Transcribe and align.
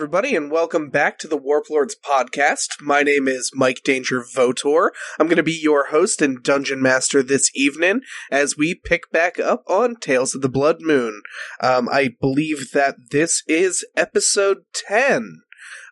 Everybody, 0.00 0.34
and 0.34 0.50
welcome 0.50 0.88
back 0.88 1.18
to 1.18 1.28
the 1.28 1.36
Warp 1.36 1.68
Lords 1.68 1.94
podcast. 1.94 2.80
My 2.80 3.02
name 3.02 3.28
is 3.28 3.50
Mike 3.52 3.82
Danger 3.84 4.22
Vautour. 4.22 4.92
I'm 5.18 5.26
going 5.26 5.36
to 5.36 5.42
be 5.42 5.52
your 5.52 5.88
host 5.88 6.22
and 6.22 6.42
dungeon 6.42 6.80
master 6.80 7.22
this 7.22 7.50
evening 7.54 8.00
as 8.30 8.56
we 8.56 8.74
pick 8.74 9.12
back 9.12 9.38
up 9.38 9.62
on 9.66 9.96
Tales 9.96 10.34
of 10.34 10.40
the 10.40 10.48
Blood 10.48 10.78
Moon. 10.80 11.20
Um, 11.60 11.86
I 11.86 12.16
believe 12.18 12.70
that 12.72 13.10
this 13.10 13.42
is 13.46 13.84
episode 13.94 14.64
10. 14.72 15.42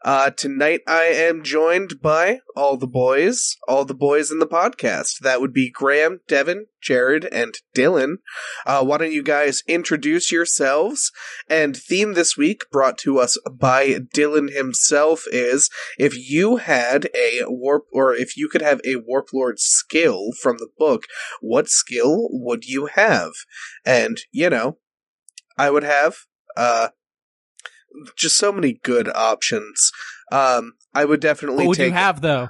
Uh, 0.08 0.30
tonight 0.30 0.80
I 0.86 1.02
am 1.02 1.44
joined 1.44 2.00
by 2.00 2.40
all 2.56 2.78
the 2.78 2.86
boys, 2.86 3.58
all 3.68 3.84
the 3.84 3.92
boys 3.92 4.30
in 4.30 4.38
the 4.38 4.46
podcast. 4.46 5.18
That 5.18 5.42
would 5.42 5.52
be 5.52 5.68
Graham, 5.68 6.20
Devin, 6.26 6.64
Jared, 6.80 7.26
and 7.26 7.58
Dillon. 7.74 8.20
Uh, 8.64 8.82
why 8.86 8.96
don't 8.96 9.12
you 9.12 9.22
guys 9.22 9.62
introduce 9.68 10.32
yourselves? 10.32 11.12
And 11.46 11.76
theme 11.76 12.14
this 12.14 12.38
week 12.38 12.62
brought 12.72 12.96
to 13.00 13.18
us 13.18 13.36
by 13.52 13.98
Dillon 14.14 14.48
himself 14.48 15.24
is 15.30 15.68
if 15.98 16.16
you 16.16 16.56
had 16.56 17.10
a 17.14 17.42
warp, 17.44 17.84
or 17.92 18.14
if 18.14 18.34
you 18.34 18.48
could 18.48 18.62
have 18.62 18.80
a 18.86 18.96
warp 18.96 19.28
lord 19.34 19.58
skill 19.58 20.30
from 20.40 20.56
the 20.56 20.70
book, 20.78 21.02
what 21.42 21.68
skill 21.68 22.28
would 22.30 22.64
you 22.64 22.86
have? 22.94 23.32
And, 23.84 24.22
you 24.32 24.48
know, 24.48 24.78
I 25.58 25.68
would 25.68 25.84
have, 25.84 26.20
uh, 26.56 26.88
just 28.16 28.36
so 28.36 28.52
many 28.52 28.80
good 28.82 29.08
options. 29.14 29.90
Um, 30.32 30.74
I 30.94 31.04
would 31.04 31.20
definitely 31.20 31.64
What 31.64 31.68
would 31.68 31.76
take. 31.78 31.88
you 31.88 31.92
have 31.94 32.20
though? 32.20 32.48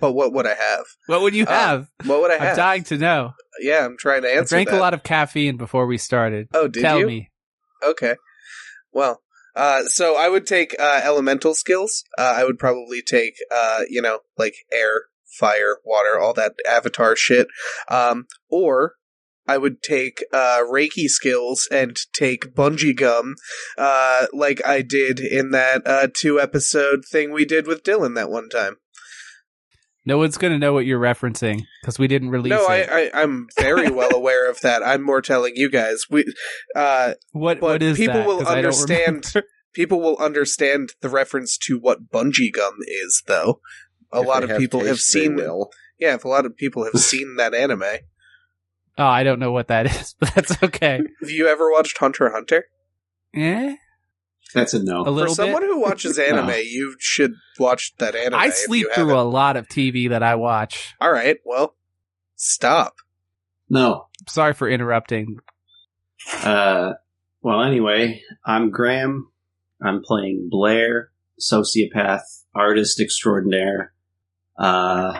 But 0.00 0.12
what 0.12 0.32
would 0.32 0.46
I 0.46 0.54
have? 0.54 0.84
What 1.06 1.20
would 1.22 1.34
you 1.34 1.44
Uh, 1.44 1.50
have? 1.52 1.88
What 2.06 2.20
would 2.22 2.30
I 2.32 2.34
I'm 2.34 2.40
have? 2.40 2.56
dying 2.56 2.82
to 2.84 2.98
know. 2.98 3.32
Yeah, 3.60 3.84
I'm 3.84 3.96
trying 3.96 4.22
to 4.22 4.28
answer. 4.28 4.56
I 4.56 4.58
drank 4.58 4.70
that. 4.70 4.78
a 4.78 4.80
lot 4.80 4.94
of 4.94 5.02
caffeine 5.04 5.56
before 5.56 5.86
we 5.86 5.98
started. 5.98 6.48
Oh, 6.54 6.66
did 6.66 6.80
Tell 6.82 6.98
you? 6.98 7.06
me. 7.06 7.30
Okay. 7.84 8.16
Well, 8.92 9.22
uh, 9.54 9.82
so 9.84 10.16
I 10.16 10.28
would 10.28 10.46
take 10.46 10.74
uh, 10.80 11.00
elemental 11.04 11.54
skills. 11.54 12.02
Uh, 12.18 12.34
I 12.36 12.44
would 12.44 12.58
probably 12.58 13.02
take, 13.02 13.34
uh, 13.54 13.80
you 13.88 14.02
know, 14.02 14.20
like 14.36 14.54
air, 14.72 15.02
fire, 15.38 15.78
water, 15.84 16.18
all 16.18 16.32
that 16.34 16.54
avatar 16.68 17.14
shit. 17.14 17.46
Um, 17.88 18.26
or 18.48 18.94
I 19.46 19.58
would 19.58 19.82
take 19.82 20.24
uh, 20.32 20.60
Reiki 20.70 21.08
skills 21.08 21.68
and 21.70 21.98
take 22.12 22.54
bungee 22.54 22.96
gum, 22.96 23.34
uh, 23.76 24.26
like 24.32 24.64
I 24.66 24.82
did 24.82 25.18
in 25.20 25.50
that 25.50 25.86
uh, 25.86 26.08
two 26.14 26.40
episode 26.40 27.04
thing 27.10 27.32
we 27.32 27.44
did 27.44 27.66
with 27.66 27.82
Dillon 27.82 28.14
that 28.14 28.30
one 28.30 28.48
time. 28.48 28.76
No 30.04 30.18
one's 30.18 30.36
gonna 30.36 30.58
know 30.58 30.72
what 30.72 30.84
you're 30.84 31.00
referencing 31.00 31.62
because 31.80 31.98
we 31.98 32.08
didn't 32.08 32.30
release 32.30 32.50
no, 32.50 32.66
I, 32.66 32.76
it. 32.78 33.10
I, 33.14 33.22
I'm 33.22 33.46
very 33.58 33.88
well 33.90 34.14
aware 34.14 34.50
of 34.50 34.60
that. 34.62 34.82
I'm 34.84 35.02
more 35.02 35.22
telling 35.22 35.52
you 35.54 35.70
guys. 35.70 36.06
We, 36.10 36.24
uh, 36.74 37.14
what 37.32 37.60
but 37.60 37.66
what 37.66 37.82
is 37.82 37.98
people 37.98 38.14
that? 38.14 38.26
will 38.26 38.38
'Cause 38.38 38.48
I 38.48 38.58
understand- 38.58 39.32
people 39.74 40.00
will 40.00 40.18
understand 40.18 40.90
the 41.00 41.08
reference 41.08 41.56
to 41.56 41.78
what 41.78 42.10
bungee 42.10 42.52
gum 42.52 42.74
is, 42.86 43.22
though. 43.26 43.60
A 44.12 44.20
If 44.20 44.26
lot 44.26 44.44
of 44.44 44.58
people 44.58 44.84
have 44.84 45.00
seen. 45.00 45.38
Yeah, 45.98 46.14
if 46.14 46.24
a 46.24 46.28
lot 46.28 46.46
of 46.46 46.56
people 46.56 46.84
have 46.84 47.00
seen 47.00 47.36
that 47.36 47.54
anime. 47.54 47.82
Oh, 48.98 49.04
I 49.06 49.22
don't 49.24 49.38
know 49.40 49.52
what 49.52 49.68
that 49.68 49.86
is, 50.00 50.14
but 50.18 50.34
that's 50.34 50.62
okay. 50.62 51.00
Have 51.20 51.30
you 51.30 51.48
ever 51.48 51.70
watched 51.70 51.98
Hunter 51.98 52.30
Hunter? 52.32 52.64
eh, 53.34 53.76
That's 54.54 54.74
a 54.74 54.82
no. 54.82 55.02
a 55.02 55.04
no. 55.06 55.10
little 55.10 55.34
For 55.34 55.42
someone 55.42 55.62
bit. 55.62 55.70
who 55.70 55.80
watches 55.80 56.18
anime, 56.18 56.46
No. 56.48 56.56
you 56.56 56.96
should 56.98 57.32
watch 57.58 57.94
that 57.98 58.14
anime. 58.14 58.38
I 58.38 58.50
sleep 58.50 58.86
through 58.94 59.08
haven't. 59.08 59.16
a 59.26 59.28
lot 59.28 59.56
of 59.56 59.68
TV 59.68 60.10
that 60.10 60.22
I 60.22 60.34
watch. 60.34 60.94
All 61.00 61.10
right, 61.12 61.38
well, 61.44 61.74
stop. 62.36 62.96
No. 63.70 64.08
Sorry 64.28 64.52
for 64.52 64.68
interrupting. 64.68 65.38
Uh, 66.42 66.92
well, 67.40 67.62
anyway, 67.62 68.22
I'm 68.44 68.70
Graham. 68.70 69.30
I'm 69.82 70.02
playing 70.04 70.48
Blair, 70.50 71.10
sociopath, 71.40 72.20
artist 72.54 73.00
extraordinaire. 73.00 73.92
Uh, 74.56 75.18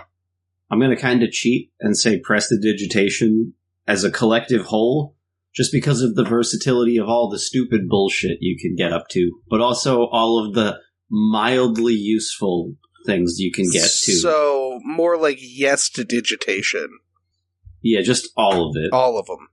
I'm 0.70 0.78
going 0.78 0.94
to 0.94 1.00
kind 1.00 1.22
of 1.22 1.30
cheat 1.30 1.72
and 1.80 1.96
say 1.98 2.18
prestidigitation 2.20 3.54
as 3.86 4.04
a 4.04 4.10
collective 4.10 4.66
whole, 4.66 5.16
just 5.54 5.72
because 5.72 6.02
of 6.02 6.14
the 6.14 6.24
versatility 6.24 6.96
of 6.96 7.08
all 7.08 7.28
the 7.28 7.38
stupid 7.38 7.88
bullshit 7.88 8.38
you 8.40 8.56
can 8.58 8.74
get 8.76 8.92
up 8.92 9.08
to, 9.10 9.32
but 9.48 9.60
also 9.60 10.06
all 10.06 10.44
of 10.44 10.54
the 10.54 10.78
mildly 11.10 11.94
useful 11.94 12.74
things 13.04 13.38
you 13.38 13.52
can 13.52 13.68
get 13.70 13.82
to. 13.82 14.12
So 14.12 14.80
more 14.84 15.18
like 15.18 15.38
yes 15.40 15.90
to 15.90 16.04
digitation, 16.04 16.88
yeah, 17.82 18.00
just 18.00 18.30
all 18.36 18.68
of 18.68 18.76
it. 18.76 18.92
all 18.92 19.18
of 19.18 19.26
them. 19.26 19.48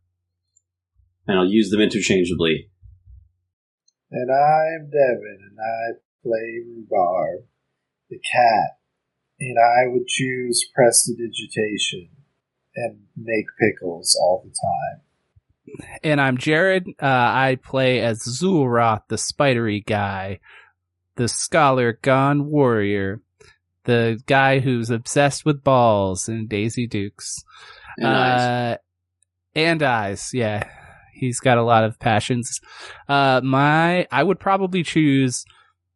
And 1.28 1.39
I'll 1.39 1.50
use 1.50 1.69
them 1.69 1.81
interchangeably. 1.81 2.69
And 4.12 4.31
I'm 4.31 4.89
Devin, 4.89 5.38
and 5.50 5.57
I 5.59 6.00
play 6.23 6.63
Rhubarb, 6.66 7.45
the 8.09 8.19
cat. 8.19 8.78
And 9.39 9.57
I 9.57 9.88
would 9.88 10.06
choose 10.07 10.68
prestidigitation 10.75 12.09
and 12.79 13.00
make 13.17 13.45
pickles 13.59 14.17
all 14.22 14.44
the 14.44 14.51
time. 14.51 15.01
And 16.03 16.19
I'm 16.19 16.38
Jared. 16.38 16.88
Uh, 17.01 17.06
I 17.06 17.57
play 17.62 18.00
as 18.00 18.19
Xul'Roth, 18.23 19.03
the 19.07 19.17
spidery 19.17 19.81
guy, 19.81 20.40
the 21.16 21.28
scholar 21.28 22.00
gone 22.01 22.50
warrior, 22.50 23.22
the 23.84 24.19
guy 24.25 24.59
who's 24.59 24.89
obsessed 24.89 25.45
with 25.45 25.63
balls 25.63 26.28
and 26.28 26.50
Daisy 26.50 26.88
Dukes. 26.88 27.44
And 27.97 28.07
eyes. 28.07 28.41
uh, 28.41 28.78
and 29.56 29.84
eyes. 29.84 30.29
Yeah, 30.34 30.68
he's 31.13 31.39
got 31.39 31.57
a 31.57 31.63
lot 31.63 31.84
of 31.84 32.00
passions. 32.00 32.59
Uh, 33.07 33.41
my 33.44 34.07
I 34.12 34.23
would 34.23 34.39
probably 34.39 34.84
choose 34.84 35.45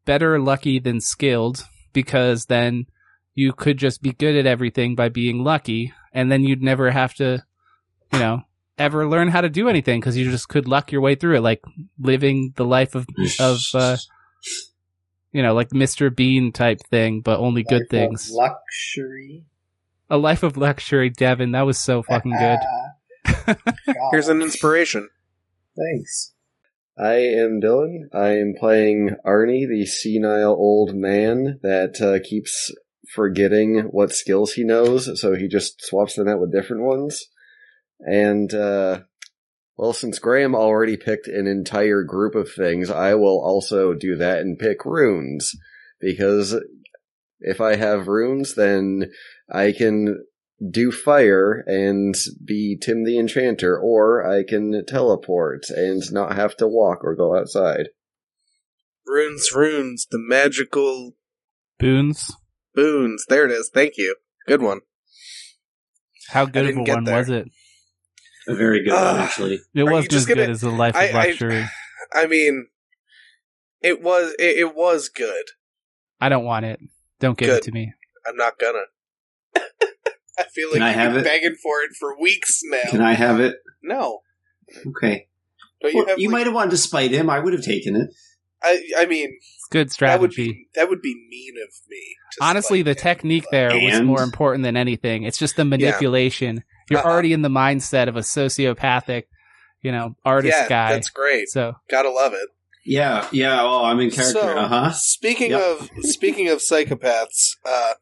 better 0.06 0.40
lucky 0.40 0.80
than 0.80 1.00
skilled 1.00 1.66
because 1.94 2.46
then 2.46 2.88
you 3.34 3.54
could 3.54 3.78
just 3.78 4.02
be 4.02 4.12
good 4.12 4.36
at 4.36 4.46
everything 4.46 4.96
by 4.96 5.10
being 5.10 5.44
lucky, 5.44 5.94
and 6.13 6.31
then 6.31 6.44
you'd 6.44 6.62
never 6.62 6.91
have 6.91 7.13
to, 7.16 7.44
you 8.12 8.19
know, 8.19 8.41
ever 8.78 9.07
learn 9.07 9.28
how 9.28 9.41
to 9.41 9.50
do 9.50 9.68
anything 9.69 10.00
because 10.00 10.18
you 10.18 10.29
just 10.29 10.50
could 10.50 10.68
luck 10.68 10.91
your 10.91 11.01
way 11.01 11.16
through 11.16 11.38
it, 11.38 11.41
like 11.41 11.62
living 12.00 12.53
the 12.56 12.66
life 12.66 12.96
of 12.96 13.06
of 13.40 13.59
uh, 13.74 13.97
you 15.31 15.41
know, 15.41 15.53
like 15.53 15.69
Mr. 15.69 16.16
Bean 16.16 16.51
type 16.51 16.79
thing, 16.90 17.22
but 17.22 17.40
only 17.40 17.63
good 17.63 17.74
Life 17.74 17.84
of 17.84 17.90
things. 17.90 18.31
Luxury. 18.31 19.46
A 20.09 20.18
life 20.18 20.44
of 20.44 20.57
luxury, 20.57 21.09
Devin. 21.09 21.51
That 21.51 21.66
was 21.66 21.79
so 21.79 22.03
fucking 22.03 22.38
good. 22.38 23.57
Here's 24.12 24.28
an 24.28 24.41
inspiration. 24.41 25.09
Thanks. 25.75 26.34
I 26.97 27.16
am 27.16 27.59
Dillon. 27.59 28.09
I 28.13 28.38
am 28.38 28.53
playing 28.59 29.16
Arnie, 29.25 29.68
the 29.68 29.88
senile 29.88 30.51
old 30.51 30.94
man 30.94 31.59
that 31.63 32.00
uh, 32.00 32.24
keeps 32.24 32.72
forgetting 33.13 33.88
what 33.91 34.12
skills 34.12 34.53
he 34.53 34.63
knows, 34.63 35.19
so 35.19 35.35
he 35.35 35.47
just 35.47 35.85
swaps 35.85 36.16
them 36.16 36.28
out 36.28 36.40
with 36.40 36.51
different 36.51 36.84
ones. 36.84 37.25
And, 38.00 38.53
uh, 38.53 39.01
well, 39.78 39.94
since 39.94 40.19
Graham 40.19 40.56
already 40.56 40.97
picked 40.97 41.28
an 41.28 41.48
entire 41.48 42.04
group 42.04 42.36
of 42.36 42.51
things, 42.51 42.89
I 42.89 43.15
will 43.15 43.42
also 43.44 43.94
do 43.94 44.15
that 44.18 44.39
and 44.39 44.60
pick 44.60 44.86
runes. 44.86 45.51
Because 46.00 46.56
if 47.39 47.62
I 47.62 47.75
have 47.75 48.07
runes, 48.07 48.56
then 48.56 49.12
I 49.50 49.71
can 49.71 50.25
do 50.69 50.92
fire 50.92 51.63
and 51.66 52.16
be 52.44 52.77
Tim 52.81 53.04
the 53.04 53.18
Enchanter, 53.18 53.77
or 53.77 54.25
I 54.25 54.44
can 54.44 54.86
teleport 54.86 55.69
and 55.69 56.01
not 56.12 56.36
have 56.36 56.56
to 56.57 56.68
walk 56.68 57.04
or 57.04 57.16
go 57.16 57.36
outside. 57.36 57.89
Runes, 59.06 59.50
runes, 59.54 60.07
the 60.09 60.19
magical 60.19 61.16
Boons. 61.80 62.31
Boons. 62.75 63.25
There 63.28 63.46
it 63.46 63.52
is. 63.52 63.70
Thank 63.74 63.94
you. 63.98 64.16
Good 64.48 64.62
one. 64.62 64.81
How 66.30 66.46
good 66.46 66.70
of 66.70 66.78
a 66.78 66.81
one 66.84 67.04
there. 67.04 67.18
was 67.18 67.30
it? 67.30 67.48
A 68.48 68.56
very 68.56 68.84
good 68.84 68.94
one, 68.94 69.02
Ah. 69.02 69.24
actually. 69.24 69.60
It 69.74 69.84
wasn't 69.84 70.12
just 70.12 70.24
as 70.24 70.25
good 70.28 70.38
gonna- 70.38 70.50
as 70.52 70.62
the 70.62 70.70
life 70.70 70.96
of 70.96 71.02
I- 71.02 71.10
I- 71.10 71.12
luxury. 71.28 71.66
I 72.14 72.28
mean, 72.28 72.68
it 73.81 74.02
was 74.02 74.34
it, 74.40 74.58
it 74.58 74.75
was 74.75 75.10
good. 75.10 75.46
I, 76.20 76.30
don't 76.30 76.46
want 76.46 76.66
it. 76.66 76.80
Don't 77.20 77.38
give 77.38 77.50
Good. 77.50 77.58
it 77.58 77.64
to 77.64 77.72
me. 77.72 77.94
I'm 78.25 78.36
not 78.38 78.58
gonna. 78.60 78.84
I 80.38 80.44
feel 80.54 80.69
like 80.69 80.76
Can 80.80 80.81
I 80.84 80.90
you've 80.90 80.96
have 81.00 81.12
been 81.14 81.22
it? 81.22 81.24
begging 81.26 81.56
for 81.62 81.81
it 81.81 81.92
for 82.00 82.19
weeks 82.19 82.62
now. 82.64 82.90
Can 82.90 83.02
I 83.02 83.14
have 83.14 83.40
it? 83.40 83.58
No. 83.81 84.22
Okay. 84.88 85.28
Don't 85.81 85.94
you 85.94 86.06
Well, 86.06 86.19
you 86.19 86.28
like- 86.30 86.31
might 86.31 86.46
have 86.48 86.56
wanted 86.56 86.72
to 86.72 86.78
spite 86.78 87.12
him. 87.12 87.30
I 87.30 87.40
would 87.40 87.54
have 87.54 87.64
taken 87.64 87.96
it. 87.96 88.10
I 88.63 88.81
I 89.00 89.06
mean, 89.06 89.30
It's 89.36 89.68
good 89.69 89.89
that 90.00 90.19
would 90.21 90.31
strategy. 90.31 90.51
be 90.54 90.68
that 90.75 90.89
would 90.89 91.01
be 91.01 91.13
mean 91.30 91.56
of 91.63 91.69
me. 91.89 92.01
Honestly, 92.42 92.80
spite 92.80 92.86
the 92.86 92.92
him, 92.92 93.15
technique 93.15 93.44
but- 93.45 93.51
there 93.51 93.80
was 93.81 94.01
more 94.01 94.24
important 94.24 94.63
than 94.63 94.77
anything. 94.77 95.24
It's 95.24 95.38
just 95.38 95.56
the 95.56 95.65
manipulation. 95.65 96.63
You're 96.89 97.00
Uh-uh. 97.00 97.10
already 97.10 97.33
in 97.33 97.42
the 97.44 97.50
mindset 97.50 98.07
of 98.10 98.15
a 98.15 98.21
sociopathic, 98.21 99.24
you 99.81 99.92
know, 99.92 100.15
artist 100.25 100.57
yeah, 100.57 100.68
guy. 100.68 100.94
that's 100.94 101.10
great. 101.10 101.48
So 101.50 101.74
Gotta 101.89 102.10
love 102.10 102.33
it. 102.33 102.50
Yeah, 102.86 103.27
yeah. 103.31 103.62
Oh, 103.62 103.86
I'm 103.86 104.00
in 104.01 104.12
character. 104.12 104.39
So, 104.42 104.57
uh 104.57 104.68
huh. 104.68 104.92
speaking 104.92 105.51
Yep. 105.51 105.62
of 105.62 105.89
speaking 106.01 106.50
of 106.50 106.59
psychopaths, 106.59 107.51
uh, 107.66 107.94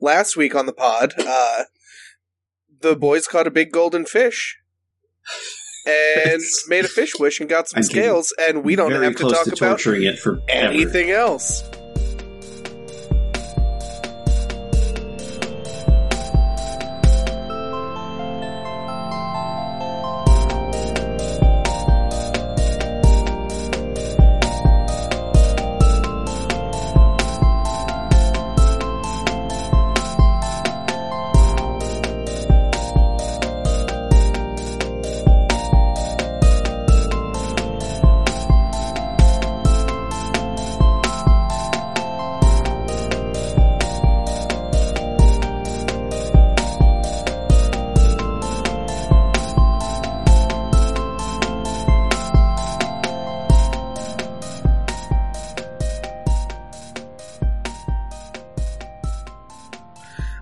last 0.00 0.36
week 0.36 0.54
on 0.54 0.64
the 0.66 0.72
pod, 0.72 1.12
uh, 1.18 1.64
the 2.80 2.96
boys 2.96 3.26
caught 3.26 3.46
a 3.46 3.50
big 3.50 3.70
golden 3.70 4.06
fish. 4.06 4.56
And 5.86 6.42
made 6.68 6.84
a 6.84 6.88
fish 6.88 7.12
wish 7.18 7.40
and 7.40 7.48
got 7.48 7.68
some 7.68 7.78
I'm 7.78 7.82
scales, 7.82 8.34
and 8.48 8.64
we 8.64 8.76
don't 8.76 8.92
have 8.92 9.16
to 9.16 9.28
talk 9.28 9.44
to 9.46 9.52
about 9.52 10.48
anything 10.48 11.10
else. 11.10 11.62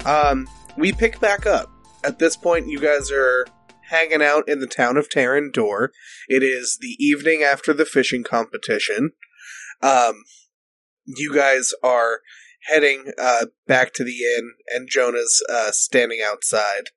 Um, 0.08 0.48
we 0.78 0.92
pick 0.92 1.20
back 1.20 1.44
up. 1.44 1.70
At 2.02 2.18
this 2.18 2.34
point, 2.34 2.68
you 2.68 2.78
guys 2.78 3.10
are 3.10 3.46
hanging 3.90 4.22
out 4.22 4.48
in 4.48 4.60
the 4.60 4.66
town 4.66 4.96
of 4.96 5.08
Tarandor. 5.10 5.88
It 6.28 6.42
is 6.42 6.78
the 6.80 6.96
evening 6.98 7.42
after 7.42 7.74
the 7.74 7.84
fishing 7.84 8.24
competition. 8.24 9.10
Um, 9.82 10.24
you 11.04 11.34
guys 11.34 11.72
are 11.82 12.20
heading 12.62 13.12
uh, 13.18 13.46
back 13.66 13.92
to 13.94 14.04
the 14.04 14.16
inn, 14.36 14.52
and 14.74 14.88
Jonah's 14.88 15.42
uh, 15.50 15.72
standing 15.72 16.20
outside. 16.24 16.90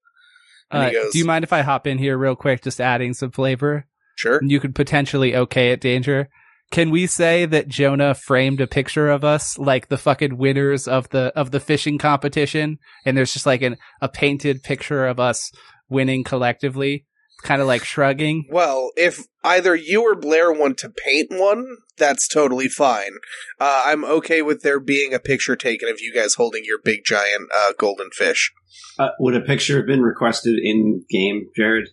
Uh, 0.69 0.87
he 0.87 0.93
goes, 0.93 1.11
do 1.11 1.19
you 1.19 1.25
mind 1.25 1.43
if 1.43 1.51
I 1.51 1.61
hop 1.61 1.87
in 1.87 1.97
here 1.97 2.17
real 2.17 2.37
quick, 2.37 2.61
just 2.61 2.79
adding 2.79 3.13
some 3.13 3.31
flavor? 3.31 3.87
Sure. 4.15 4.39
You 4.41 4.61
could 4.61 4.73
potentially 4.73 5.35
okay 5.35 5.71
it, 5.71 5.81
Danger. 5.81 6.29
Can 6.71 6.89
we 6.89 7.05
say 7.05 7.45
that 7.45 7.67
Jonah 7.67 8.15
framed 8.15 8.61
a 8.61 8.67
picture 8.67 9.09
of 9.09 9.25
us 9.25 9.57
like 9.57 9.89
the 9.89 9.97
fucking 9.97 10.37
winners 10.37 10.87
of 10.87 11.09
the 11.09 11.33
of 11.35 11.51
the 11.51 11.59
fishing 11.59 11.97
competition, 11.97 12.79
and 13.05 13.17
there's 13.17 13.33
just 13.33 13.45
like 13.45 13.61
an 13.61 13.75
a 13.99 14.07
painted 14.07 14.63
picture 14.63 15.05
of 15.05 15.19
us 15.19 15.51
winning 15.89 16.23
collectively, 16.23 17.05
kind 17.43 17.61
of 17.61 17.67
like 17.67 17.83
shrugging. 17.83 18.45
Well, 18.49 18.91
if 18.95 19.19
either 19.43 19.75
you 19.75 20.03
or 20.03 20.15
Blair 20.15 20.49
want 20.49 20.77
to 20.77 20.89
paint 20.89 21.27
one, 21.31 21.67
that's 21.97 22.29
totally 22.29 22.69
fine. 22.69 23.17
Uh, 23.59 23.83
I'm 23.87 24.05
okay 24.05 24.41
with 24.41 24.61
there 24.61 24.79
being 24.79 25.13
a 25.13 25.19
picture 25.19 25.57
taken 25.57 25.89
of 25.89 25.99
you 25.99 26.13
guys 26.13 26.35
holding 26.35 26.63
your 26.63 26.79
big 26.81 27.01
giant 27.05 27.49
uh, 27.53 27.73
golden 27.77 28.11
fish. 28.11 28.53
Uh, 28.97 29.09
would 29.19 29.35
a 29.35 29.41
picture 29.41 29.75
have 29.75 29.87
been 29.87 30.01
requested 30.01 30.57
in 30.57 31.03
game, 31.09 31.49
Jared? 31.53 31.89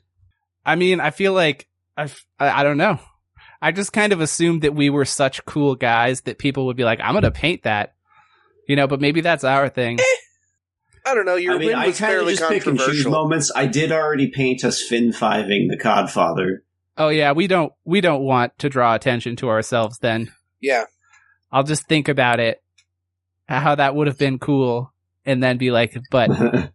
I 0.65 0.77
mean, 0.77 1.01
I 1.01 1.11
feel 1.11 1.33
like 1.33 1.67
I've, 1.97 2.25
I 2.39 2.61
I 2.61 2.63
don't 2.63 2.79
know. 2.79 3.01
I 3.61 3.73
just 3.73 3.93
kind 3.93 4.13
of 4.13 4.21
assumed 4.21 4.63
that 4.63 4.75
we 4.75 4.91
were 4.91 5.05
such 5.05 5.45
cool 5.45 5.75
guys 5.75 6.23
that 6.23 6.39
people 6.39 6.67
would 6.67 6.77
be 6.77 6.85
like, 6.85 7.01
"I'm 7.03 7.15
gonna 7.15 7.31
paint 7.31 7.65
that," 7.65 7.95
you 8.69 8.77
know. 8.77 8.87
But 8.87 9.01
maybe 9.01 9.21
that's 9.21 9.45
our 9.45 9.69
thing. 9.69 9.99
Eh. 10.01 10.05
I 11.07 11.15
don't 11.15 11.25
know. 11.25 11.37
Your 11.37 11.55
I 11.55 11.59
mean, 11.59 11.69
win 11.69 11.77
I 11.77 11.87
was 11.87 11.99
kind 11.99 12.13
of 12.13 12.19
fairly 12.19 12.37
just 12.37 12.49
pick 12.51 12.67
and 12.67 12.77
choose 12.77 12.87
controversial. 12.87 13.11
moments. 13.11 13.53
I 13.55 13.67
did 13.67 13.93
already 13.93 14.31
paint 14.31 14.65
us 14.65 14.83
fin 14.83 15.11
fiving 15.13 15.69
the 15.71 15.79
Codfather. 15.83 16.59
Oh 16.97 17.09
yeah, 17.09 17.33
we 17.33 17.47
don't 17.47 17.73
we 17.85 18.01
don't 18.01 18.23
want 18.23 18.59
to 18.59 18.69
draw 18.69 18.95
attention 18.95 19.37
to 19.37 19.49
ourselves. 19.49 19.99
Then 19.99 20.33
Yeah. 20.61 20.85
I'll 21.51 21.63
just 21.63 21.89
think 21.89 22.09
about 22.09 22.41
it, 22.41 22.63
how 23.49 23.75
that 23.77 23.95
would 23.95 24.07
have 24.07 24.19
been 24.19 24.39
cool, 24.39 24.93
and 25.25 25.43
then 25.43 25.57
be 25.57 25.71
like, 25.71 25.97
"But 26.11 26.31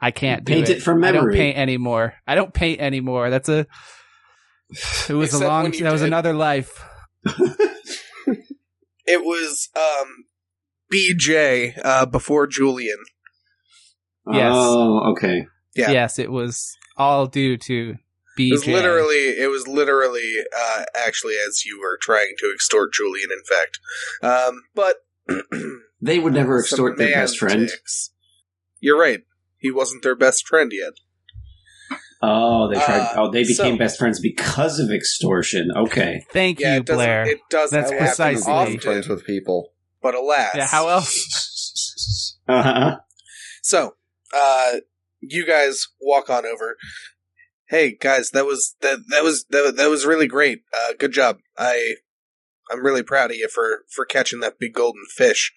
I 0.00 0.10
can't 0.10 0.44
do 0.44 0.52
Paint 0.52 0.68
it 0.68 0.78
for 0.78 0.92
from 0.92 1.04
I 1.04 1.12
don't 1.12 1.32
paint 1.32 1.56
anymore. 1.56 2.14
I 2.26 2.34
don't 2.34 2.52
paint 2.52 2.80
anymore. 2.80 3.30
That's 3.30 3.48
a. 3.48 3.66
It 5.08 5.14
was 5.14 5.30
Except 5.30 5.44
a 5.44 5.48
long. 5.48 5.62
when 5.64 5.72
you 5.72 5.84
That 5.84 5.92
was 5.92 6.02
another 6.02 6.32
life. 6.32 6.84
It 9.10 9.24
was 9.24 9.68
um, 9.74 10.24
BJ 10.92 11.76
uh, 11.82 12.06
before 12.06 12.46
Julian. 12.46 12.98
Yes. 14.30 14.52
Oh, 14.54 15.12
okay. 15.12 15.46
Yeah. 15.74 15.90
Yes, 15.90 16.20
it 16.20 16.30
was 16.30 16.76
all 16.96 17.26
due 17.26 17.56
to 17.56 17.96
BJ. 18.38 18.50
It 18.50 18.52
was 18.52 18.66
literally, 18.68 19.28
it 19.38 19.50
was 19.50 19.66
literally, 19.66 20.34
uh, 20.56 20.84
actually, 20.94 21.34
as 21.34 21.64
you 21.64 21.80
were 21.80 21.98
trying 22.00 22.34
to 22.38 22.52
extort 22.54 22.92
Julian. 22.92 23.30
In 23.32 23.42
fact, 23.42 23.80
um, 24.22 24.62
but 24.76 24.98
They 26.00 26.20
would 26.20 26.32
never 26.32 26.58
extort 26.60 26.96
their 26.96 27.12
best 27.12 27.38
friend. 27.38 27.68
You're 28.78 28.98
right. 28.98 29.22
He 29.58 29.72
wasn't 29.72 30.04
their 30.04 30.16
best 30.16 30.46
friend 30.46 30.70
yet. 30.72 30.92
Oh, 32.22 32.68
they 32.68 32.74
tried. 32.74 33.00
Uh, 33.00 33.12
oh, 33.16 33.30
they 33.30 33.42
became 33.42 33.74
so- 33.74 33.76
best 33.78 33.98
friends 33.98 34.20
because 34.20 34.78
of 34.78 34.90
extortion. 34.90 35.70
Okay. 35.74 36.24
Thank 36.30 36.60
Yeah, 36.60 36.74
you, 36.74 36.80
it 36.80 36.86
doesn't. 36.86 36.96
Blair. 36.98 37.28
It 37.28 37.38
doesn't 37.48 37.78
That's 37.78 37.90
happen 37.90 38.06
precisely- 38.06 38.52
often, 38.52 38.66
Being 38.72 38.80
friends 38.80 39.08
with 39.08 39.24
people. 39.24 39.72
but 40.02 40.14
alas, 40.14 40.50
yeah, 40.54 40.66
how 40.66 40.88
else? 40.88 42.36
Uh-huh. 42.48 42.96
So, 43.62 43.94
uh, 44.34 44.72
you 45.20 45.46
guys 45.46 45.86
walk 46.00 46.28
on 46.30 46.44
over. 46.44 46.76
Hey 47.68 47.92
guys, 48.00 48.30
that 48.30 48.44
was 48.44 48.74
that 48.80 48.98
that 49.10 49.22
was 49.22 49.44
that, 49.50 49.74
that 49.76 49.88
was 49.88 50.04
really 50.04 50.26
great. 50.26 50.62
Uh, 50.74 50.94
good 50.98 51.12
job. 51.12 51.38
I 51.56 51.94
I'm 52.72 52.84
really 52.84 53.04
proud 53.04 53.30
of 53.30 53.36
you 53.36 53.46
for 53.48 53.84
for 53.88 54.04
catching 54.04 54.40
that 54.40 54.58
big 54.58 54.74
golden 54.74 55.04
fish. 55.14 55.52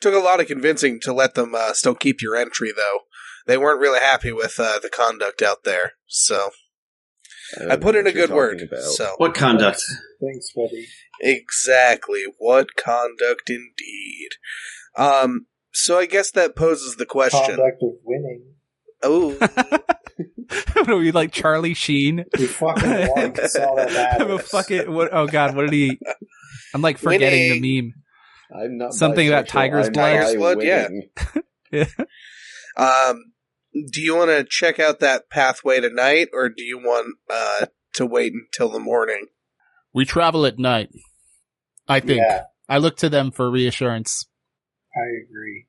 Took 0.00 0.14
a 0.14 0.18
lot 0.24 0.40
of 0.40 0.46
convincing 0.46 1.00
to 1.00 1.12
let 1.12 1.34
them 1.34 1.54
uh, 1.54 1.74
still 1.74 1.94
keep 1.94 2.22
your 2.22 2.34
entry, 2.36 2.72
though. 2.74 3.00
They 3.48 3.56
weren't 3.58 3.80
really 3.80 3.98
happy 3.98 4.30
with 4.30 4.54
uh, 4.60 4.78
the 4.78 4.90
conduct 4.90 5.42
out 5.42 5.64
there. 5.64 5.94
So 6.06 6.50
don't 7.58 7.72
I 7.72 7.76
put 7.76 7.96
in 7.96 8.06
a 8.06 8.12
good 8.12 8.30
word. 8.30 8.60
about. 8.60 8.82
So 8.82 9.14
What 9.16 9.34
conduct? 9.34 9.82
Thanks, 10.20 10.52
buddy. 10.54 10.86
exactly 11.20 12.22
what 12.38 12.76
conduct 12.76 13.48
indeed. 13.50 14.28
Um. 14.96 15.46
So 15.72 15.98
I 15.98 16.06
guess 16.06 16.30
that 16.32 16.54
poses 16.56 16.96
the 16.96 17.06
question. 17.06 17.40
Conduct 17.56 17.82
of 17.82 17.90
winning. 18.04 18.54
Oh, 19.02 19.30
what 20.74 20.88
are 20.90 20.96
we 20.96 21.10
like 21.12 21.32
Charlie 21.32 21.74
Sheen? 21.74 22.24
We 22.38 22.46
fucking 22.46 23.08
won. 23.14 23.32
That's 23.32 23.56
all 23.56 23.76
that 23.76 23.92
matters. 23.92 24.22
I'm 24.26 24.30
a 24.32 24.38
fucking 24.38 24.92
what? 24.92 25.08
Oh 25.12 25.26
God, 25.26 25.56
what 25.56 25.62
did 25.62 25.72
he? 25.72 25.98
I'm 26.74 26.82
like 26.82 26.98
forgetting 26.98 27.48
Winning. 27.50 27.62
the 27.62 27.80
meme. 27.82 27.94
I'm 28.54 28.76
not 28.78 28.92
Something 28.94 29.26
about 29.28 29.46
tiger's 29.48 29.88
blood? 29.90 30.16
Tiger's 30.16 30.34
blood, 30.36 30.62
yeah. 30.62 30.88
bi-winning. 31.72 31.86
Um, 32.76 33.24
do 33.72 34.00
you 34.00 34.16
want 34.16 34.30
to 34.30 34.44
check 34.48 34.78
out 34.78 35.00
that 35.00 35.30
pathway 35.30 35.80
tonight, 35.80 36.28
or 36.32 36.48
do 36.48 36.62
you 36.62 36.78
want 36.78 37.16
uh, 37.30 37.66
to 37.94 38.06
wait 38.06 38.32
until 38.32 38.68
the 38.70 38.80
morning? 38.80 39.26
We 39.92 40.04
travel 40.04 40.46
at 40.46 40.58
night. 40.58 40.90
I 41.86 42.00
think. 42.00 42.20
Yeah, 42.20 42.44
I 42.68 42.78
look 42.78 42.96
to 42.98 43.08
them 43.08 43.30
for 43.30 43.50
reassurance. 43.50 44.26
I 44.94 45.06
agree. 45.24 45.66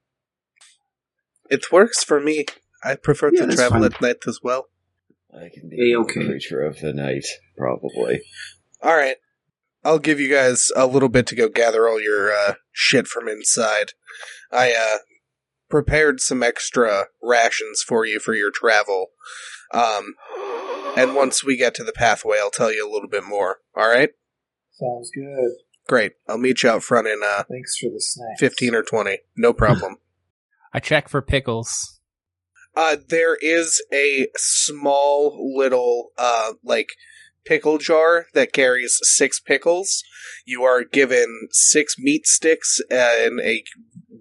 It 1.50 1.72
works 1.72 2.04
for 2.04 2.20
me. 2.20 2.46
I 2.84 2.96
prefer 2.96 3.32
Yeah, 3.34 3.46
to 3.46 3.56
travel 3.56 3.82
fine. 3.82 3.92
at 3.94 4.02
night 4.02 4.18
as 4.28 4.40
well. 4.44 4.68
I 5.34 5.50
can 5.54 5.70
be 5.70 5.94
A-okay. 5.94 6.22
a 6.22 6.26
creature 6.26 6.62
of 6.62 6.80
the 6.80 6.94
night, 6.94 7.26
probably. 7.58 8.22
All 8.82 8.96
right, 8.96 9.18
I'll 9.84 10.00
give 10.00 10.20
you 10.20 10.30
guys 10.30 10.70
a 10.76 10.88
little 10.88 11.10
bit 11.10 11.28
to 11.28 11.36
go 11.36 11.50
gather 11.50 11.88
all 11.88 12.02
your 12.02 12.32
uh, 12.32 12.56
shit 12.72 13.08
from 13.08 13.28
inside. 13.28 13.92
I 14.52 14.74
uh, 14.74 14.98
prepared 15.70 16.20
some 16.20 16.42
extra 16.44 17.06
rations 17.22 17.82
for 17.82 18.06
you 18.06 18.20
for 18.20 18.34
your 18.34 18.52
travel. 18.52 19.08
Um, 19.74 20.16
and 20.98 21.16
once 21.16 21.44
we 21.44 21.56
get 21.58 21.76
to 21.76 21.84
the 21.84 21.92
pathway, 21.94 22.38
I'll 22.40 22.50
tell 22.50 22.74
you 22.74 22.88
a 22.88 22.92
little 22.92 23.10
bit 23.10 23.24
more. 23.24 23.60
All 23.76 23.88
right, 23.88 24.10
Sounds 24.72 25.12
good. 25.14 25.52
great. 25.88 26.14
I'll 26.28 26.38
meet 26.38 26.64
you 26.64 26.70
out 26.70 26.84
front 26.84 27.08
in 27.08 27.22
uh, 27.24 27.44
Thanks 27.50 27.78
for 27.78 27.90
the 27.90 28.00
snacks. 28.02 28.40
fifteen 28.40 28.74
or 28.74 28.84
twenty. 28.84 29.20
No 29.38 29.54
problem. 29.54 29.98
I 30.74 30.80
check 30.80 31.08
for 31.10 31.22
pickles. 31.22 32.00
Uh, 32.76 32.98
there 33.08 33.36
is 33.42 33.84
a 33.92 34.28
small 34.38 35.54
little, 35.58 36.12
uh, 36.18 36.54
like, 36.64 36.90
pickle 37.44 37.80
jar 37.80 38.28
that 38.36 38.54
carries 38.54 39.00
six 39.02 39.40
pickles. 39.40 40.04
You 40.46 40.64
are 40.64 40.84
given 40.84 41.48
six 41.52 41.96
meat 41.98 42.28
sticks 42.28 42.80
and 42.92 43.40
a 43.42 43.64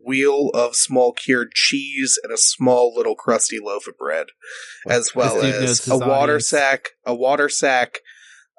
wheel 0.09 0.51
of 0.55 0.75
small 0.75 1.13
cured 1.13 1.53
cheese 1.53 2.19
and 2.23 2.33
a 2.33 2.39
small 2.39 2.93
little 2.97 3.15
crusty 3.15 3.59
loaf 3.63 3.87
of 3.87 3.97
bread, 3.99 4.27
as 4.89 5.15
well 5.15 5.35
This 5.35 5.43
dude 5.43 5.53
knows 5.61 5.63
as 5.71 5.79
his 5.85 5.89
a 5.89 5.99
water 5.99 6.13
audience. 6.33 6.47
sack, 6.49 6.89
a 7.05 7.15
water 7.15 7.49
sack, 7.49 7.99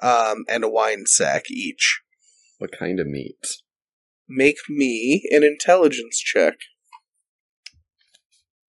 um, 0.01 0.45
and 0.47 0.63
a 0.63 0.69
wine 0.69 1.03
sack 1.07 1.49
each. 1.51 2.01
What 2.59 2.71
kind 2.77 2.99
of 2.99 3.07
meat? 3.07 3.45
Make 4.27 4.57
me 4.69 5.23
an 5.31 5.43
intelligence 5.43 6.19
check. 6.19 6.53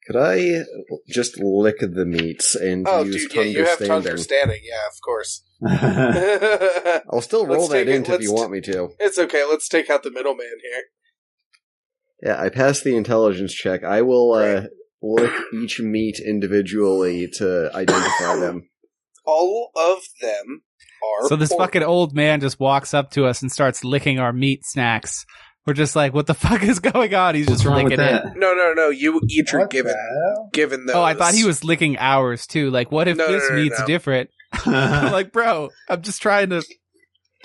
Could 0.06 0.16
I 0.16 0.64
just 1.08 1.38
lick 1.38 1.76
the 1.80 2.06
meats 2.06 2.54
and 2.56 2.86
Oh, 2.88 3.04
use 3.04 3.28
dude, 3.28 3.34
yeah, 3.34 3.42
you 3.42 3.64
have 3.64 3.78
Tunderstanding? 3.78 3.86
Tunder 3.86 4.16
standing. 4.16 4.60
Yeah, 4.64 4.86
of 4.88 5.00
course. 5.04 5.42
I'll 7.12 7.20
still 7.20 7.46
roll 7.46 7.68
Let's 7.68 7.68
that 7.68 7.84
take 7.84 7.94
in 8.08 8.14
if 8.14 8.20
you 8.22 8.32
want 8.32 8.50
me 8.50 8.60
to. 8.62 8.90
it's 8.98 9.18
okay. 9.18 9.44
Let's 9.48 9.68
take 9.68 9.90
out 9.90 10.02
the 10.02 10.10
middleman 10.10 10.46
here. 10.62 10.82
Yeah, 12.22 12.40
I 12.40 12.48
passed 12.50 12.84
the 12.84 12.96
intelligence 12.96 13.52
check. 13.54 13.82
I 13.84 14.02
will 14.02 14.32
uh, 14.34 14.38
Right. 14.38 14.68
lick 15.02 15.32
each 15.54 15.80
meat 15.80 16.20
individually 16.20 17.28
to 17.38 17.70
identify 17.74 18.36
them. 18.36 18.68
All 19.24 19.70
of 19.76 20.00
them 20.20 20.62
are. 21.22 21.28
So 21.28 21.36
this 21.36 21.48
pork. 21.50 21.60
fucking 21.60 21.82
old 21.82 22.14
man 22.14 22.40
just 22.40 22.60
walks 22.60 22.92
up 22.94 23.10
to 23.12 23.24
us 23.26 23.40
and 23.42 23.50
starts 23.50 23.84
licking 23.84 24.18
our 24.18 24.32
meat 24.32 24.64
snacks. 24.64 25.24
We're 25.66 25.74
just 25.74 25.94
like, 25.94 26.12
what 26.14 26.26
the 26.26 26.34
fuck 26.34 26.62
is 26.62 26.78
going 26.80 27.14
on? 27.14 27.34
He's 27.34 27.46
What's 27.46 27.60
just 27.62 27.66
wrong 27.68 27.84
licking 27.84 27.98
with 27.98 28.00
it. 28.00 28.22
that? 28.24 28.36
No, 28.36 28.54
no, 28.54 28.72
no. 28.74 28.88
You 28.88 29.20
each 29.28 29.52
are 29.54 29.60
What 29.60 29.70
given 29.70 29.92
the 29.92 30.48
given 30.52 30.86
those. 30.86 30.96
Oh, 30.96 31.02
I 31.02 31.14
thought 31.14 31.34
he 31.34 31.44
was 31.44 31.64
licking 31.64 31.96
ours 31.98 32.46
too. 32.46 32.70
Like, 32.70 32.90
what 32.90 33.08
if 33.08 33.16
No, 33.16 33.26
no, 33.26 33.32
this 33.32 33.44
no, 33.48 33.56
no, 33.56 33.62
meat's 33.62 33.78
no. 33.80 33.86
different? 33.86 34.30
I'm 34.66 35.12
like, 35.12 35.32
bro, 35.32 35.68
I'm 35.88 36.02
just 36.02 36.20
trying 36.22 36.50
to. 36.50 36.62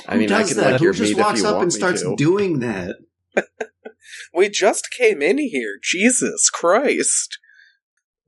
I 0.07 0.17
mean, 0.17 0.29
Who 0.29 0.35
I 0.35 0.39
does 0.39 0.47
can 0.53 0.57
that? 0.57 0.71
lick 0.73 0.79
Who 0.79 0.85
your 0.85 0.93
just 0.93 1.11
meat 1.11 1.19
if 1.19 1.25
walks 1.25 1.41
you 1.41 1.47
up 1.47 1.53
want 1.55 1.63
and 1.63 1.73
me 1.73 1.77
starts 1.77 2.01
to. 2.01 2.15
doing 2.17 2.59
that? 2.59 2.95
We 4.33 4.49
just 4.49 4.89
came 4.91 5.21
in 5.21 5.37
here. 5.37 5.77
Jesus 5.81 6.49
Christ. 6.49 7.37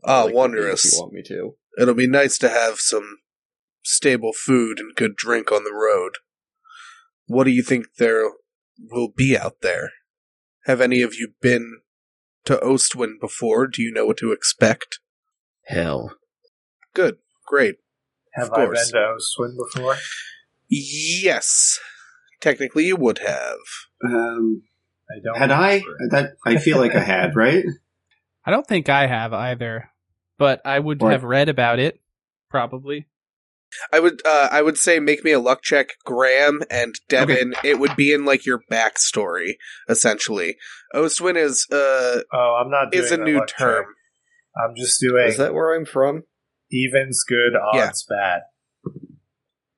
Ah, 0.03 0.24
lick 0.24 0.25
your 0.25 0.27
meat 0.29 0.36
wondrous. 0.36 0.86
If 0.86 0.93
you 0.93 1.00
want 1.01 1.13
me 1.13 1.24
to. 1.27 1.55
It'll 1.79 1.93
be 1.93 2.07
nice 2.07 2.38
to 2.39 2.50
have 2.50 2.79
some 2.79 3.17
stable 3.84 4.34
food 4.34 4.79
and 4.79 4.96
good 4.96 5.15
drink 5.15 5.51
on 5.51 5.63
the 5.63 5.74
road. 5.74 6.13
What 7.27 7.43
do 7.43 7.51
you 7.51 7.62
think 7.63 7.88
there 7.98 8.29
will 8.89 9.10
be 9.15 9.38
out 9.38 9.62
there? 9.62 9.91
Have 10.65 10.81
any 10.81 11.01
of 11.01 11.13
you 11.15 11.34
been 11.41 11.79
to 12.46 12.57
Ostwyn 12.57 13.19
before? 13.19 13.67
Do 13.67 13.81
you 13.81 13.91
know 13.91 14.05
what 14.05 14.17
to 14.17 14.31
expect? 14.31 15.00
Hell. 15.65 16.15
Good. 16.93 17.17
Great. 17.46 17.75
Have 18.34 18.48
Of 18.48 18.53
I 18.53 18.65
course. 18.65 18.91
been 18.91 19.01
to 19.01 19.07
Ostwyn 19.15 19.55
before? 19.57 19.98
Yes. 20.69 21.79
Technically, 22.41 22.86
you 22.86 22.96
would 22.96 23.19
have. 23.19 23.57
Um, 24.03 24.63
I 25.10 25.20
don't. 25.24 25.38
had 25.38 25.52
I? 25.52 25.82
That 26.10 26.34
I 26.46 26.58
feel 26.58 26.78
like 26.78 26.96
I 26.96 27.00
had, 27.00 27.36
right? 27.36 27.64
I 28.46 28.52
don't 28.52 28.68
think 28.68 28.90
I 28.90 29.08
have 29.08 29.34
either, 29.34 29.90
but 30.38 30.62
I 30.66 30.80
would 30.80 31.02
What? 31.02 31.12
have 31.14 31.24
read 31.24 31.50
about 31.50 31.80
it. 31.80 32.00
Probably. 32.50 33.08
I 33.92 34.00
would. 34.00 34.22
Uh, 34.26 34.48
I 34.52 34.62
would 34.62 34.78
say 34.78 35.00
make 35.00 35.24
me 35.26 35.32
a 35.32 35.40
luck 35.40 35.62
check, 35.62 35.90
Graham 36.06 36.62
and 36.72 36.96
Devin. 37.10 37.54
It 37.64 37.80
would 37.80 37.96
be 37.98 38.14
in 38.14 38.24
like 38.26 38.46
your 38.46 38.62
backstory, 38.72 39.56
essentially. 39.90 40.56
Ostwyn 40.96 41.36
is 41.36 41.68
uh 41.72 42.22
Oh, 42.32 42.62
I'm 42.64 42.72
not 42.72 42.92
doing 42.92 43.04
is 43.04 43.12
a 43.12 43.18
new 43.18 43.38
luck 43.40 43.50
term. 43.50 43.84
check. 43.86 43.94
I'm 44.64 44.74
just 44.76 45.00
doing 45.02 45.28
Is 45.28 45.38
that 45.38 45.54
where 45.54 45.76
I'm 45.76 45.86
from? 45.86 46.24
evens 46.72 47.24
good, 47.28 47.54
Yeah. 47.74 47.88
odds 47.88 48.06
bad. 48.10 48.42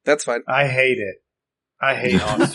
That's 0.06 0.24
fine. 0.24 0.42
I 0.48 0.68
hate 0.68 1.00
it. 1.00 1.18
I 1.82 1.96
hate 1.96 2.22
odds. 2.24 2.54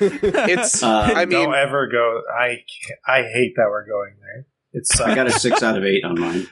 It's. 0.00 0.82
Uh, 0.82 1.12
I 1.14 1.24
mean, 1.24 1.30
don't 1.30 1.54
ever 1.54 1.88
go. 1.88 2.22
I 2.32 2.58
I 3.06 3.22
hate 3.22 3.54
that 3.56 3.66
we're 3.68 3.86
going 3.86 4.14
there. 4.20 4.46
It's 4.72 5.00
I 5.00 5.14
got 5.14 5.26
a 5.26 5.32
six 5.32 5.62
out 5.62 5.76
of 5.76 5.84
eight 5.84 6.04
on 6.04 6.18
mine. 6.20 6.48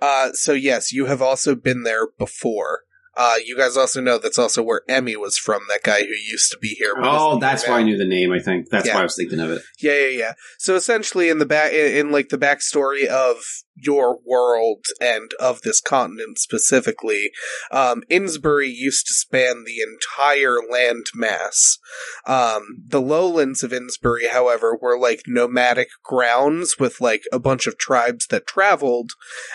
Uh, 0.00 0.32
so 0.32 0.52
yes, 0.52 0.92
you 0.92 1.06
have 1.06 1.22
also 1.22 1.54
been 1.54 1.82
there 1.82 2.08
before. 2.18 2.82
Uh, 3.16 3.34
you 3.44 3.56
guys 3.56 3.76
also 3.76 4.00
know 4.00 4.18
that's 4.18 4.38
also 4.38 4.62
where 4.62 4.82
Emmy 4.88 5.16
was 5.16 5.38
from, 5.38 5.62
that 5.68 5.82
guy 5.82 6.00
who 6.00 6.06
used 6.30 6.50
to 6.50 6.58
be 6.60 6.68
here. 6.78 6.94
Oh, 7.02 7.38
that's 7.38 7.66
why 7.66 7.78
I 7.80 7.82
knew 7.82 7.96
the 7.96 8.04
name. 8.04 8.32
I 8.32 8.38
think 8.38 8.68
that's 8.70 8.86
Yeah. 8.86 8.94
why 8.94 9.00
I 9.00 9.04
was 9.04 9.16
thinking 9.16 9.40
of 9.40 9.50
it. 9.50 9.62
Yeah, 9.80 9.94
yeah, 9.94 10.18
yeah. 10.18 10.32
So 10.58 10.74
essentially, 10.74 11.28
in 11.28 11.38
the 11.38 11.46
back, 11.46 11.72
in, 11.72 11.96
in 11.96 12.12
like 12.12 12.28
the 12.28 12.38
backstory 12.38 13.06
of 13.06 13.38
your 13.78 14.18
world 14.24 14.84
and 15.00 15.30
of 15.38 15.60
this 15.62 15.80
continent 15.80 16.38
specifically, 16.38 17.30
um, 17.70 18.02
Innsbury 18.08 18.68
used 18.68 19.06
to 19.06 19.12
span 19.14 19.64
the 19.64 19.80
entire 19.80 20.56
landmass. 20.72 21.78
Um, 22.26 22.62
the 22.86 23.00
lowlands 23.02 23.62
of 23.62 23.72
Innsbury, 23.72 24.28
however, 24.28 24.76
were 24.80 24.98
like 24.98 25.22
nomadic 25.26 25.88
grounds 26.04 26.76
with 26.78 27.00
like 27.00 27.22
a 27.32 27.38
bunch 27.38 27.66
of 27.66 27.78
tribes 27.78 28.26
that 28.28 28.46
traveled, 28.46 29.10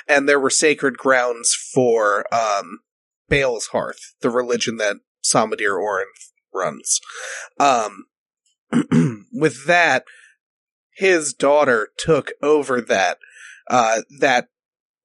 and 0.08 0.28
there 0.30 0.40
were 0.40 0.50
sacred 0.50 0.98
grounds 0.98 1.54
for 1.74 2.26
um, 2.34 2.80
Baal's 3.32 3.68
Hearth, 3.68 4.14
the 4.22 4.30
religion 4.30 4.76
that 4.78 4.98
Samadir 5.24 5.80
Orinth 5.82 6.34
runs. 6.54 7.00
Um, 7.60 8.06
with 9.34 9.66
that, 9.66 10.04
his 10.94 11.34
daughter 11.34 11.90
took 11.98 12.34
over 12.44 12.82
that 12.82 13.18
uh, 13.70 14.02
that 14.20 14.50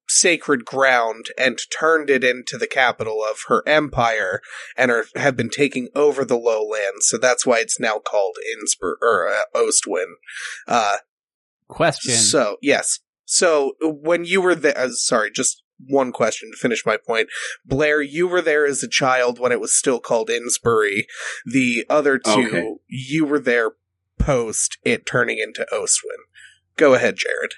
sacred 0.08 0.64
ground 0.64 1.26
and 1.38 1.58
turned 1.70 2.10
it 2.10 2.24
into 2.24 2.58
the 2.58 2.66
capital 2.66 3.22
of 3.24 3.38
her 3.46 3.62
empire, 3.66 4.40
and 4.76 4.90
are, 4.90 5.06
have 5.14 5.36
been 5.36 5.50
taking 5.50 5.88
over 5.94 6.24
the 6.24 6.36
lowlands. 6.36 7.06
So 7.06 7.18
that's 7.18 7.46
why 7.46 7.60
it's 7.60 7.78
now 7.78 7.98
called 8.00 8.36
Innsbruck 8.52 8.98
or 9.00 9.28
uh, 9.28 9.42
Ostwyn. 9.54 10.14
Uh, 10.66 10.96
Question. 11.68 12.14
so 12.14 12.56
yes. 12.60 12.98
So 13.24 13.74
when 13.80 14.24
you 14.24 14.40
were 14.40 14.54
there, 14.54 14.78
uh, 14.78 14.90
sorry, 14.90 15.30
just 15.30 15.62
one 15.78 16.12
question 16.12 16.50
to 16.50 16.56
finish 16.56 16.84
my 16.86 16.96
point. 16.96 17.28
Blair, 17.64 18.00
you 18.00 18.26
were 18.28 18.42
there 18.42 18.66
as 18.66 18.82
a 18.82 18.88
child 18.88 19.38
when 19.38 19.52
it 19.52 19.60
was 19.60 19.74
still 19.74 20.00
called 20.00 20.30
Innsbury. 20.30 21.06
The 21.44 21.84
other 21.88 22.20
oh, 22.24 22.34
two, 22.34 22.48
Okay. 22.48 22.74
you 22.88 23.24
were 23.24 23.38
there 23.40 23.72
post 24.18 24.78
it 24.84 25.06
turning 25.06 25.38
into 25.38 25.66
Ostwyn. 25.72 26.24
Go 26.76 26.94
ahead, 26.94 27.16
Jared. 27.16 27.52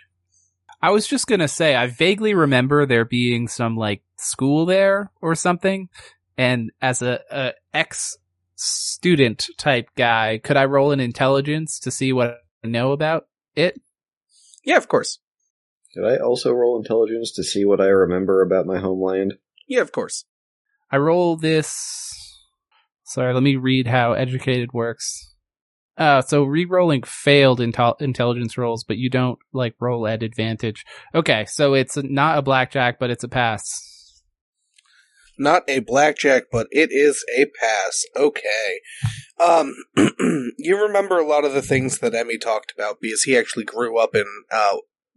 I 0.80 0.90
was 0.90 1.06
just 1.06 1.26
gonna 1.26 1.48
say, 1.48 1.74
I 1.74 1.86
vaguely 1.88 2.34
remember 2.34 2.86
there 2.86 3.04
being 3.04 3.48
some 3.48 3.76
like 3.76 4.02
school 4.16 4.64
there 4.64 5.10
or 5.20 5.34
something, 5.34 5.88
and 6.36 6.70
as 6.80 7.02
a, 7.02 7.20
a 7.30 7.52
ex 7.74 8.16
student 8.54 9.46
type 9.56 9.88
guy, 9.96 10.38
could 10.38 10.56
I 10.56 10.64
roll 10.64 10.92
an 10.92 11.00
intelligence 11.00 11.80
to 11.80 11.90
see 11.90 12.12
what 12.12 12.38
I 12.64 12.68
know 12.68 12.92
about 12.92 13.26
it? 13.56 13.80
Yeah, 14.64 14.76
of 14.76 14.88
course. 14.88 15.18
Did 15.98 16.06
I 16.06 16.16
also 16.18 16.52
roll 16.52 16.78
intelligence 16.78 17.32
to 17.32 17.42
see 17.42 17.64
what 17.64 17.80
I 17.80 17.86
remember 17.86 18.40
about 18.40 18.66
my 18.66 18.78
homeland? 18.78 19.34
Yeah, 19.66 19.80
of 19.80 19.90
course. 19.90 20.26
I 20.92 20.96
roll 20.98 21.36
this. 21.36 21.76
Sorry, 23.02 23.34
let 23.34 23.42
me 23.42 23.56
read 23.56 23.88
how 23.88 24.12
educated 24.12 24.72
works. 24.72 25.34
Uh, 25.96 26.22
so 26.22 26.44
re-rolling 26.44 27.02
failed 27.02 27.58
intel- 27.58 28.00
intelligence 28.00 28.56
rolls, 28.56 28.84
but 28.84 28.96
you 28.96 29.10
don't 29.10 29.40
like 29.52 29.74
roll 29.80 30.06
at 30.06 30.22
advantage. 30.22 30.84
Okay, 31.16 31.46
so 31.48 31.74
it's 31.74 31.96
not 31.96 32.38
a 32.38 32.42
blackjack, 32.42 33.00
but 33.00 33.10
it's 33.10 33.24
a 33.24 33.28
pass. 33.28 34.22
Not 35.36 35.64
a 35.66 35.80
blackjack, 35.80 36.44
but 36.52 36.68
it 36.70 36.90
is 36.92 37.24
a 37.36 37.46
pass. 37.60 38.04
Okay. 38.16 38.80
Um, 39.40 39.74
you 40.58 40.80
remember 40.80 41.18
a 41.18 41.26
lot 41.26 41.44
of 41.44 41.54
the 41.54 41.62
things 41.62 41.98
that 41.98 42.14
Emmy 42.14 42.38
talked 42.38 42.72
about 42.72 43.00
because 43.00 43.24
he 43.24 43.36
actually 43.36 43.64
grew 43.64 43.98
up 43.98 44.14
in 44.14 44.26
uh, 44.52 44.76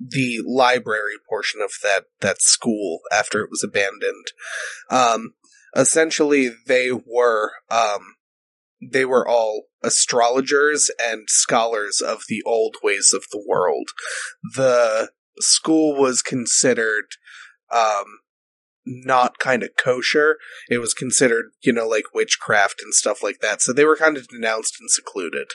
the 0.10 0.40
library 0.46 1.16
portion 1.30 1.62
of 1.62 1.72
that 1.84 2.06
that 2.22 2.42
school 2.42 3.00
after 3.12 3.42
it 3.42 3.50
was 3.50 3.64
abandoned. 3.64 4.26
Um, 4.90 5.34
essentially, 5.76 6.52
they 6.68 6.92
were 6.92 7.52
um, 7.70 8.16
they 8.82 9.06
were 9.06 9.28
all 9.28 9.66
astrologers 9.84 10.90
and 11.02 11.28
scholars 11.30 12.02
of 12.02 12.24
the 12.28 12.42
old 12.46 12.76
ways 12.84 13.14
of 13.16 13.26
the 13.32 13.44
world. 13.48 13.90
The 14.56 15.12
school 15.40 16.00
was 16.00 16.22
considered 16.22 17.06
um, 17.72 18.20
not 18.86 19.40
kind 19.40 19.64
of 19.64 19.70
kosher. 19.78 20.38
It 20.70 20.80
was 20.80 20.94
considered, 20.94 21.52
you 21.62 21.74
know, 21.74 21.88
like 21.88 22.06
witchcraft 22.14 22.82
and 22.82 22.94
stuff 22.94 23.22
like 23.22 23.40
that. 23.42 23.62
So 23.62 23.74
they 23.74 23.86
were 23.86 23.96
kind 23.96 24.18
of 24.18 24.28
denounced 24.28 24.78
and 24.80 24.90
secluded. 24.90 25.48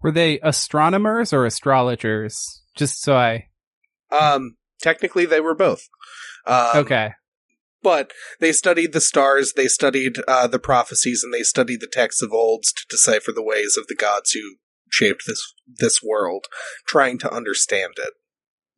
Were 0.00 0.12
they 0.12 0.40
astronomers 0.40 1.32
or 1.32 1.46
astrologers? 1.46 2.61
Just 2.76 3.02
so 3.02 3.16
I. 3.16 3.48
Um, 4.10 4.56
technically, 4.80 5.26
they 5.26 5.40
were 5.40 5.54
both. 5.54 5.88
Um, 6.46 6.70
Okay. 6.76 7.12
But 7.82 8.12
they 8.38 8.52
studied 8.52 8.92
the 8.92 9.00
stars, 9.00 9.54
they 9.56 9.66
studied 9.66 10.14
uh, 10.28 10.46
the 10.46 10.60
prophecies, 10.60 11.24
and 11.24 11.34
they 11.34 11.42
studied 11.42 11.80
the 11.80 11.88
texts 11.90 12.22
of 12.22 12.32
olds 12.32 12.72
to 12.72 12.84
decipher 12.88 13.32
the 13.34 13.42
ways 13.42 13.76
of 13.76 13.88
the 13.88 13.96
gods 13.96 14.30
who 14.30 14.56
shaped 14.88 15.22
this 15.26 15.42
this 15.66 16.00
world, 16.02 16.46
trying 16.86 17.18
to 17.18 17.32
understand 17.32 17.94
it. 17.98 18.12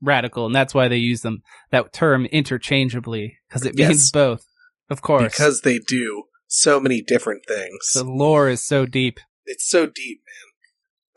Radical, 0.00 0.46
and 0.46 0.54
that's 0.54 0.72
why 0.74 0.88
they 0.88 0.96
use 0.96 1.20
them 1.20 1.42
that 1.70 1.92
term 1.92 2.24
interchangeably 2.26 3.36
because 3.48 3.66
it 3.66 3.74
Yes. 3.78 3.88
means 3.90 4.10
both. 4.10 4.46
Of 4.88 5.02
course, 5.02 5.32
Because 5.34 5.60
they 5.62 5.78
do 5.78 6.24
so 6.46 6.80
many 6.80 7.02
different 7.02 7.42
things. 7.46 7.90
the 7.92 8.04
lore 8.04 8.48
is 8.48 8.62
so 8.64 8.86
deep. 8.86 9.18
it's 9.44 9.68
so 9.68 9.84
deep, 9.86 10.20
man. 10.26 10.43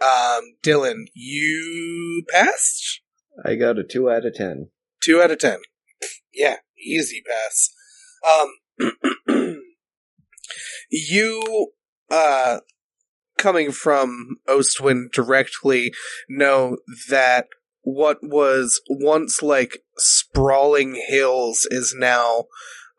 Um, 0.01 0.55
Dillon, 0.61 1.07
you 1.13 2.23
passed? 2.31 3.01
I 3.45 3.55
got 3.55 3.79
a 3.79 3.83
2 3.83 4.09
out 4.09 4.25
of 4.25 4.33
10. 4.33 4.69
Two 5.03 5.21
out 5.21 5.31
of 5.31 5.39
ten. 5.39 5.59
Yeah, 6.33 6.57
easy 6.77 7.23
pass. 7.25 7.69
Um, 9.29 9.57
you, 10.91 11.71
uh, 12.09 12.59
coming 13.37 13.71
from 13.71 14.37
Ostwyn 14.47 15.11
directly, 15.11 15.93
know 16.27 16.77
that 17.09 17.47
what 17.83 18.17
was 18.21 18.81
once 18.89 19.41
like 19.41 19.79
sprawling 19.97 21.01
hills 21.07 21.67
is 21.69 21.95
now 21.97 22.45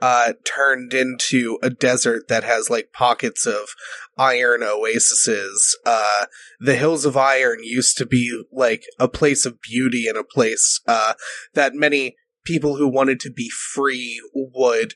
uh, 0.00 0.34
turned 0.44 0.94
into 0.94 1.58
a 1.62 1.70
desert 1.70 2.28
that 2.28 2.44
has 2.44 2.70
like 2.70 2.92
pockets 2.92 3.46
of 3.46 3.70
iron 4.16 4.60
oases. 4.62 5.76
Uh, 5.84 6.26
the 6.60 6.76
Hills 6.76 7.04
of 7.04 7.16
Iron 7.16 7.58
used 7.62 7.96
to 7.98 8.06
be 8.06 8.44
like 8.52 8.84
a 8.98 9.08
place 9.08 9.44
of 9.44 9.60
beauty 9.60 10.06
and 10.06 10.16
a 10.16 10.24
place 10.24 10.80
uh, 10.86 11.14
that 11.54 11.74
many 11.74 12.16
people 12.44 12.76
who 12.76 12.88
wanted 12.88 13.20
to 13.20 13.30
be 13.30 13.50
free 13.50 14.20
would 14.32 14.94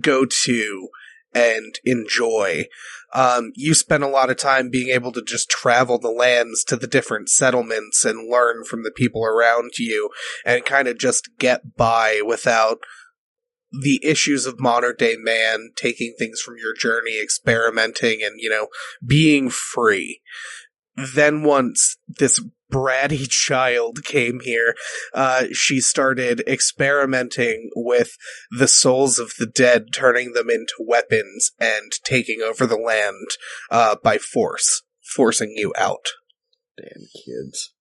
go 0.00 0.26
to 0.44 0.88
and 1.32 1.76
enjoy. 1.84 2.64
Um, 3.14 3.52
you 3.54 3.74
spent 3.74 4.02
a 4.02 4.08
lot 4.08 4.30
of 4.30 4.36
time 4.36 4.70
being 4.70 4.88
able 4.88 5.12
to 5.12 5.22
just 5.22 5.48
travel 5.48 5.98
the 5.98 6.10
lands 6.10 6.64
to 6.64 6.76
the 6.76 6.86
different 6.86 7.28
settlements 7.28 8.04
and 8.04 8.30
learn 8.30 8.64
from 8.64 8.82
the 8.82 8.90
people 8.90 9.24
around 9.24 9.72
you 9.78 10.10
and 10.44 10.64
kind 10.64 10.88
of 10.88 10.98
just 10.98 11.30
get 11.38 11.76
by 11.76 12.20
without 12.24 12.78
the 13.72 14.00
issues 14.02 14.46
of 14.46 14.60
modern 14.60 14.96
day 14.98 15.16
man 15.18 15.70
taking 15.76 16.14
things 16.18 16.40
from 16.40 16.56
your 16.58 16.74
journey, 16.74 17.20
experimenting 17.20 18.22
and, 18.22 18.34
you 18.38 18.50
know, 18.50 18.68
being 19.06 19.50
free. 19.50 20.20
Then 20.96 21.42
once 21.42 21.96
this 22.08 22.42
bratty 22.70 23.28
child 23.28 24.04
came 24.04 24.40
here, 24.40 24.74
uh, 25.14 25.44
she 25.52 25.80
started 25.80 26.42
experimenting 26.46 27.70
with 27.74 28.16
the 28.50 28.68
souls 28.68 29.18
of 29.18 29.32
the 29.38 29.46
dead, 29.46 29.92
turning 29.92 30.32
them 30.32 30.50
into 30.50 30.74
weapons 30.80 31.52
and 31.58 31.92
taking 32.04 32.40
over 32.42 32.66
the 32.66 32.76
land, 32.76 33.28
uh, 33.70 33.96
by 34.02 34.18
force, 34.18 34.82
forcing 35.14 35.54
you 35.56 35.72
out. 35.78 36.06
Damn 36.76 37.06
kids. 37.14 37.72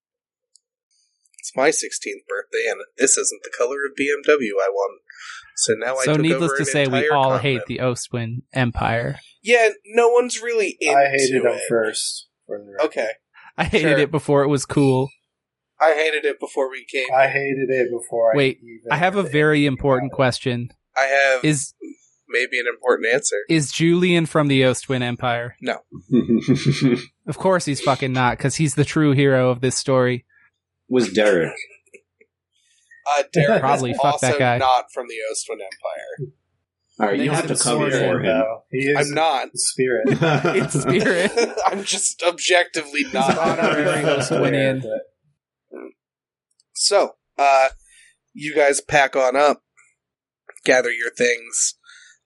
It's 1.40 1.56
my 1.56 1.70
16th 1.70 2.28
birthday 2.28 2.70
and 2.70 2.82
this 2.98 3.18
isn't 3.18 3.42
the 3.44 3.54
color 3.58 3.78
of 3.86 3.98
BMW 4.00 4.52
I 4.62 4.70
want. 4.70 5.02
So 5.62 5.74
now 5.78 5.96
I 5.98 6.04
so 6.06 6.14
took 6.14 6.22
needless 6.22 6.52
over 6.52 6.56
to 6.58 6.62
an 6.62 6.66
say, 6.66 6.88
we 6.88 7.10
all 7.10 7.32
continent. 7.32 7.42
hate 7.44 7.62
the 7.68 7.78
Ostwyn 7.84 8.44
Empire. 8.54 9.20
Yeah, 9.44 9.70
no 9.88 10.10
one's 10.10 10.42
really 10.42 10.78
into 10.80 10.98
I 10.98 11.10
hated 11.10 11.46
it. 11.46 11.46
him 11.46 11.60
first. 11.68 12.28
The. 12.48 12.78
Okay. 12.86 13.10
I 13.58 13.64
hated 13.66 13.90
Sure. 13.92 13.98
it 14.00 14.12
before 14.12 14.44
it 14.44 14.48
was 14.48 14.66
cool. 14.66 15.10
I 15.82 15.94
hated 15.94 16.26
it 16.26 16.40
before 16.40 16.70
we 16.70 16.86
came. 16.92 17.08
I 17.16 17.28
hated 17.28 17.70
it 17.70 17.90
before. 17.92 18.34
Wait, 18.36 18.58
I 18.62 18.66
even 18.66 18.92
I 18.92 18.96
have 18.98 19.16
a 19.16 19.24
very 19.24 19.66
important 19.66 20.12
question. 20.12 20.70
I 20.98 21.04
have 21.04 21.44
Is 21.46 21.74
maybe 22.28 22.60
an 22.60 22.66
important 22.68 23.14
answer. 23.14 23.38
is 23.50 23.72
Julian 23.72 24.26
from 24.26 24.48
the 24.48 24.62
Ostwyn 24.62 25.02
Empire? 25.02 25.56
No. 25.62 25.80
of 27.28 27.38
course 27.38 27.66
he's 27.66 27.82
fucking 27.82 28.12
not, 28.14 28.38
because 28.38 28.56
he's 28.56 28.76
the 28.76 28.86
true 28.86 29.12
hero 29.12 29.50
of 29.50 29.62
this 29.62 29.78
story. 29.78 30.26
was 30.90 31.12
Derek. 31.14 31.54
Uh, 33.10 33.24
Derek 33.34 33.62
Probably 33.62 33.92
is 33.92 33.98
fuck 33.98 34.14
also 34.14 34.28
that 34.28 34.40
guy. 34.40 34.58
not 34.58 34.92
from 34.94 35.08
the 35.08 35.16
Ostwyn 35.32 35.54
Empire. 35.62 36.34
All 37.00 37.08
right, 37.08 37.20
you 37.20 37.32
have 37.32 37.48
to 37.48 37.56
cover 37.56 37.90
for 37.90 37.98
it, 37.98 38.16
him. 38.18 38.24
though. 38.24 38.64
He 38.72 38.80
is 38.80 39.08
I'm 39.10 39.16
not. 39.16 39.50
spirit. 39.56 40.08
It's 40.22 40.82
spirit. 40.82 41.32
I'm 41.66 41.84
just 41.86 42.22
objectively 42.28 43.06
not. 43.14 43.38
honorary 43.38 44.04
Ostwindian. 44.04 44.84
So, 46.74 47.16
uh, 47.38 47.70
you 48.34 48.54
guys 48.56 48.82
pack 48.82 49.16
on 49.16 49.36
up, 49.36 49.64
gather 50.66 50.92
your 50.92 51.10
things, 51.12 51.76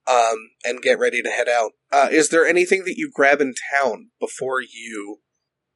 um, 0.08 0.50
and 0.64 0.82
get 0.82 1.00
ready 1.00 1.22
to 1.22 1.30
head 1.30 1.48
out. 1.50 1.72
Uh, 1.92 2.08
is 2.12 2.30
there 2.30 2.46
anything 2.46 2.84
that 2.86 2.98
you 2.98 3.12
grab 3.14 3.42
in 3.42 3.54
town 3.72 4.10
before 4.20 4.60
you 4.62 5.18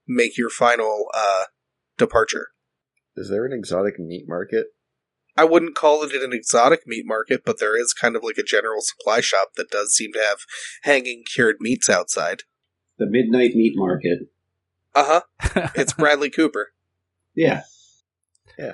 make 0.08 0.38
your 0.38 0.49
final, 0.49 1.05
uh, 1.13 1.45
departure? 1.97 2.47
Is 3.15 3.29
there 3.29 3.45
an 3.45 3.53
exotic 3.53 3.99
meat 3.99 4.25
market? 4.27 4.67
I 5.38 5.43
wouldn't 5.45 5.76
call 5.76 6.04
it 6.04 6.12
an 6.13 6.34
exotic 6.34 6.88
meat 6.88 7.06
market, 7.06 7.41
but 7.45 7.60
there 7.60 7.80
is 7.80 7.93
kind 7.93 8.15
of 8.15 8.23
like 8.23 8.38
a 8.38 8.43
general 8.43 8.82
supply 8.82 9.21
shop 9.21 9.50
that 9.56 9.69
does 9.69 9.93
seem 9.93 10.12
to 10.13 10.19
have 10.19 10.39
hanging 10.82 11.23
cured 11.32 11.58
meats 11.60 11.89
outside. 11.89 12.43
The 12.97 13.06
Midnight 13.06 13.52
Meat 13.56 13.73
Market. 13.76 14.19
Uh 14.95 15.21
huh. 15.39 15.69
It's 15.76 15.93
Bradley 15.93 16.32
Cooper. 16.32 16.69
Yeah. 17.36 17.62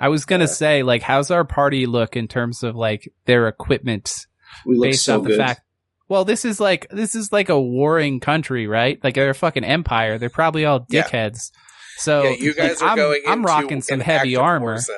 I 0.00 0.08
was 0.08 0.24
gonna 0.24 0.44
Uh, 0.44 0.46
say, 0.46 0.82
like, 0.82 1.02
how's 1.02 1.30
our 1.30 1.44
party 1.44 1.84
look 1.84 2.16
in 2.16 2.26
terms 2.28 2.62
of 2.62 2.74
like 2.74 3.12
their 3.26 3.46
equipment 3.48 4.26
We 4.64 4.76
look 4.76 4.84
based 4.88 5.04
so 5.04 5.18
off 5.18 5.24
the 5.24 5.28
good. 5.30 5.38
fact? 5.38 5.60
Well, 6.08 6.24
this 6.24 6.46
is 6.46 6.58
like 6.60 6.88
this 6.90 7.14
is 7.14 7.30
like 7.32 7.50
a 7.50 7.60
warring 7.60 8.20
country, 8.20 8.66
right? 8.66 8.98
Like 9.04 9.14
they're 9.14 9.28
a 9.30 9.34
fucking 9.34 9.64
empire. 9.64 10.16
They're 10.16 10.30
probably 10.30 10.64
all 10.64 10.86
Yeah. 10.88 11.02
dickheads. 11.02 11.50
So 11.98 12.22
yeah, 12.24 12.30
you 12.38 12.54
guys 12.54 12.80
like, 12.80 12.82
are 12.82 12.90
I'm, 12.92 12.96
going. 12.96 13.22
I'm 13.26 13.38
into 13.40 13.46
rocking 13.46 13.82
some 13.82 14.00
heavy 14.00 14.36
active 14.36 14.40
war 14.40 14.48
armor. 14.50 14.78
zone. 14.78 14.96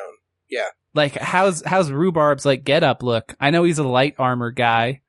Like, 0.96 1.14
how's 1.16 1.62
how's 1.64 1.90
Rhubarb's 1.90 2.46
like 2.46 2.64
get 2.64 2.82
up 2.82 3.02
look? 3.02 3.34
I 3.38 3.50
know 3.50 3.64
he's 3.64 3.78
a 3.78 3.86
light 3.86 4.14
armor 4.18 4.50
guy, 4.50 5.02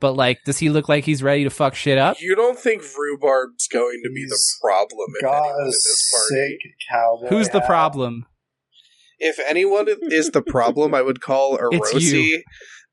but 0.00 0.12
like, 0.12 0.38
does 0.44 0.58
he 0.58 0.70
look 0.70 0.88
like 0.88 1.04
he's 1.04 1.22
ready 1.22 1.44
to 1.44 1.50
fuck 1.50 1.74
shit 1.74 1.98
up? 1.98 2.16
You 2.20 2.36
don't 2.36 2.58
think 2.58 2.82
Rhubarb's 2.96 3.66
going 3.66 4.00
to 4.04 4.10
be 4.14 4.24
the 4.24 4.40
problem 4.62 5.08
if 5.16 5.22
Got 5.22 5.42
anyone 5.44 5.60
in 5.60 5.66
this 5.70 6.12
party? 6.12 6.26
sick 6.60 6.60
cowboy. 6.90 7.28
Who's 7.28 7.48
the 7.48 7.60
hat. 7.60 7.66
problem? 7.66 8.26
If 9.18 9.38
anyone 9.46 9.86
is 9.88 10.30
the 10.30 10.42
problem, 10.42 10.94
I 10.94 11.02
would 11.02 11.20
call 11.20 11.56
It's 11.72 11.92
Erosi 11.92 12.40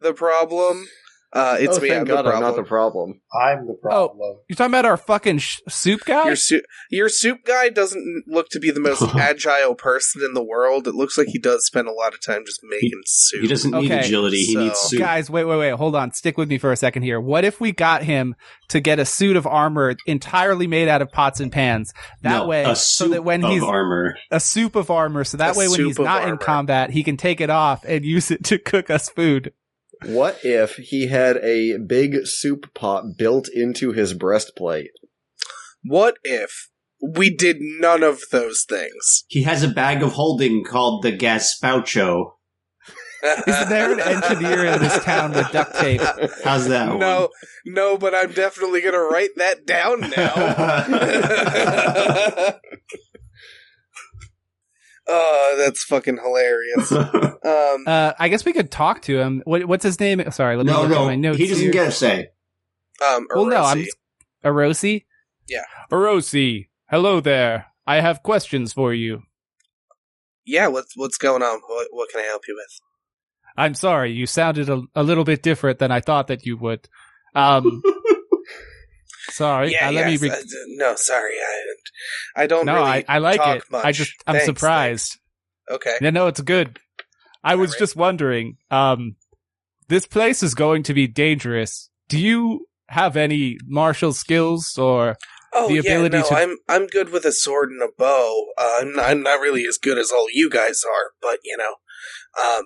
the 0.01 0.13
problem. 0.13 0.87
Uh, 1.33 1.55
it's 1.59 1.77
oh, 1.77 1.81
me. 1.81 1.87
thank 1.89 2.01
I'm 2.01 2.05
God 2.07 2.25
the 2.25 2.33
I'm 2.33 2.41
not 2.41 2.57
the 2.57 2.63
problem. 2.63 3.21
I'm 3.33 3.65
the 3.65 3.73
problem. 3.81 4.17
Oh, 4.21 4.41
You're 4.49 4.55
talking 4.57 4.71
about 4.71 4.83
our 4.85 4.97
fucking 4.97 5.37
sh- 5.37 5.59
soup 5.69 6.01
guy? 6.05 6.25
Your 6.25 6.35
soup, 6.35 6.63
your 6.89 7.07
soup 7.07 7.37
guy 7.45 7.69
doesn't 7.69 8.25
look 8.27 8.49
to 8.49 8.59
be 8.59 8.69
the 8.69 8.81
most 8.81 9.01
agile 9.15 9.75
person 9.75 10.23
in 10.25 10.33
the 10.33 10.43
world. 10.43 10.89
It 10.89 10.95
looks 10.95 11.17
like 11.17 11.27
he 11.27 11.39
does 11.39 11.65
spend 11.65 11.87
a 11.87 11.93
lot 11.93 12.13
of 12.13 12.21
time 12.21 12.43
just 12.45 12.59
making 12.63 12.99
soup. 13.05 13.41
He 13.43 13.47
doesn't 13.47 13.71
need 13.71 13.89
Okay, 13.89 13.99
agility. 14.01 14.43
He 14.43 14.53
so- 14.53 14.59
needs 14.59 14.79
soup. 14.79 14.99
Guys, 14.99 15.29
wait, 15.29 15.45
wait, 15.45 15.57
wait. 15.57 15.71
Hold 15.71 15.95
on. 15.95 16.11
Stick 16.11 16.37
with 16.37 16.49
me 16.49 16.57
for 16.57 16.73
a 16.73 16.75
second 16.75 17.03
here. 17.03 17.21
What 17.21 17.45
if 17.45 17.61
we 17.61 17.71
got 17.71 18.03
him 18.03 18.35
to 18.67 18.81
get 18.81 18.99
a 18.99 19.05
suit 19.05 19.37
of 19.37 19.47
armor 19.47 19.95
entirely 20.05 20.67
made 20.67 20.89
out 20.89 21.01
of 21.01 21.13
pots 21.13 21.39
and 21.39 21.49
pans? 21.49 21.93
That 22.23 22.39
No, 22.39 22.47
way, 22.47 22.65
a 22.65 22.75
so 22.75 23.07
that 23.07 23.23
when 23.23 23.43
of 23.45 23.51
he's 23.51 23.63
armor. 23.63 24.17
a 24.31 24.41
soup 24.41 24.75
of 24.75 24.91
armor, 24.91 25.23
so 25.23 25.37
that 25.37 25.55
A 25.55 25.59
way 25.59 25.69
when 25.69 25.85
he's 25.85 25.97
of 25.97 26.03
not 26.03 26.27
in 26.27 26.37
combat, 26.37 26.89
he 26.89 27.03
can 27.03 27.15
take 27.15 27.39
it 27.39 27.49
off 27.49 27.85
and 27.85 28.03
use 28.03 28.31
it 28.31 28.43
to 28.45 28.57
cook 28.59 28.89
us 28.89 29.07
food. 29.07 29.53
What 30.05 30.39
if 30.43 30.77
he 30.77 31.07
had 31.07 31.37
a 31.37 31.77
big 31.77 32.25
soup 32.25 32.73
pot 32.73 33.17
built 33.17 33.47
into 33.47 33.91
his 33.91 34.13
breastplate? 34.13 34.91
What 35.83 36.17
if 36.23 36.69
we 37.01 37.35
did 37.35 37.57
none 37.59 38.01
of 38.03 38.21
those 38.31 38.65
things? 38.67 39.25
He 39.27 39.43
has 39.43 39.63
a 39.63 39.67
bag 39.67 40.01
of 40.01 40.13
holding 40.13 40.63
called 40.63 41.03
the 41.03 41.15
Gaspaucho. 41.15 42.33
Is 43.47 43.69
there 43.69 43.93
an 43.93 43.99
engineer 43.99 44.65
in 44.65 44.81
this 44.81 45.03
town 45.03 45.33
with 45.33 45.51
duct 45.51 45.75
tape? 45.75 46.01
How's 46.43 46.67
that? 46.69 46.97
no, 46.97 47.29
no, 47.67 47.95
but 47.95 48.15
I'm 48.15 48.31
definitely 48.31 48.81
gonna 48.81 48.97
write 48.97 49.35
that 49.37 49.67
down 49.67 50.09
now. 50.09 50.33
oh, 55.11 55.55
that's 55.57 55.83
fucking 55.83 56.17
hilarious. 56.17 56.91
Um, 57.43 57.85
Uh, 57.87 58.13
I 58.19 58.29
guess 58.29 58.45
we 58.45 58.53
could 58.53 58.69
talk 58.69 59.01
to 59.03 59.19
him. 59.19 59.41
What, 59.45 59.65
what's 59.65 59.83
his 59.83 59.99
name? 59.99 60.21
Sorry, 60.31 60.55
let 60.55 60.65
me 60.65 60.71
no, 60.71 60.81
look 60.83 60.91
no. 60.91 61.05
my 61.05 61.15
notes. 61.15 61.39
He 61.39 61.47
doesn't 61.47 61.63
here. 61.63 61.71
get 61.73 61.87
a 61.87 61.91
say. 61.91 62.29
um, 63.03 63.25
Well, 63.33 63.45
no, 63.45 63.63
I'm 63.63 63.79
Erosi. 63.79 63.87
Arosi. 64.45 65.05
Yeah. 65.49 65.63
Arosi. 65.91 66.67
Hello 66.91 67.19
there. 67.19 67.65
I 67.87 67.99
have 67.99 68.21
questions 68.21 68.73
for 68.73 68.93
you. 68.93 69.23
Yeah, 70.45 70.67
what's 70.67 70.95
what's 70.95 71.17
going 71.17 71.41
on? 71.41 71.61
What, 71.67 71.87
what 71.89 72.09
can 72.11 72.21
I 72.21 72.25
help 72.25 72.43
you 72.47 72.55
with? 72.55 72.79
I'm 73.57 73.73
sorry, 73.73 74.11
you 74.11 74.27
sounded 74.27 74.69
a, 74.69 74.83
a 74.95 75.01
little 75.03 75.23
bit 75.23 75.41
different 75.41 75.79
than 75.79 75.91
I 75.91 75.99
thought 75.99 76.27
that 76.27 76.45
you 76.45 76.57
would. 76.57 76.87
Um, 77.33 77.81
sorry. 79.31 79.71
yeah, 79.71 79.89
uh, 79.89 79.91
let 79.91 80.11
yes, 80.11 80.21
me. 80.21 80.29
Re- 80.29 80.35
uh, 80.35 80.43
no, 80.75 80.95
sorry, 80.95 81.33
I, 82.35 82.43
I 82.43 82.47
don't. 82.47 82.65
no, 82.65 82.75
really 82.75 82.89
I, 82.89 83.05
I 83.07 83.17
like 83.19 83.37
talk 83.37 83.57
it. 83.57 83.63
Much. 83.71 83.85
I 83.85 83.91
just 83.91 84.13
I'm 84.27 84.33
Thanks, 84.35 84.45
surprised. 84.45 85.17
thanks. 85.67 85.85
Okay. 85.87 85.97
Yeah, 86.01 86.09
no, 86.09 86.27
it's 86.27 86.41
good. 86.41 86.79
I 87.43 87.55
was 87.55 87.71
Alright. 87.71 87.79
just 87.79 87.95
wondering. 87.95 88.57
Um, 88.69 89.15
this 89.87 90.05
place 90.05 90.43
is 90.43 90.53
going 90.53 90.83
to 90.83 90.93
be 90.93 91.07
dangerous. 91.07 91.89
Do 92.07 92.17
you 92.17 92.67
have 92.89 93.17
any 93.17 93.57
martial 93.65 94.13
skills 94.13 94.77
or? 94.77 95.17
Oh 95.53 95.67
the 95.67 95.81
yeah, 95.83 96.07
no, 96.07 96.23
to- 96.23 96.33
I'm 96.33 96.57
I'm 96.69 96.87
good 96.87 97.09
with 97.09 97.25
a 97.25 97.31
sword 97.31 97.71
and 97.71 97.81
a 97.81 97.89
bow. 97.97 98.45
Uh, 98.57 98.77
I'm 98.81 98.95
not, 98.95 99.05
I'm 99.09 99.21
not 99.23 99.41
really 99.41 99.65
as 99.65 99.77
good 99.77 99.97
as 99.97 100.11
all 100.11 100.27
you 100.31 100.49
guys 100.49 100.81
are, 100.89 101.11
but 101.21 101.39
you 101.43 101.57
know, 101.57 101.75
um, 102.41 102.63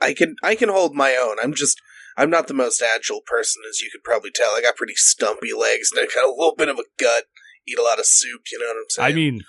I 0.00 0.14
can 0.14 0.34
I 0.42 0.54
can 0.54 0.70
hold 0.70 0.94
my 0.94 1.14
own. 1.14 1.36
I'm 1.42 1.52
just 1.52 1.78
I'm 2.16 2.30
not 2.30 2.46
the 2.48 2.54
most 2.54 2.82
agile 2.82 3.20
person, 3.26 3.62
as 3.68 3.80
you 3.80 3.90
could 3.90 4.02
probably 4.04 4.30
tell. 4.34 4.50
I 4.56 4.62
got 4.62 4.76
pretty 4.76 4.94
stumpy 4.96 5.52
legs 5.52 5.90
and 5.92 6.00
I 6.00 6.06
got 6.14 6.24
a 6.26 6.30
little 6.30 6.54
bit 6.56 6.68
of 6.68 6.78
a 6.78 6.84
gut. 6.98 7.24
Eat 7.68 7.78
a 7.78 7.82
lot 7.82 7.98
of 7.98 8.06
soup. 8.06 8.42
You 8.52 8.58
know 8.60 8.66
what 8.66 8.76
I'm 8.76 8.84
saying? 8.88 9.12
I 9.12 9.14
mean, 9.14 9.40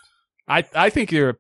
I 0.47 0.63
I 0.88 0.89
think 0.89 1.12
you're 1.12 1.38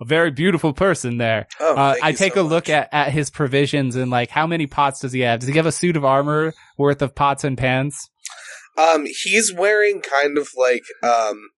a 0.00 0.04
very 0.04 0.30
beautiful 0.30 0.72
person 0.72 1.18
there. 1.18 1.46
oh, 1.60 1.74
Uh, 1.74 1.94
I 2.02 2.12
take 2.12 2.34
so 2.34 2.40
a 2.40 2.42
look 2.42 2.68
at, 2.70 2.88
at 2.92 3.12
his 3.12 3.28
provisions 3.30 3.96
and 3.96 4.10
like 4.10 4.30
how 4.30 4.46
many 4.46 4.66
pots 4.66 5.00
does 5.00 5.12
he 5.12 5.20
have? 5.20 5.40
Does 5.40 5.48
he 5.48 5.56
have 5.56 5.66
a 5.66 5.72
suit 5.72 5.96
of 5.96 6.04
armor 6.04 6.54
worth 6.78 7.02
of 7.02 7.14
pots 7.14 7.44
and 7.44 7.58
pans? 7.58 7.98
Um, 8.78 9.06
he's 9.06 9.52
wearing 9.52 10.00
kind 10.00 10.38
of 10.38 10.48
like 10.56 10.84
um 11.02 11.50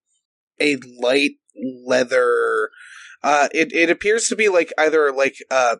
a 0.59 0.77
light 1.01 1.31
leather 1.85 2.69
Uh, 3.21 3.47
it 3.53 3.71
it 3.71 3.89
appears 3.89 4.27
to 4.27 4.35
be 4.35 4.49
like 4.49 4.73
either 4.77 5.11
like 5.11 5.35
uh 5.49 5.77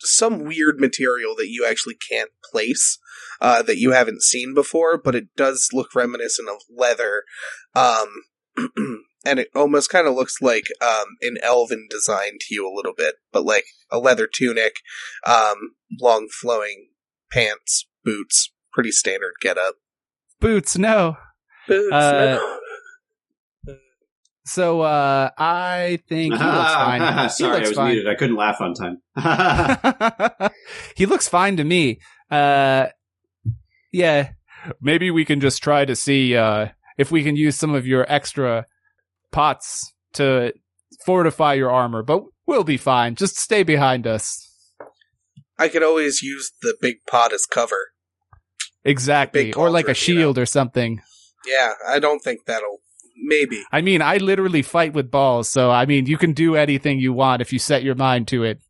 some 0.00 0.44
weird 0.44 0.78
material 0.78 1.34
that 1.36 1.48
you 1.48 1.66
actually 1.68 1.96
can't 2.10 2.30
place 2.50 2.98
uh, 3.40 3.62
that 3.62 3.78
you 3.78 3.92
haven't 3.92 4.22
seen 4.22 4.54
before, 4.54 4.98
but 4.98 5.14
it 5.14 5.34
does 5.36 5.70
look 5.72 5.94
reminiscent 5.94 6.48
of 6.48 6.62
leather. 6.74 7.24
Um, 7.74 8.08
and 9.26 9.40
it 9.40 9.48
almost 9.54 9.90
kind 9.90 10.06
of 10.06 10.14
looks 10.14 10.40
like 10.40 10.68
um, 10.80 11.16
an 11.20 11.36
elven 11.42 11.88
design 11.90 12.38
to 12.40 12.54
you 12.54 12.66
a 12.66 12.74
little 12.74 12.94
bit, 12.96 13.16
but 13.32 13.44
like 13.44 13.64
a 13.90 13.98
leather 13.98 14.28
tunic, 14.32 14.74
um, 15.26 15.74
long 16.00 16.28
flowing 16.28 16.88
pants, 17.30 17.86
boots, 18.04 18.52
pretty 18.72 18.92
standard 18.92 19.34
getup. 19.40 19.74
Boots, 20.40 20.78
no. 20.78 21.16
Boots, 21.66 21.92
Uh, 21.92 22.38
no. 22.38 22.58
So 24.46 24.80
uh 24.82 25.30
I 25.36 25.98
think 26.08 26.34
he 26.34 26.38
looks 26.44 26.74
fine. 26.74 27.00
He 27.24 27.28
Sorry, 27.30 27.56
I 27.56 27.60
was 27.60 27.72
fine. 27.72 27.92
muted. 27.94 28.08
I 28.08 28.14
couldn't 28.14 28.36
laugh 28.36 28.60
on 28.60 28.74
time. 28.74 30.50
he 30.96 31.04
looks 31.06 31.28
fine 31.28 31.56
to 31.56 31.64
me. 31.64 31.98
Uh 32.30 32.86
yeah. 33.92 34.30
Maybe 34.80 35.10
we 35.10 35.24
can 35.24 35.40
just 35.40 35.62
try 35.62 35.84
to 35.84 35.96
see 35.96 36.36
uh 36.36 36.68
if 36.96 37.10
we 37.10 37.22
can 37.22 37.36
use 37.36 37.56
some 37.56 37.74
of 37.74 37.86
your 37.86 38.06
extra 38.08 38.66
pots 39.32 39.92
to 40.14 40.52
fortify 41.04 41.54
your 41.54 41.70
armor, 41.70 42.02
but 42.02 42.22
we'll 42.46 42.64
be 42.64 42.76
fine. 42.78 43.14
Just 43.16 43.36
stay 43.36 43.62
behind 43.62 44.06
us. 44.06 44.42
I 45.58 45.68
could 45.68 45.82
always 45.82 46.22
use 46.22 46.52
the 46.62 46.74
big 46.80 46.96
pot 47.08 47.32
as 47.32 47.46
cover. 47.46 47.92
Exactly. 48.84 49.52
Or 49.52 49.68
like 49.70 49.86
a 49.86 49.94
cauldron, 49.94 50.06
you 50.06 50.14
know. 50.14 50.20
shield 50.22 50.38
or 50.38 50.46
something. 50.46 51.00
Yeah, 51.46 51.72
I 51.88 51.98
don't 51.98 52.20
think 52.20 52.44
that'll. 52.46 52.78
Maybe. 53.18 53.62
I 53.72 53.80
mean, 53.80 54.02
I 54.02 54.18
literally 54.18 54.62
fight 54.62 54.92
with 54.92 55.10
balls, 55.10 55.48
so 55.48 55.70
I 55.70 55.86
mean, 55.86 56.06
you 56.06 56.18
can 56.18 56.32
do 56.32 56.54
anything 56.54 56.98
you 56.98 57.12
want 57.12 57.42
if 57.42 57.52
you 57.52 57.58
set 57.58 57.82
your 57.82 57.94
mind 57.94 58.28
to 58.28 58.44
it. 58.44 58.60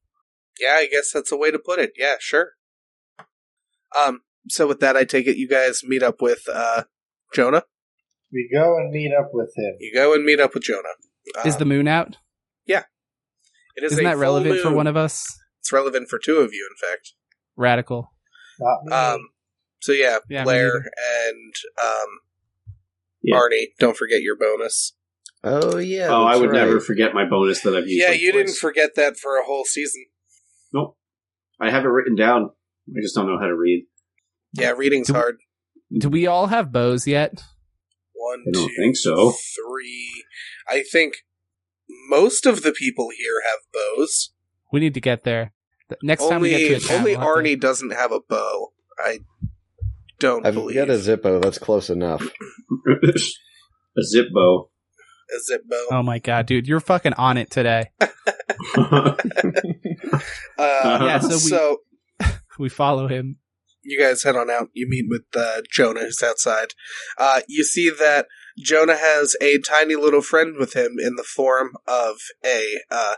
Yeah, 0.61 0.75
I 0.77 0.87
guess 0.91 1.11
that's 1.13 1.33
a 1.33 1.37
way 1.37 1.51
to 1.51 1.59
put 1.59 1.79
it. 1.79 1.93
Yeah, 1.97 2.15
sure. 2.21 2.53
Um. 3.99 4.21
So 4.49 4.67
with 4.69 4.81
that, 4.81 4.97
I 4.97 5.05
take 5.05 5.27
it 5.27 5.37
you 5.37 5.49
guys 5.49 5.83
meet 5.85 6.03
up 6.03 6.23
with 6.23 6.43
uh 6.53 6.85
Jonah. 7.35 7.65
We 8.33 8.49
go 8.53 8.77
and 8.77 8.91
meet 8.93 9.13
up 9.13 9.31
with 9.33 9.53
him. 9.57 9.75
You 9.81 9.93
go 9.95 10.15
and 10.15 10.25
meet 10.25 10.41
up 10.41 10.55
with 10.55 10.63
Jonah. 10.63 10.95
Is 11.45 11.55
Um, 11.55 11.59
the 11.59 11.65
moon 11.65 11.89
out? 11.89 12.19
Yeah, 12.67 12.85
it 13.75 13.85
is 13.85 13.93
Isn't 13.93 14.05
a 14.05 14.09
that 14.11 14.15
full 14.15 14.21
relevant 14.21 14.61
for 14.61 14.73
one 14.73 14.87
of 14.87 14.97
us? 14.97 15.27
It's 15.61 15.73
relevant 15.73 16.09
for 16.09 16.19
two 16.19 16.37
of 16.39 16.53
you, 16.53 16.69
in 16.71 16.89
fact. 16.89 17.13
Radical. 17.57 18.13
Not 18.61 18.85
me. 18.85 18.93
Um. 18.93 19.29
So 19.81 19.93
yeah, 19.93 20.19
Yeah, 20.29 20.45
Blair 20.45 20.77
and 20.77 21.55
um 21.83 22.09
Yeah. 23.27 23.39
Arnie, 23.39 23.67
don't 23.81 23.97
forget 23.97 24.23
your 24.23 24.37
bonus. 24.37 24.95
oh 25.45 25.79
yeah. 25.79 26.07
oh, 26.09 26.25
I 26.25 26.37
would 26.37 26.51
right. 26.51 26.65
never 26.65 26.81
forget 26.81 27.13
my 27.13 27.25
bonus 27.29 27.61
that 27.63 27.75
I've 27.77 27.87
used. 27.89 28.01
Yeah, 28.03 28.11
like 28.13 28.21
you 28.21 28.33
didn't 28.33 28.57
forget 28.57 28.95
that 28.95 29.17
for 29.17 29.37
a 29.37 29.45
whole 29.45 29.65
season. 29.65 30.05
Nope. 30.73 30.97
I 31.61 31.71
have 31.71 31.85
it 31.85 31.89
written 31.89 32.15
down. 32.15 32.51
I 32.89 33.01
just 33.03 33.15
don't 33.17 33.27
know 33.27 33.39
how 33.39 33.47
to 33.47 33.57
read. 33.57 33.87
Yeah, 34.53 34.71
reading's 34.71 35.09
Do- 35.09 35.15
hard. 35.15 35.39
Do 35.99 36.09
we 36.09 36.27
all 36.27 36.47
have 36.47 36.73
bows 36.73 37.07
yet? 37.07 37.43
One, 38.15 38.45
I 38.49 38.51
don't 38.53 38.69
two, 38.69 38.75
think 38.77 38.97
so. 38.97 39.33
three. 39.33 40.25
I 40.69 40.83
think 40.83 41.15
most 42.09 42.47
of 42.47 42.63
the 42.63 42.73
people 42.73 43.09
here 43.17 43.43
have 43.45 43.61
bows. 43.73 44.33
We 44.73 44.81
need 44.81 44.95
to 44.95 45.01
get 45.01 45.25
there. 45.25 45.53
The- 45.89 45.97
Next 46.03 46.29
time 46.29 46.41
we 46.41 46.55
only 46.55 46.69
get 46.69 46.81
to 46.81 46.87
a 46.87 46.89
town, 46.89 46.99
only 46.99 47.17
we'll 47.17 47.27
have 47.27 47.37
to- 47.37 47.41
Arnie 47.43 47.61
doesn't 47.61 47.93
have 47.93 48.13
a 48.13 48.21
bow. 48.21 48.73
I 48.99 49.21
don't 50.19 50.47
I've 50.47 50.55
believe 50.55 50.77
got 50.77 50.91
a 50.91 50.95
Zippo. 50.95 51.41
That's 51.43 51.59
close 51.59 51.91
enough. 51.91 52.23
a 53.99 54.03
zip 54.03 54.27
bow. 54.33 54.71
a 55.37 55.41
zip 55.41 55.63
bow. 55.69 55.87
Oh 55.91 56.03
my 56.03 56.19
god, 56.19 56.47
dude, 56.47 56.67
you're 56.67 56.81
fucking 56.81 57.15
on 57.15 57.37
it 57.39 57.51
today. 57.51 57.91
Uh, 60.59 61.01
Yeah, 61.03 61.19
so 61.21 61.37
so, 61.37 61.77
we- 62.21 62.27
We 62.59 62.69
follow 62.69 63.09
him. 63.09 63.37
you 63.83 64.01
guys 64.01 64.23
head 64.23 64.37
on 64.37 64.51
out. 64.51 64.69
You 64.73 64.87
meet 64.89 65.05
with 65.09 65.25
uh, 65.37 65.61
Jonah, 65.71 66.01
who's 66.01 66.23
outside. 66.23 66.69
Uh, 67.19 67.41
you 67.49 67.63
see 67.65 67.91
that 67.91 68.27
Jonah 68.59 68.97
has 68.97 69.37
a 69.43 69.59
tiny 69.59 69.95
little 69.97 70.23
friend 70.23 70.57
with 70.59 70.75
him 70.75 70.97
in 70.99 71.17
the 71.17 71.23
form 71.25 71.73
of 71.87 72.17
a 72.45 72.77
uh, 72.91 73.15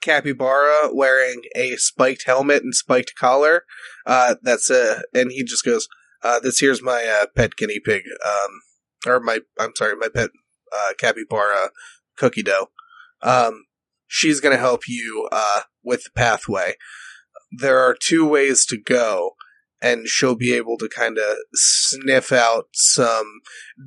capybara 0.00 0.90
wearing 0.92 1.42
a 1.56 1.76
spiked 1.76 2.24
helmet 2.26 2.62
and 2.62 2.74
spiked 2.74 3.14
collar. 3.18 3.64
Uh, 4.06 4.36
that's 4.42 4.70
a, 4.70 5.02
and 5.12 5.32
he 5.32 5.42
just 5.42 5.64
goes, 5.64 5.88
uh, 6.22 6.40
"This 6.40 6.60
here's 6.60 6.82
my 6.82 7.04
uh, 7.04 7.26
pet 7.34 7.56
guinea 7.56 7.80
pig, 7.80 8.02
um, 8.24 8.60
or 9.06 9.20
my, 9.20 9.40
I'm 9.58 9.72
sorry, 9.76 9.96
my 9.96 10.08
pet 10.08 10.30
uh, 10.72 10.92
capybara 10.98 11.70
cookie 12.16 12.42
dough. 12.42 12.70
Um, 13.22 13.66
she's 14.06 14.40
gonna 14.40 14.56
help 14.56 14.88
you 14.88 15.28
uh, 15.32 15.62
with 15.82 16.04
the 16.04 16.10
pathway. 16.14 16.74
There 17.50 17.78
are 17.78 17.96
two 17.98 18.26
ways 18.26 18.66
to 18.66 18.78
go." 18.78 19.32
and 19.82 20.08
she'll 20.08 20.34
be 20.36 20.54
able 20.54 20.78
to 20.78 20.88
kind 20.88 21.18
of 21.18 21.36
sniff 21.54 22.32
out 22.32 22.68
some 22.72 23.40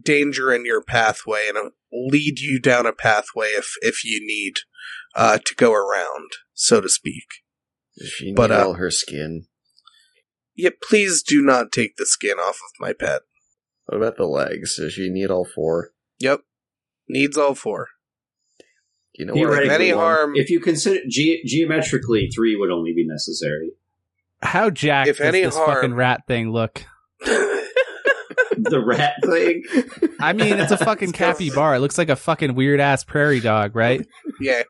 danger 0.03 0.53
in 0.53 0.65
your 0.65 0.83
pathway 0.83 1.47
and 1.49 1.71
lead 1.91 2.39
you 2.39 2.59
down 2.59 2.85
a 2.85 2.93
pathway 2.93 3.47
if 3.47 3.73
if 3.81 4.05
you 4.05 4.25
need 4.25 4.53
uh, 5.15 5.39
to 5.43 5.55
go 5.55 5.73
around, 5.73 6.31
so 6.53 6.81
to 6.81 6.89
speak. 6.89 7.25
Does 7.97 8.09
she 8.09 8.33
But, 8.33 8.51
uh, 8.51 8.65
all 8.67 8.73
her 8.73 8.91
skin? 8.91 9.47
Yet, 10.61 10.81
please 10.81 11.23
do 11.23 11.41
not 11.41 11.71
take 11.71 11.95
the 11.95 12.05
skin 12.05 12.37
off 12.37 12.55
of 12.57 12.71
my 12.79 12.91
pet. 12.93 13.21
What 13.85 13.97
about 13.97 14.17
the 14.17 14.25
legs? 14.25 14.75
Does 14.77 14.93
she 14.93 15.09
need 15.09 15.31
all 15.31 15.45
four? 15.45 15.91
Yep, 16.19 16.41
needs 17.07 17.37
all 17.37 17.55
four. 17.55 17.87
You 19.13 19.25
know 19.25 19.33
where 19.33 19.51
I 19.51 19.53
If 19.53 19.57
Theoretically, 19.63 19.85
any 19.87 19.93
one? 19.95 20.03
harm, 20.05 20.31
If 20.35 20.49
you 20.49 20.59
consider 20.59 20.99
ge- 21.09 21.43
geometrically, 21.45 22.29
three 22.33 22.55
would 22.55 22.71
only 22.71 22.93
be 22.93 23.05
necessary. 23.07 23.71
How 24.41 24.69
jacked 24.69 25.09
If 25.09 25.17
does 25.17 25.25
any 25.27 25.41
this 25.41 25.55
harm- 25.55 25.69
fucking 25.75 25.93
rat 25.93 26.21
thing 26.27 26.51
look? 26.51 26.83
The 28.61 28.83
rat 28.85 29.13
thing. 29.25 29.63
I 30.19 30.33
mean, 30.33 30.59
it's 30.59 30.71
a 30.71 30.77
fucking 30.85 31.09
It's 31.09 31.17
got- 31.17 31.37
capybara. 31.37 31.77
It 31.77 31.79
looks 31.79 31.97
like 31.97 32.09
a 32.09 32.15
fucking 32.17 32.55
weird 32.55 32.79
ass 32.81 33.03
prairie 33.05 33.39
dog, 33.39 33.73
right? 33.75 34.05
yeah, 34.41 34.63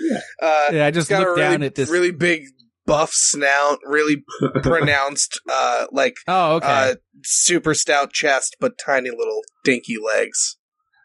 Yeah. 0.00 0.18
Uh, 0.40 0.68
Yeah, 0.72 0.86
I 0.86 0.90
just 0.90 1.10
it's 1.10 1.18
got 1.18 1.22
a 1.22 1.26
looked 1.28 1.38
really, 1.38 1.50
down 1.52 1.62
at 1.62 1.74
this. 1.74 1.90
really 1.90 2.10
big 2.10 2.46
buff 2.86 3.12
snout, 3.12 3.78
really 3.84 4.24
pronounced, 4.62 5.40
uh, 5.50 5.86
like 5.92 6.16
oh, 6.28 6.56
okay. 6.56 6.66
uh, 6.66 6.94
super 7.22 7.74
stout 7.74 8.12
chest, 8.12 8.56
but 8.60 8.78
tiny 8.84 9.10
little 9.10 9.42
dinky 9.64 9.96
legs. 10.02 10.56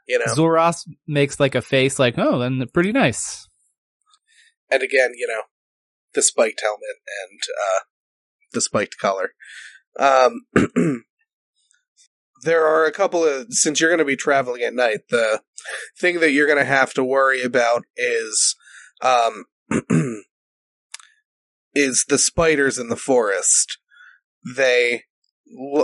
You 0.08 0.20
know, 0.20 0.34
Zoros 0.34 0.88
makes 1.08 1.40
like 1.40 1.56
a 1.56 1.62
face, 1.62 2.00
like, 2.00 2.16
oh, 2.18 2.40
then 2.40 2.64
pretty 2.74 2.92
nice. 2.92 3.48
and 4.72 4.82
again, 4.82 5.12
you 5.16 5.28
know, 5.28 5.42
the 6.14 6.22
spiked 6.22 6.62
helmet 6.62 6.98
and 7.22 7.40
uh, 7.50 7.80
the 8.54 8.62
spiked 8.62 8.98
collar. 8.98 9.32
Um, 10.00 10.42
there 12.44 12.66
are 12.66 12.86
a 12.86 12.92
couple 12.92 13.24
of 13.24 13.54
since 13.54 13.80
you're 13.80 13.90
going 13.90 14.00
to 14.00 14.06
be 14.06 14.16
traveling 14.16 14.64
at 14.64 14.74
night. 14.74 15.02
The 15.10 15.42
thing 16.00 16.20
that 16.22 16.32
you're 16.32 16.48
going 16.48 16.60
to 16.60 16.66
have 16.66 16.94
to 16.94 17.04
worry 17.04 17.44
about 17.44 17.84
is 17.96 18.56
um, 19.02 19.46
is 21.74 22.06
the 22.08 22.18
spiders 22.18 22.78
in 22.78 22.90
the 22.90 22.96
forest. 22.96 23.78
They 24.56 25.04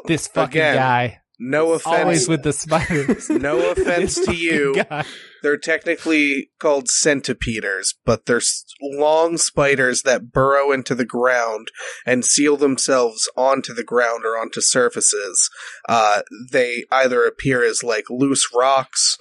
This 0.06 0.28
fucking 0.28 0.62
Again, 0.62 0.76
guy, 0.76 1.20
no 1.40 1.74
offense. 1.74 1.86
always 2.00 2.30
with 2.30 2.44
the 2.44 2.54
spiders. 2.54 3.30
No 3.30 3.72
offense 3.72 4.16
to 4.26 4.34
you. 4.34 4.76
guy. 4.90 5.04
They're 5.44 5.58
technically 5.58 6.52
called 6.60 6.88
centipeders, 6.88 7.94
but 8.06 8.26
they're 8.26 8.42
long 8.82 9.38
spiders 9.38 10.04
that 10.04 10.32
burrow 10.32 10.72
into 10.72 10.96
the 10.96 11.06
ground 11.06 11.68
and 12.06 12.24
seal 12.26 12.56
themselves 12.58 13.30
onto 13.36 13.74
the 13.74 13.84
ground 13.84 14.24
or 14.26 14.38
onto 14.40 14.62
surfaces. 14.62 15.50
Uh, 15.90 16.22
they 16.52 16.86
either 16.92 17.26
appear 17.26 17.64
as 17.64 17.84
like 17.84 18.06
loose 18.10 18.48
rocks 18.56 19.18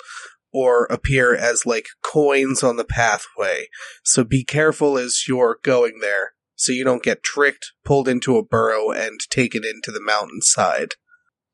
or 0.52 0.84
appear 0.86 1.34
as 1.34 1.66
like 1.66 1.86
coins 2.02 2.62
on 2.62 2.76
the 2.76 2.84
pathway. 2.84 3.66
So 4.04 4.22
be 4.24 4.44
careful 4.44 4.96
as 4.96 5.24
you're 5.26 5.58
going 5.64 5.98
there 6.00 6.33
so 6.64 6.72
you 6.72 6.82
don't 6.82 7.02
get 7.02 7.22
tricked, 7.22 7.72
pulled 7.84 8.08
into 8.08 8.38
a 8.38 8.42
burrow, 8.42 8.90
and 8.90 9.20
taken 9.28 9.62
into 9.64 9.90
the 9.92 10.00
mountainside. 10.00 10.94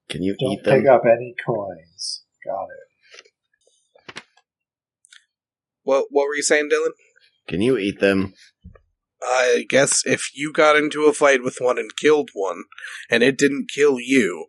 Can 0.08 0.22
you 0.22 0.36
Don't 0.38 0.52
eat 0.52 0.64
them? 0.64 0.80
pick 0.80 0.88
up 0.88 1.02
any 1.04 1.34
coins. 1.44 2.22
Got 2.44 2.68
it. 4.16 4.22
What, 5.82 6.06
what 6.10 6.28
were 6.28 6.36
you 6.36 6.42
saying, 6.42 6.68
Dillon? 6.68 6.92
Can 7.48 7.60
you 7.60 7.76
eat 7.76 7.98
them? 7.98 8.34
I 9.20 9.66
guess 9.68 10.06
if 10.06 10.30
you 10.32 10.52
got 10.52 10.76
into 10.76 11.06
a 11.06 11.12
fight 11.12 11.42
with 11.42 11.56
one 11.58 11.76
and 11.78 11.90
killed 11.96 12.30
one, 12.32 12.64
and 13.10 13.24
it 13.24 13.36
didn't 13.36 13.70
kill 13.74 13.98
you, 13.98 14.46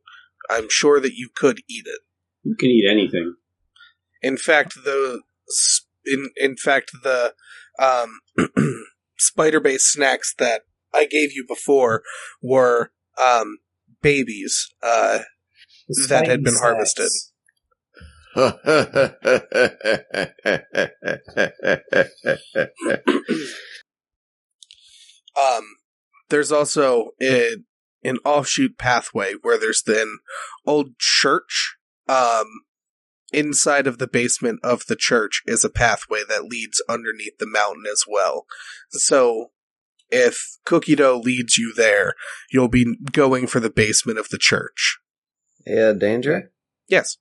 I'm 0.47 0.67
sure 0.69 1.00
that 1.00 1.15
you 1.15 1.30
could 1.36 1.62
eat 1.67 1.86
it. 1.88 2.02
You 2.43 2.56
can 2.56 2.69
eat 2.69 2.86
anything. 2.89 3.36
In 4.21 4.38
fact, 4.38 4.76
the 4.84 5.21
in 6.06 6.30
in 6.38 6.56
fact 6.56 6.91
the 7.04 7.34
um, 7.80 8.19
spider 9.21 9.60
based 9.60 9.91
snacks 9.91 10.34
that 10.39 10.63
I 10.93 11.05
gave 11.05 11.31
you 11.34 11.45
before 11.47 12.03
were 12.41 12.91
um, 13.21 13.60
babies 14.01 14.67
uh, 14.81 15.19
that 16.10 16.27
had 16.27 16.43
been 16.43 16.53
snacks. 16.53 16.62
harvested. 16.62 17.10
um, 18.36 18.45
there's 26.29 26.51
also 26.51 27.10
a, 27.21 27.57
an 28.03 28.17
offshoot 28.23 28.77
pathway 28.77 29.34
where 29.41 29.57
there's 29.60 29.84
then 29.84 30.19
old 30.65 30.97
church 30.97 31.75
um, 32.07 32.45
inside 33.32 33.88
of 33.88 33.98
the 33.98 34.08
basement 34.08 34.60
of 34.63 34.86
the 34.88 34.96
church 34.96 35.41
is 35.46 35.63
a 35.63 35.70
pathway 35.70 36.22
that 36.28 36.46
leads 36.46 36.82
underneath 36.89 37.38
the 37.39 37.48
mountain 37.48 37.84
as 37.91 38.04
well. 38.08 38.46
So 38.89 39.52
if 40.10 40.58
cookie 40.65 40.96
dough 40.96 41.20
leads 41.24 41.58
you 41.58 41.74
there, 41.76 42.13
you'll 42.52 42.67
be 42.67 42.98
going 43.12 43.48
for 43.48 43.60
the 43.60 43.70
basement 43.70 44.20
of 44.20 44.30
the 44.30 44.38
church. 44.38 45.00
Yeah, 45.65 45.94
danger. 45.94 46.52
Yes. 46.88 47.17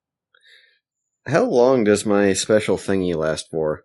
How 1.27 1.45
long 1.45 1.85
does 1.85 2.05
my 2.07 2.33
special 2.33 2.77
thingy 2.77 3.15
last 3.15 3.49
for? 3.51 3.85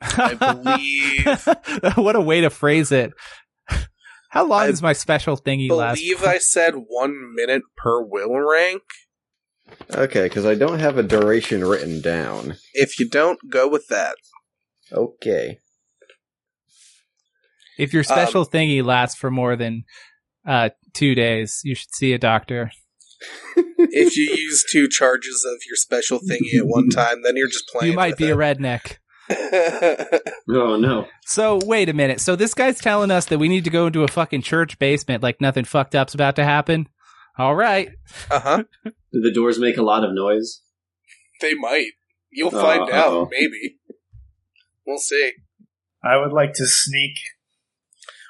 I 0.00 0.34
believe- 0.34 1.96
what 1.96 2.16
a 2.16 2.20
way 2.20 2.40
to 2.40 2.50
phrase 2.50 2.90
it. 2.90 3.12
How 4.30 4.46
long 4.46 4.62
I 4.62 4.66
does 4.68 4.80
my 4.82 4.94
special 4.94 5.36
thingy 5.36 5.70
last? 5.70 5.98
believe 6.00 6.24
I 6.24 6.38
said 6.38 6.72
one 6.88 7.34
minute 7.34 7.62
per 7.76 8.02
will 8.02 8.32
rank. 8.40 8.82
Okay, 9.94 10.24
because 10.24 10.46
I 10.46 10.54
don't 10.54 10.78
have 10.80 10.98
a 10.98 11.02
duration 11.02 11.64
written 11.64 12.00
down. 12.00 12.56
If 12.74 12.98
you 12.98 13.08
don't, 13.08 13.38
go 13.50 13.68
with 13.68 13.88
that. 13.88 14.16
Okay. 14.92 15.58
If 17.78 17.92
your 17.92 18.00
Um, 18.00 18.04
special 18.04 18.46
thingy 18.46 18.84
lasts 18.84 19.18
for 19.18 19.30
more 19.30 19.56
than 19.56 19.84
uh, 20.46 20.70
two 20.92 21.14
days, 21.14 21.60
you 21.64 21.74
should 21.74 21.94
see 21.94 22.12
a 22.12 22.18
doctor. 22.18 22.70
If 23.94 24.16
you 24.16 24.34
use 24.34 24.64
two 24.70 24.88
charges 24.88 25.44
of 25.46 25.58
your 25.68 25.74
special 25.76 26.18
thingy 26.20 26.58
at 26.58 26.66
one 26.66 26.88
time, 26.90 27.22
then 27.24 27.36
you're 27.36 27.48
just 27.48 27.68
playing. 27.68 27.90
you 27.92 27.96
might 27.96 28.12
with 28.12 28.18
be 28.18 28.28
it. 28.28 28.32
a 28.32 28.36
redneck. 28.36 28.96
Oh 30.48 30.76
no. 30.76 31.06
So 31.24 31.58
wait 31.64 31.88
a 31.88 31.92
minute. 31.92 32.20
So 32.20 32.36
this 32.36 32.54
guy's 32.54 32.78
telling 32.80 33.10
us 33.10 33.26
that 33.26 33.38
we 33.38 33.48
need 33.48 33.64
to 33.64 33.70
go 33.70 33.86
into 33.86 34.02
a 34.04 34.08
fucking 34.08 34.42
church 34.42 34.78
basement 34.78 35.22
like 35.22 35.40
nothing 35.40 35.64
fucked 35.64 35.94
up's 35.94 36.14
about 36.14 36.36
to 36.36 36.44
happen. 36.44 36.88
All 37.38 37.54
right. 37.54 37.90
uh 38.30 38.40
huh. 38.40 38.64
Do 39.12 39.20
the 39.20 39.32
doors 39.32 39.58
make 39.58 39.76
a 39.76 39.82
lot 39.82 40.04
of 40.04 40.14
noise? 40.14 40.62
They 41.40 41.54
might. 41.54 41.92
You'll 42.30 42.54
Uh, 42.56 42.62
find 42.62 42.82
uh-oh. 42.82 43.22
out. 43.22 43.28
Maybe. 43.30 43.78
We'll 44.86 44.98
see. 44.98 45.32
I 46.02 46.16
would 46.16 46.32
like 46.32 46.54
to 46.54 46.66
sneak. 46.66 47.16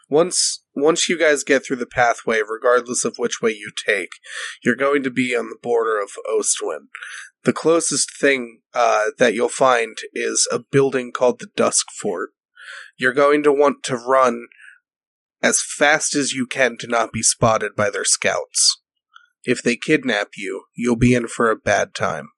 Once 0.09 0.65
once 0.75 1.09
you 1.09 1.19
guys 1.19 1.45
get 1.45 1.65
through 1.65 1.77
the 1.77 1.87
pathway, 1.87 2.41
regardless 2.47 3.05
of 3.05 3.17
which 3.19 3.41
way 3.41 3.51
you 3.51 3.71
take, 3.87 4.11
you're 4.63 4.77
going 4.77 5.03
to 5.03 5.11
be 5.11 5.37
on 5.37 5.49
the 5.49 5.59
border 5.63 6.01
of 6.01 6.11
Ostwyn. 6.29 6.89
The 7.45 7.53
closest 7.53 8.11
thing 8.19 8.61
uh, 8.75 9.07
that 9.19 9.35
you'll 9.35 9.49
find 9.49 9.97
is 10.13 10.47
a 10.53 10.59
building 10.59 11.13
called 11.13 11.41
the 11.41 11.49
Dusk 11.57 11.87
Fort. 12.01 12.31
You're 12.97 13.13
going 13.15 13.43
to 13.43 13.53
want 13.53 13.83
to 13.85 13.97
run 13.97 14.47
as 15.43 15.63
fast 15.63 16.15
as 16.15 16.33
you 16.33 16.47
can 16.47 16.77
to 16.79 16.87
not 16.87 17.13
be 17.13 17.23
spotted 17.23 17.75
by 17.75 17.91
their 17.91 18.05
scouts. 18.05 18.82
If 19.45 19.63
they 19.63 19.77
kidnap 19.77 20.29
you, 20.37 20.65
you'll 20.75 20.97
be 20.97 21.15
in 21.15 21.27
for 21.27 21.51
a 21.51 21.57
bad 21.57 21.95
time. 21.95 22.29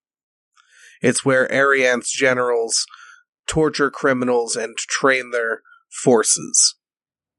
It's 1.03 1.25
where 1.25 1.51
Arian's 1.53 2.11
generals 2.11 2.87
torture 3.47 3.90
criminals 3.90 4.57
and 4.57 4.77
train 4.79 5.31
their 5.31 5.61
forces. 6.03 6.77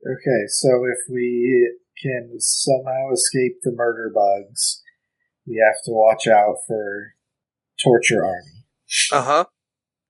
Okay, 0.06 0.45
so 0.47 0.69
if 0.86 0.99
we 1.12 1.78
can 2.01 2.36
somehow 2.38 3.12
escape 3.12 3.58
the 3.63 3.71
murder 3.71 4.12
bugs, 4.13 4.84
we 5.47 5.60
have 5.65 5.78
to 5.86 5.91
watch 5.91 6.28
out 6.28 6.58
for 6.67 7.15
torture 7.84 8.23
army. 8.23 8.65
Uh 9.12 9.23
huh. 9.23 9.45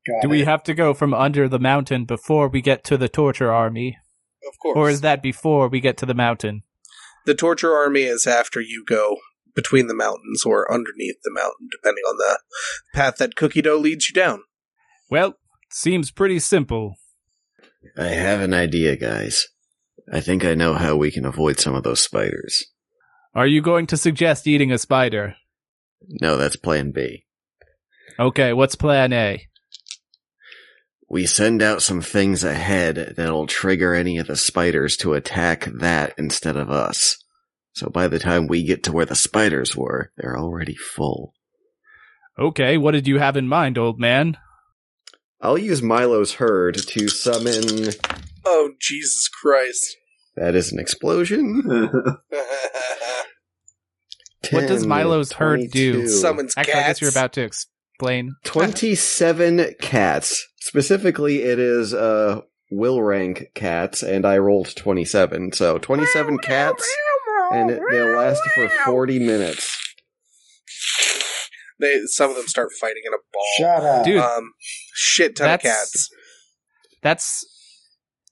Got 0.06 0.22
Do 0.24 0.30
we 0.30 0.44
have 0.44 0.64
to 0.64 0.74
go 0.74 0.94
from 0.94 1.14
under 1.14 1.48
the 1.48 1.60
mountain 1.60 2.04
before 2.04 2.50
we 2.50 2.62
get 2.62 2.84
to 2.86 2.98
the 2.98 3.08
torture 3.08 3.52
army? 3.52 3.98
Of 4.46 4.60
course. 4.62 4.78
Or 4.78 4.90
is 4.90 5.02
that 5.02 5.24
before 5.24 5.70
we 5.70 5.80
get 5.80 5.98
to 5.98 6.06
the 6.06 6.14
mountain? 6.14 6.64
the 7.26 7.36
torture 7.36 7.76
army 7.76 8.04
is 8.04 8.26
after 8.28 8.62
you 8.62 8.84
go 8.86 9.18
between 9.56 9.88
the 9.88 9.96
mountains 9.96 10.44
or 10.46 10.72
underneath 10.72 11.18
the 11.24 11.32
mountain, 11.32 11.70
depending 11.72 12.04
on 12.04 12.18
the 12.18 12.40
path 12.94 13.18
that 13.18 13.36
Cookie 13.36 13.62
Dough 13.62 13.78
leads 13.78 14.10
you 14.10 14.14
down. 14.14 14.42
Well, 15.10 15.36
seems 15.72 16.12
pretty 16.12 16.40
simple. 16.40 16.96
I 17.98 18.08
have 18.08 18.42
an 18.42 18.54
idea, 18.54 18.96
guys. 18.96 19.48
I 20.12 20.20
think 20.20 20.44
I 20.44 20.56
know 20.56 20.74
how 20.74 20.96
we 20.96 21.12
can 21.12 21.26
avoid 21.26 21.60
some 21.60 21.74
of 21.74 21.84
those 21.84 22.00
spiders. 22.00 22.66
Are 23.34 23.48
you 23.48 23.62
going 23.62 23.88
to 23.88 23.98
suggest 23.98 24.48
eating 24.48 24.72
a 24.72 24.78
spider? 24.78 25.36
No, 26.22 26.38
that's 26.38 26.56
plan 26.56 26.92
B. 26.92 27.26
Okay, 28.20 28.54
what's 28.54 28.76
plan 28.76 29.12
A? 29.14 29.48
We 31.10 31.26
send 31.26 31.62
out 31.62 31.82
some 31.82 32.02
things 32.02 32.44
ahead 32.44 33.14
that'll 33.18 33.48
trigger 33.48 33.94
any 33.94 34.18
of 34.18 34.28
the 34.28 34.36
spiders 34.36 34.98
to 34.98 35.14
attack 35.14 35.66
that 35.66 36.14
instead 36.18 36.58
of 36.58 36.72
us. 36.72 37.18
So 37.76 37.90
by 37.90 38.08
the 38.08 38.20
time 38.20 38.48
we 38.48 38.64
get 38.64 38.84
to 38.84 38.94
where 38.94 39.06
the 39.06 39.16
spiders 39.16 39.76
were, 39.76 40.12
they're 40.18 40.38
already 40.38 40.76
full. 40.76 41.34
Okay, 42.40 42.78
what 42.78 42.92
did 42.92 43.06
you 43.08 43.20
have 43.20 43.36
in 43.38 43.48
mind, 43.48 43.78
old 43.78 44.00
man? 44.00 44.38
I'll 45.42 45.58
use 45.58 45.82
Milo's 45.82 46.36
herd 46.36 46.76
to 46.76 47.08
summon. 47.10 47.90
Oh, 48.46 48.72
Jesus 48.80 49.28
Christ. 49.28 49.98
That 50.38 50.56
is 50.56 50.72
an 50.72 50.80
explosion. 50.80 52.02
What 54.52 54.68
does 54.68 54.82
10, 54.82 54.90
Milo's 54.90 55.32
herd 55.32 55.72
do? 55.72 56.08
Summons 56.08 56.54
Actually, 56.56 56.74
I 56.74 56.78
guess 56.78 56.86
cats. 56.86 57.02
you're 57.02 57.10
about 57.10 57.34
to 57.34 57.42
explain. 57.42 58.36
27 58.44 59.76
cats. 59.82 60.48
Specifically, 60.60 61.42
it 61.42 61.58
is 61.58 61.94
uh, 61.96 62.42
will 62.70 63.02
rank 63.02 63.48
cats, 63.56 64.04
and 64.04 64.24
I 64.26 64.38
rolled 64.38 64.76
27. 64.76 65.54
So 65.54 65.80
27 65.80 66.38
cats, 66.40 66.88
and 67.52 67.72
it, 67.72 67.82
they'll 67.92 68.16
last 68.16 68.42
for 68.56 68.70
40 68.70 69.20
minutes. 69.20 69.72
They 71.80 72.02
some 72.06 72.30
of 72.30 72.36
them 72.38 72.48
start 72.48 72.70
fighting 72.80 73.04
in 73.06 73.14
a 73.14 73.18
ball. 73.34 73.44
Shut 73.58 73.84
up. 73.84 74.06
Dude, 74.06 74.18
Um, 74.22 74.52
shit 74.94 75.36
ton 75.36 75.52
of 75.52 75.60
cats. 75.62 76.10
That's 77.04 77.46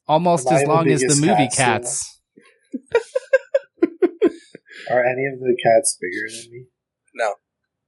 almost 0.07 0.47
Am 0.47 0.53
I 0.53 0.55
as 0.55 0.63
the 0.63 0.69
long 0.69 0.89
as 0.89 1.01
the 1.01 1.15
movie 1.15 1.49
cat 1.49 1.81
Cats. 1.83 2.19
Are 4.89 5.03
any 5.03 5.25
of 5.31 5.39
the 5.39 5.55
cats 5.63 5.97
bigger 6.01 6.27
than 6.29 6.51
me? 6.51 6.65
No, 7.15 7.35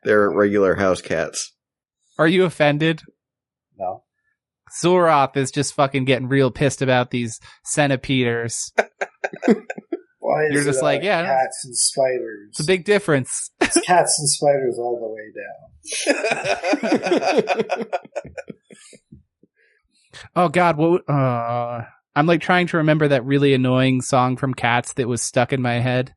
they're 0.03 0.29
regular 0.29 0.75
house 0.75 1.01
cats. 1.01 1.53
Are 2.17 2.27
you 2.27 2.45
offended? 2.45 3.01
No. 3.77 4.03
Zoroth 4.81 5.37
is 5.37 5.51
just 5.51 5.73
fucking 5.73 6.05
getting 6.05 6.27
real 6.27 6.51
pissed 6.51 6.81
about 6.81 7.11
these 7.11 7.39
centipeders. 7.65 8.71
Why 10.25 10.45
is 10.45 10.53
You're 10.53 10.63
just 10.63 10.79
all 10.79 10.85
like, 10.85 11.03
yeah. 11.03 11.23
cats 11.23 11.63
and 11.65 11.77
spiders? 11.77 12.49
It's 12.49 12.59
a 12.61 12.65
big 12.65 12.83
difference. 12.85 13.51
It's 13.61 13.79
cats 13.81 14.17
and 14.19 14.29
spiders 14.29 14.77
all 14.79 14.99
the 14.99 15.07
way 15.07 15.31
down. 17.77 17.85
Oh 20.35 20.47
God, 20.49 20.77
what? 20.77 21.07
Uh, 21.09 21.83
I'm 22.15 22.25
like 22.25 22.39
trying 22.41 22.67
to 22.67 22.77
remember 22.77 23.07
that 23.09 23.25
really 23.25 23.53
annoying 23.53 24.01
song 24.01 24.37
from 24.37 24.53
Cats 24.53 24.93
that 24.93 25.07
was 25.09 25.21
stuck 25.21 25.51
in 25.51 25.61
my 25.61 25.73
head. 25.79 26.13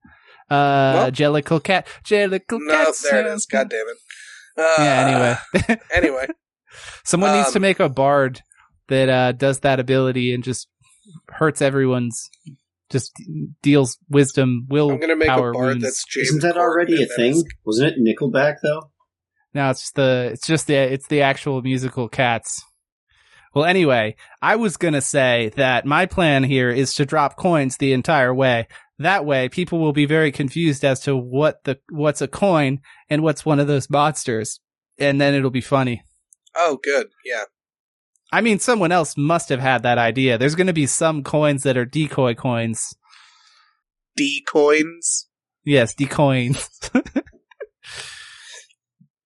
Uh, 0.48 0.94
Well- 0.94 1.10
Jellicle 1.10 1.62
Cat, 1.62 1.86
Jellicle 2.04 2.60
no, 2.60 2.72
Cat. 2.72 2.94
there 3.10 3.26
it 3.26 3.34
is. 3.34 3.46
God 3.46 3.68
damn 3.68 3.86
it. 3.88 3.96
Uh, 4.56 4.74
Yeah. 4.78 5.38
Anyway, 5.52 5.78
Anyway. 5.92 6.26
someone 7.04 7.32
needs 7.32 7.48
Um, 7.48 7.52
to 7.54 7.60
make 7.60 7.80
a 7.80 7.88
bard 7.88 8.40
that 8.88 9.08
uh, 9.08 9.32
does 9.32 9.60
that 9.60 9.80
ability 9.80 10.32
and 10.32 10.44
just 10.44 10.68
hurts 11.30 11.60
everyone's. 11.60 12.30
Just 12.90 13.12
deals 13.62 13.98
wisdom, 14.08 14.66
will 14.68 14.90
I'm 14.90 15.00
gonna 15.00 15.16
make 15.16 15.28
power 15.28 15.50
a 15.50 15.52
bard 15.52 15.66
wounds. 15.66 15.84
that's 15.84 16.04
James. 16.06 16.28
Isn't 16.28 16.42
that 16.42 16.56
already 16.56 17.02
a 17.02 17.06
thing? 17.06 17.34
and 17.34 17.44
Wasn't 17.64 17.96
it 17.96 17.98
Nickelback 18.02 18.56
though? 18.62 18.90
No, 19.54 19.70
it's 19.70 19.90
the 19.92 20.30
it's 20.32 20.46
just 20.46 20.66
the 20.66 20.74
it's 20.74 21.06
the 21.08 21.22
actual 21.22 21.60
musical 21.62 22.08
Cats. 22.08 22.64
Well, 23.54 23.64
anyway, 23.64 24.16
I 24.40 24.56
was 24.56 24.76
gonna 24.76 25.00
say 25.00 25.50
that 25.56 25.84
my 25.84 26.06
plan 26.06 26.44
here 26.44 26.70
is 26.70 26.94
to 26.94 27.04
drop 27.06 27.36
coins 27.36 27.76
the 27.76 27.92
entire 27.92 28.32
way. 28.34 28.68
That 28.98 29.24
way, 29.24 29.48
people 29.48 29.78
will 29.78 29.92
be 29.92 30.06
very 30.06 30.32
confused 30.32 30.84
as 30.84 31.00
to 31.00 31.16
what 31.16 31.64
the 31.64 31.78
what's 31.90 32.20
a 32.22 32.28
coin 32.28 32.80
and 33.10 33.22
what's 33.22 33.44
one 33.44 33.60
of 33.60 33.66
those 33.66 33.88
monsters, 33.90 34.60
and 34.98 35.20
then 35.20 35.34
it'll 35.34 35.50
be 35.50 35.60
funny. 35.60 36.02
Oh, 36.56 36.78
good. 36.82 37.08
Yeah. 37.24 37.44
I 38.32 38.40
mean, 38.40 38.58
someone 38.58 38.92
else 38.92 39.16
must 39.16 39.48
have 39.48 39.60
had 39.60 39.82
that 39.82 39.98
idea. 39.98 40.36
There's 40.36 40.54
going 40.54 40.66
to 40.66 40.72
be 40.72 40.86
some 40.86 41.22
coins 41.22 41.62
that 41.62 41.76
are 41.76 41.86
decoy 41.86 42.34
coins. 42.34 42.94
D 44.16 44.44
coins. 44.46 45.28
Yes, 45.64 45.94
decoins. 45.94 46.68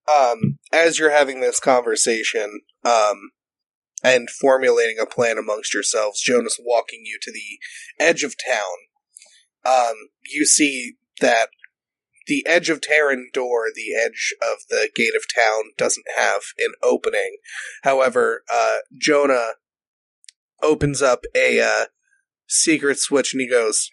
um, 0.08 0.58
as 0.72 0.98
you're 0.98 1.10
having 1.10 1.40
this 1.40 1.58
conversation, 1.58 2.60
um, 2.84 3.30
and 4.04 4.28
formulating 4.28 4.96
a 5.00 5.06
plan 5.06 5.38
amongst 5.38 5.72
yourselves, 5.72 6.20
Jonas 6.20 6.58
walking 6.60 7.02
you 7.04 7.18
to 7.22 7.32
the 7.32 8.04
edge 8.04 8.22
of 8.22 8.34
town, 8.44 8.76
um, 9.64 9.94
you 10.28 10.44
see 10.44 10.94
that 11.20 11.48
the 12.26 12.44
edge 12.46 12.68
of 12.68 12.80
Tarandor, 12.80 13.66
the 13.74 13.94
edge 13.94 14.35
of 14.42 14.58
the 14.68 14.90
gate 14.94 15.14
of 15.16 15.24
town, 15.35 15.72
doesn't 15.76 16.06
have 16.16 16.42
an 16.58 16.72
opening. 16.82 17.37
However, 17.82 18.44
uh, 18.52 18.78
Jonah 18.96 19.52
opens 20.62 21.02
up 21.02 21.24
a 21.35 21.61
uh, 21.61 21.87
secret 22.46 22.98
switch 22.98 23.32
and 23.32 23.40
he 23.40 23.48
goes, 23.48 23.90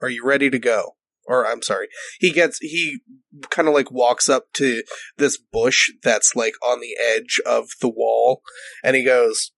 Are 0.00 0.08
you 0.08 0.24
ready 0.24 0.50
to 0.50 0.58
go? 0.58 0.96
Or 1.26 1.46
I'm 1.46 1.62
sorry. 1.62 1.88
He 2.20 2.32
gets 2.32 2.58
he 2.58 3.00
kind 3.50 3.66
of 3.66 3.72
like 3.72 3.90
walks 3.90 4.28
up 4.28 4.52
to 4.54 4.82
this 5.16 5.38
bush 5.38 5.90
that's 6.02 6.36
like 6.36 6.52
on 6.62 6.80
the 6.80 6.96
edge 7.02 7.40
of 7.46 7.68
the 7.80 7.88
wall 7.88 8.42
and 8.82 8.94
he 8.94 9.04
goes 9.04 9.52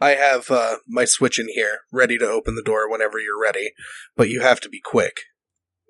I 0.00 0.10
have 0.10 0.50
uh, 0.50 0.76
my 0.86 1.04
switch 1.04 1.40
in 1.40 1.48
here, 1.48 1.80
ready 1.90 2.18
to 2.18 2.28
open 2.28 2.54
the 2.54 2.62
door 2.62 2.88
whenever 2.88 3.18
you're 3.18 3.40
ready, 3.40 3.72
but 4.16 4.28
you 4.28 4.40
have 4.42 4.60
to 4.60 4.68
be 4.68 4.80
quick. 4.80 5.22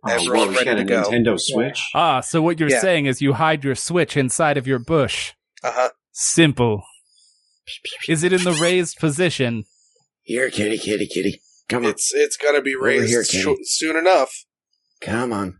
Oh, 0.06 0.10
Everyone 0.12 0.38
whoa, 0.38 0.44
you 0.44 0.50
ready 0.52 0.64
got 0.64 0.74
to 0.74 0.80
a 0.80 0.84
go. 0.84 1.02
Nintendo 1.10 1.40
Switch. 1.40 1.90
Ah, 1.94 2.20
so 2.20 2.40
what 2.40 2.60
you're 2.60 2.70
Yeah. 2.70 2.80
saying 2.80 3.06
is 3.06 3.20
you 3.20 3.32
hide 3.34 3.64
your 3.64 3.74
switch 3.74 4.16
inside 4.16 4.56
of 4.56 4.66
your 4.66 4.78
bush. 4.78 5.32
Uh 5.62 5.72
huh. 5.74 5.90
Simple. 6.12 6.82
Is 8.08 8.22
it 8.22 8.32
in 8.32 8.44
the 8.44 8.52
raised 8.52 8.98
position? 8.98 9.64
Here, 10.22 10.50
kitty, 10.50 10.78
kitty, 10.78 11.06
kitty. 11.06 11.40
Come 11.68 11.84
on. 11.84 11.90
It's 11.90 12.12
it's 12.14 12.36
gonna 12.36 12.62
be 12.62 12.74
Over 12.76 12.84
raised 12.86 13.08
here, 13.10 13.24
sh- 13.24 13.44
Kenny. 13.44 13.56
soon 13.64 13.96
enough. 13.96 14.44
Come 15.00 15.32
on. 15.32 15.58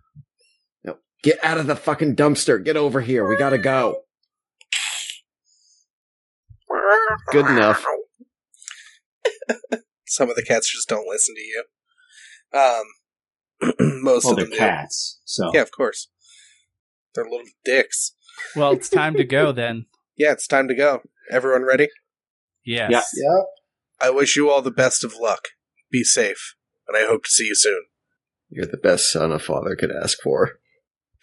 No, 0.85 0.99
get 1.23 1.43
out 1.45 1.59
of 1.59 1.67
the 1.67 1.77
fucking 1.77 2.17
dumpster. 2.17 2.63
Get 2.65 2.77
over 2.77 3.01
here. 3.01 3.29
We 3.29 3.37
gotta 3.37 3.59
go. 3.59 4.03
Good 7.33 7.47
enough. 7.47 7.85
Some 10.07 10.31
of 10.31 10.37
the 10.37 10.43
cats 10.43 10.73
just 10.73 10.89
don't 10.89 11.07
listen 11.09 11.35
to 11.35 11.41
you. 11.41 11.65
Um, 12.55 12.85
most 13.81 14.25
Well, 14.25 14.33
of 14.33 14.37
they're 14.37 14.45
them 14.47 14.51
do. 14.53 14.59
cats, 14.59 15.21
so 15.25 15.51
Yeah, 15.55 15.63
of 15.63 15.71
course. 15.71 16.09
They're 17.15 17.25
little 17.25 17.47
dicks. 17.65 18.13
Well, 18.55 18.73
it's 18.73 18.89
time 18.89 19.15
to 19.15 19.25
go 19.25 19.53
then. 19.53 19.87
Yeah, 20.17 20.33
it's 20.33 20.47
time 20.47 20.69
to 20.69 20.75
go. 20.75 21.03
Everyone 21.31 21.65
ready? 21.65 21.89
Yes. 22.65 22.91
Yeah. 23.15 23.23
Yep. 23.23 23.47
I 24.01 24.11
wish 24.11 24.37
you 24.37 24.51
all 24.51 24.63
the 24.63 24.71
best 24.71 25.03
of 25.05 25.15
luck. 25.17 25.49
Be 25.91 26.05
safe, 26.05 26.55
and 26.87 26.97
I 26.97 27.07
hope 27.07 27.25
to 27.25 27.31
see 27.31 27.47
you 27.47 27.55
soon. 27.55 27.85
You're 28.51 28.67
the 28.67 28.77
best 28.77 29.11
son 29.11 29.33
a 29.33 29.39
father 29.39 29.75
could 29.75 29.91
ask 29.91 30.19
for. 30.23 30.59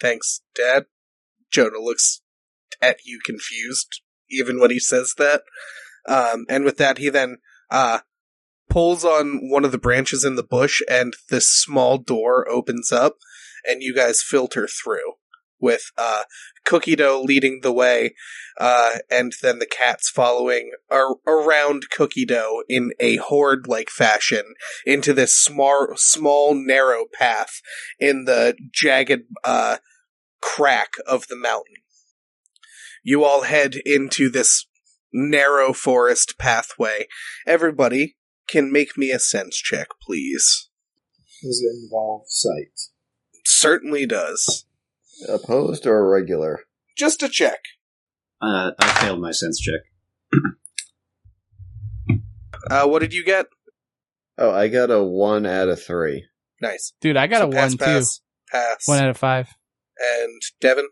Thanks, 0.00 0.42
Dad. 0.54 0.86
Jonah 1.50 1.78
looks 1.80 2.20
at 2.82 2.98
you 3.04 3.20
confused, 3.24 4.02
even 4.30 4.60
when 4.60 4.70
he 4.70 4.78
says 4.78 5.14
that. 5.18 5.42
Um, 6.06 6.44
and 6.48 6.64
with 6.64 6.76
that, 6.78 6.98
he 6.98 7.08
then 7.08 7.38
uh, 7.70 8.00
pulls 8.68 9.04
on 9.04 9.50
one 9.50 9.64
of 9.64 9.72
the 9.72 9.78
branches 9.78 10.24
in 10.24 10.36
the 10.36 10.42
bush, 10.42 10.80
and 10.88 11.14
this 11.30 11.48
small 11.48 11.98
door 11.98 12.48
opens 12.48 12.92
up, 12.92 13.16
and 13.64 13.82
you 13.82 13.94
guys 13.94 14.22
filter 14.22 14.66
through 14.66 15.14
with 15.58 15.90
uh, 15.96 16.24
Cookie 16.64 16.96
Dough 16.96 17.22
leading 17.22 17.60
the 17.62 17.72
way, 17.72 18.14
uh, 18.58 18.98
and 19.10 19.32
then 19.42 19.58
the 19.58 19.66
cats 19.66 20.10
following 20.10 20.72
ar- 20.90 21.16
around 21.26 21.90
Cookie 21.90 22.26
Dough 22.26 22.62
in 22.68 22.92
a 23.00 23.16
horde 23.16 23.66
like 23.66 23.88
fashion 23.88 24.54
into 24.84 25.12
this 25.12 25.34
small, 25.34 25.88
small, 25.96 26.54
narrow 26.54 27.04
path 27.12 27.60
in 27.98 28.24
the 28.24 28.56
jagged 28.72 29.22
uh, 29.44 29.78
crack 30.40 30.92
of 31.06 31.28
the 31.28 31.36
mountain. 31.36 31.76
You 33.02 33.24
all 33.24 33.42
head 33.42 33.76
into 33.86 34.28
this 34.28 34.66
narrow 35.12 35.72
forest 35.72 36.34
pathway. 36.38 37.06
Everybody 37.46 38.16
can 38.48 38.70
make 38.72 38.96
me 38.96 39.10
a 39.10 39.18
sense 39.18 39.56
check, 39.56 39.88
please. 40.02 40.68
Does 41.42 41.60
it 41.62 41.76
involve 41.84 42.22
sight? 42.28 42.78
Certainly 43.44 44.06
does. 44.06 44.64
Opposed 45.28 45.86
or 45.86 45.98
a 45.98 46.08
regular? 46.08 46.60
Just 46.96 47.22
a 47.22 47.28
check. 47.28 47.60
uh, 48.40 48.72
I 48.78 48.88
failed 49.00 49.20
my 49.20 49.30
sense 49.32 49.60
check. 49.60 49.80
Uh, 52.70 52.84
what 52.86 52.98
did 53.00 53.14
you 53.14 53.24
get? 53.24 53.46
Oh, 54.38 54.50
I 54.50 54.66
got 54.68 54.90
a 54.90 55.00
one 55.02 55.46
out 55.46 55.68
of 55.68 55.80
three. 55.80 56.24
Nice. 56.60 56.92
Dude, 57.00 57.16
I 57.16 57.26
got 57.28 57.38
So 57.42 57.48
a 57.48 57.52
pass, 57.52 57.70
one 57.70 57.78
pass, 57.78 58.16
too. 58.18 58.22
Pass. 58.50 58.88
One 58.88 58.98
out 58.98 59.08
of 59.10 59.16
five. 59.16 59.48
and 59.98 60.42
Devin? 60.60 60.88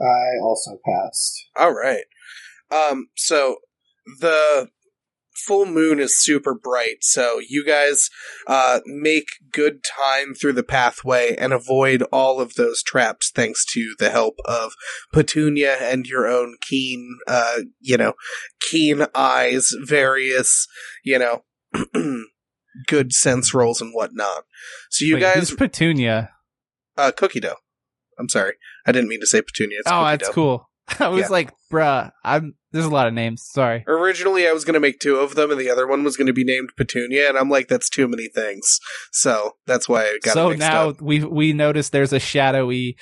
I 0.00 0.38
also 0.42 0.78
passed. 0.84 1.34
All 1.58 1.72
right. 1.72 2.04
Um, 2.70 3.08
so 3.16 3.56
the 4.20 4.68
full 5.46 5.66
moon 5.66 6.00
is 6.00 6.20
super 6.22 6.54
bright, 6.54 6.98
so 7.02 7.40
you 7.46 7.64
guys 7.64 8.10
uh, 8.46 8.80
make 8.86 9.28
good 9.52 9.80
time 9.84 10.34
through 10.34 10.54
the 10.54 10.62
pathway 10.62 11.34
and 11.36 11.52
avoid 11.52 12.02
all 12.12 12.40
of 12.40 12.54
those 12.54 12.82
traps 12.82 13.30
thanks 13.30 13.64
to 13.72 13.94
the 13.98 14.10
help 14.10 14.36
of 14.44 14.72
Petunia 15.12 15.76
and 15.80 16.06
your 16.06 16.26
own 16.26 16.56
keen, 16.60 17.18
uh, 17.26 17.58
you 17.80 17.96
know, 17.96 18.14
keen 18.70 19.06
eyes, 19.14 19.70
various, 19.84 20.66
you 21.04 21.18
know, 21.18 21.44
good 22.86 23.12
sense 23.12 23.54
rolls 23.54 23.80
and 23.80 23.92
whatnot. 23.94 24.44
So 24.90 25.04
you 25.04 25.14
Wait, 25.14 25.20
guys, 25.20 25.50
who's 25.50 25.54
Petunia? 25.54 26.30
uh, 26.96 27.12
cookie 27.16 27.40
dough. 27.40 27.56
I'm 28.18 28.28
sorry, 28.28 28.54
I 28.84 28.92
didn't 28.92 29.08
mean 29.08 29.20
to 29.20 29.26
say 29.26 29.40
Petunia. 29.42 29.78
It's 29.80 29.90
oh, 29.90 30.04
that's 30.04 30.28
dough. 30.28 30.34
cool. 30.34 30.67
I 31.00 31.08
was 31.08 31.22
Yeah. 31.22 31.28
like, 31.28 31.50
bruh, 31.72 32.10
I'm. 32.24 32.54
There's 32.70 32.84
a 32.84 32.90
lot 32.90 33.06
of 33.08 33.14
names. 33.14 33.42
Sorry. 33.50 33.82
Originally, 33.86 34.46
I 34.46 34.52
was 34.52 34.64
going 34.66 34.74
to 34.74 34.80
make 34.80 34.98
two 35.00 35.16
of 35.16 35.34
them, 35.34 35.50
and 35.50 35.58
the 35.58 35.70
other 35.70 35.86
one 35.86 36.04
was 36.04 36.18
going 36.18 36.26
to 36.26 36.34
be 36.34 36.44
named 36.44 36.68
Petunia, 36.76 37.26
and 37.28 37.38
I'm 37.38 37.48
like, 37.48 37.66
that's 37.68 37.88
too 37.88 38.06
many 38.06 38.28
things. 38.28 38.78
So 39.10 39.52
that's 39.66 39.88
why 39.88 40.02
I 40.02 40.18
got 40.22 40.34
so 40.34 40.50
now 40.52 40.90
up. 40.90 41.00
we 41.00 41.24
we 41.24 41.54
notice 41.54 41.88
there's 41.88 42.12
a 42.12 42.20
shadowy. 42.20 42.96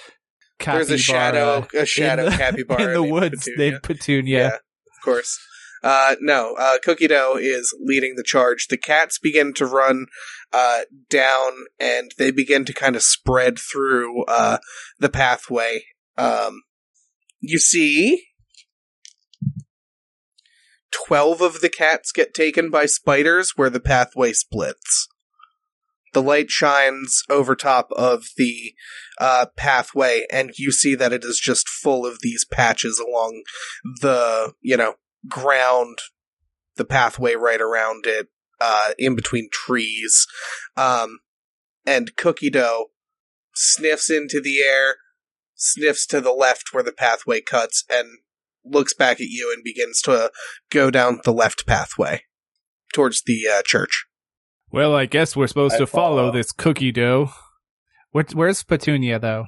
There's 0.64 0.90
a 0.90 0.96
shadow, 0.98 1.66
a 1.74 1.84
shadow 1.84 2.24
in 2.26 2.30
the, 2.30 2.36
capybara 2.36 2.82
in 2.82 2.92
the 2.94 3.02
woods 3.02 3.44
Petunia. 3.44 3.70
named 3.70 3.82
Petunia. 3.82 4.38
Yeah, 4.38 4.54
of 4.54 5.04
course. 5.04 5.36
Uh, 5.82 6.14
no, 6.20 6.54
uh, 6.58 6.78
Cookie 6.84 7.08
Dough 7.08 7.36
is 7.38 7.74
leading 7.84 8.14
the 8.16 8.22
charge. 8.24 8.68
The 8.68 8.78
cats 8.78 9.18
begin 9.18 9.52
to 9.54 9.66
run 9.66 10.06
uh, 10.52 10.80
down, 11.10 11.52
and 11.80 12.12
they 12.18 12.30
begin 12.30 12.64
to 12.66 12.72
kind 12.72 12.94
of 12.96 13.02
spread 13.02 13.58
through 13.58 14.24
uh, 14.26 14.58
the 15.00 15.08
pathway. 15.08 15.82
Um, 16.16 16.62
you 17.40 17.58
see, 17.58 18.24
twelve 20.90 21.40
of 21.40 21.60
the 21.60 21.68
cats 21.68 22.12
get 22.12 22.34
taken 22.34 22.70
by 22.70 22.86
spiders 22.86 23.52
where 23.56 23.70
the 23.70 23.80
pathway 23.80 24.32
splits. 24.32 25.08
The 26.12 26.22
light 26.22 26.50
shines 26.50 27.22
over 27.28 27.54
top 27.54 27.90
of 27.92 28.28
the 28.38 28.72
uh, 29.18 29.46
pathway, 29.56 30.24
and 30.32 30.50
you 30.56 30.72
see 30.72 30.94
that 30.94 31.12
it 31.12 31.24
is 31.24 31.38
just 31.38 31.68
full 31.68 32.06
of 32.06 32.20
these 32.22 32.44
patches 32.44 32.98
along 32.98 33.42
the 34.00 34.54
you 34.62 34.76
know 34.76 34.94
ground, 35.28 35.98
the 36.76 36.84
pathway 36.84 37.34
right 37.34 37.60
around 37.60 38.06
it, 38.06 38.28
uh, 38.60 38.90
in 38.98 39.14
between 39.14 39.48
trees, 39.52 40.26
um, 40.76 41.18
and 41.84 42.16
Cookie 42.16 42.50
Dough 42.50 42.86
sniffs 43.54 44.10
into 44.10 44.40
the 44.40 44.60
air, 44.60 44.96
sniffs 45.56 46.06
to 46.06 46.20
the 46.20 46.32
left 46.32 46.68
where 46.72 46.84
the 46.84 46.92
pathway 46.92 47.40
cuts, 47.40 47.84
and 47.90 48.08
looks 48.64 48.94
back 48.94 49.20
at 49.20 49.28
you 49.28 49.52
and 49.54 49.64
begins 49.64 50.00
to 50.02 50.30
go 50.70 50.90
down 50.90 51.20
the 51.24 51.32
left 51.32 51.66
pathway 51.66 52.22
towards 52.92 53.22
the 53.24 53.42
uh, 53.52 53.62
church. 53.64 54.06
Well, 54.70 54.94
I 54.94 55.06
guess 55.06 55.36
we're 55.36 55.46
supposed 55.46 55.76
I 55.76 55.78
to 55.78 55.86
follow 55.86 56.18
follow. 56.18 56.32
this 56.32 56.52
cookie 56.52 56.92
dough. 56.92 57.30
Where, 58.10 58.24
where's 58.32 58.62
Petunia 58.62 59.18
though? 59.18 59.46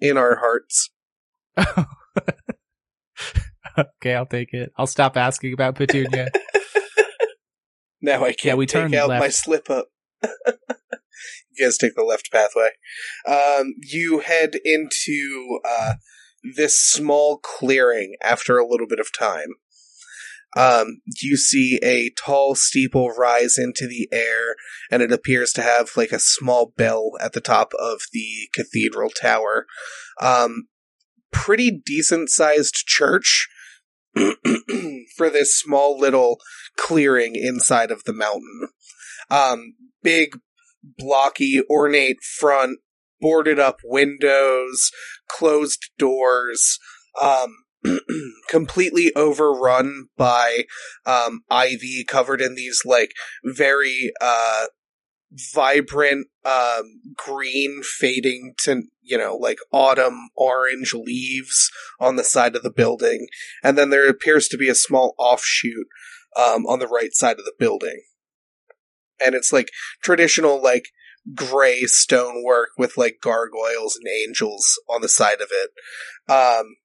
In 0.00 0.16
our 0.16 0.38
hearts, 0.40 0.90
okay, 3.78 4.14
I'll 4.14 4.26
take 4.26 4.52
it. 4.52 4.72
I'll 4.76 4.86
stop 4.86 5.16
asking 5.16 5.52
about 5.52 5.74
Petunia. 5.76 6.30
now 8.00 8.24
I 8.24 8.32
can't 8.32 8.44
Yeah, 8.44 8.54
we 8.54 8.66
take 8.66 8.82
turned 8.82 8.94
out 8.94 9.08
my 9.08 9.28
slip 9.28 9.70
up. 9.70 9.88
you 11.54 11.66
guys 11.66 11.78
take 11.78 11.94
the 11.94 12.02
left 12.02 12.30
pathway. 12.32 12.70
Um, 13.26 13.74
you 13.82 14.20
head 14.20 14.54
into 14.64 15.60
uh, 15.64 15.94
this 16.56 16.78
small 16.78 17.38
clearing 17.38 18.14
after 18.22 18.58
a 18.58 18.66
little 18.66 18.86
bit 18.86 19.00
of 19.00 19.08
time. 19.16 19.54
Um, 20.54 21.00
you 21.22 21.36
see 21.36 21.78
a 21.82 22.10
tall 22.10 22.54
steeple 22.54 23.10
rise 23.10 23.56
into 23.56 23.86
the 23.86 24.08
air, 24.12 24.56
and 24.90 25.02
it 25.02 25.10
appears 25.10 25.52
to 25.52 25.62
have 25.62 25.90
like 25.96 26.12
a 26.12 26.18
small 26.18 26.74
bell 26.76 27.12
at 27.20 27.32
the 27.32 27.40
top 27.40 27.72
of 27.78 28.00
the 28.12 28.48
cathedral 28.54 29.08
tower. 29.10 29.66
Um, 30.20 30.68
pretty 31.30 31.70
decent 31.70 32.28
sized 32.28 32.74
church 32.74 33.48
for 35.16 35.30
this 35.30 35.58
small 35.58 35.98
little 35.98 36.38
clearing 36.76 37.34
inside 37.34 37.90
of 37.90 38.04
the 38.04 38.12
mountain. 38.12 38.68
Um, 39.30 39.74
big, 40.02 40.38
blocky, 40.82 41.62
ornate 41.68 42.22
front, 42.22 42.78
boarded 43.20 43.58
up 43.58 43.78
windows, 43.84 44.90
closed 45.28 45.90
doors, 45.98 46.78
um, 47.20 47.56
completely 48.48 49.12
overrun 49.16 50.06
by 50.16 50.64
um, 51.06 51.42
ivy 51.50 52.04
covered 52.06 52.40
in 52.40 52.54
these 52.54 52.82
like 52.84 53.12
very 53.44 54.12
uh, 54.20 54.66
vibrant 55.54 56.28
um, 56.44 57.00
green 57.16 57.82
fading 57.82 58.54
to 58.58 58.82
you 59.00 59.18
know 59.18 59.34
like 59.34 59.58
autumn 59.72 60.28
orange 60.36 60.94
leaves 60.94 61.70
on 61.98 62.16
the 62.16 62.24
side 62.24 62.54
of 62.54 62.62
the 62.62 62.70
building. 62.70 63.26
And 63.62 63.76
then 63.76 63.90
there 63.90 64.08
appears 64.08 64.48
to 64.48 64.58
be 64.58 64.68
a 64.68 64.74
small 64.74 65.14
offshoot 65.18 65.86
um, 66.36 66.66
on 66.66 66.78
the 66.78 66.88
right 66.88 67.12
side 67.12 67.38
of 67.38 67.44
the 67.44 67.54
building 67.58 68.02
and 69.24 69.34
it's 69.34 69.52
like 69.52 69.70
traditional 70.02 70.62
like 70.62 70.86
gray 71.34 71.82
stonework 71.84 72.70
with 72.76 72.96
like 72.96 73.18
gargoyles 73.22 73.96
and 73.96 74.06
angels 74.08 74.78
on 74.88 75.00
the 75.00 75.08
side 75.08 75.40
of 75.40 75.48
it. 75.50 75.70
Um, 76.32 76.76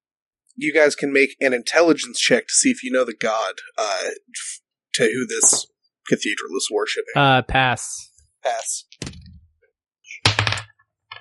you 0.55 0.73
guys 0.73 0.95
can 0.95 1.13
make 1.13 1.35
an 1.39 1.53
intelligence 1.53 2.19
check 2.19 2.47
to 2.47 2.53
see 2.53 2.69
if 2.69 2.83
you 2.83 2.91
know 2.91 3.05
the 3.05 3.15
god 3.15 3.55
uh, 3.77 3.99
f- 4.03 4.61
to 4.95 5.03
who 5.03 5.25
this 5.27 5.67
cathedral 6.07 6.55
is 6.55 6.69
worshiping. 6.71 7.13
Uh, 7.15 7.41
pass. 7.43 8.11
Pass. 8.43 8.85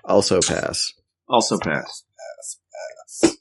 Also 0.05 0.41
pass. 0.41 0.93
Also 1.29 1.59
pass. 1.59 2.05
Pass. 3.23 3.37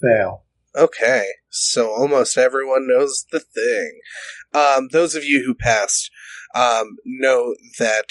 Fail. 0.00 0.44
Okay, 0.76 1.26
so 1.50 1.90
almost 1.90 2.38
everyone 2.38 2.86
knows 2.86 3.24
the 3.32 3.40
thing. 3.40 4.00
Um, 4.54 4.88
those 4.92 5.14
of 5.14 5.24
you 5.24 5.42
who 5.44 5.54
passed 5.54 6.10
um, 6.54 6.96
know 7.04 7.54
that 7.78 8.06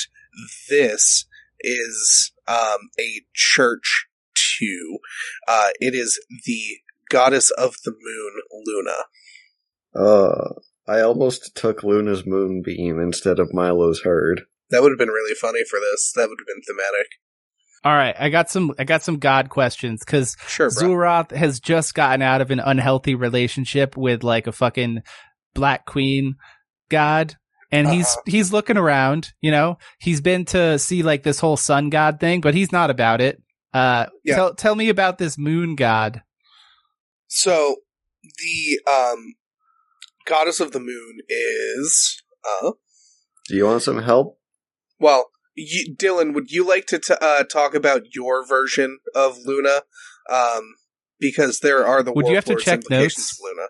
this 0.69 1.25
is 1.59 2.31
um, 2.47 2.89
a 2.99 3.21
church 3.33 4.07
too. 4.35 4.97
Uh, 5.47 5.69
it 5.79 5.93
is 5.93 6.19
the 6.45 6.77
goddess 7.09 7.51
of 7.51 7.75
the 7.83 7.91
moon, 7.91 8.33
Luna. 8.65 9.03
Uh, 9.95 10.53
I 10.87 11.01
almost 11.01 11.55
took 11.55 11.83
Luna's 11.83 12.25
moonbeam 12.25 12.99
instead 12.99 13.39
of 13.39 13.53
Milo's 13.53 14.01
herd. 14.01 14.43
That 14.69 14.81
would 14.81 14.91
have 14.91 14.99
been 14.99 15.09
really 15.09 15.35
funny 15.35 15.63
for 15.69 15.79
this. 15.79 16.11
That 16.15 16.29
would 16.29 16.37
have 16.39 16.47
been 16.47 16.61
thematic. 16.61 17.07
All 17.83 17.93
right, 17.93 18.15
I 18.17 18.29
got 18.29 18.49
some. 18.49 18.73
I 18.77 18.83
got 18.83 19.03
some 19.03 19.19
god 19.19 19.49
questions 19.49 20.03
because 20.03 20.35
Sure, 20.47 20.69
bro. 20.69 20.89
Xul'Roth 20.89 21.31
has 21.31 21.59
just 21.59 21.93
gotten 21.93 22.21
out 22.21 22.41
of 22.41 22.51
an 22.51 22.59
unhealthy 22.59 23.15
relationship 23.15 23.95
with 23.95 24.23
like 24.23 24.47
a 24.47 24.51
fucking 24.51 25.03
Black 25.53 25.85
Queen 25.85 26.35
god. 26.89 27.35
And 27.71 27.89
he's 27.89 28.05
Uh-huh. 28.07 28.21
he's 28.25 28.53
looking 28.53 28.77
around, 28.77 29.33
you 29.41 29.51
know. 29.51 29.77
He's 29.99 30.21
been 30.21 30.45
to 30.45 30.79
see 30.79 31.03
like 31.03 31.23
this 31.23 31.39
whole 31.39 31.57
sun 31.57 31.89
god 31.89 32.19
thing, 32.19 32.41
but 32.41 32.53
he's 32.53 32.71
not 32.71 32.89
about 32.89 33.19
it. 33.21 33.41
Uh 33.73 34.05
Yeah. 34.23 34.35
tell 34.35 34.55
tell 34.55 34.75
me 34.75 34.89
about 34.89 35.17
this 35.17 35.37
moon 35.37 35.75
god. 35.75 36.23
So 37.27 37.77
the 38.23 38.79
um, 38.89 39.35
goddess 40.25 40.59
of 40.59 40.71
the 40.71 40.79
moon 40.79 41.19
is 41.27 42.21
uh, 42.45 42.71
Do 43.49 43.55
you 43.55 43.65
want 43.65 43.83
some 43.83 44.01
help? 44.01 44.39
Well, 44.99 45.29
you, 45.55 45.93
Dillon, 45.95 46.33
would 46.33 46.51
you 46.51 46.65
like 46.67 46.85
to 46.87 46.99
t- 46.99 47.15
uh, 47.19 47.43
talk 47.43 47.73
about 47.75 48.13
your 48.15 48.45
version 48.47 48.99
of 49.15 49.37
Luna? 49.45 49.81
Um, 50.29 50.75
because 51.19 51.59
there 51.59 51.85
are 51.85 52.03
the 52.03 52.13
Would 52.13 52.27
you 52.27 52.35
have 52.35 52.45
to 52.45 52.55
check 52.55 52.75
implications 52.79 53.17
notes? 53.17 53.39
Luna. 53.43 53.67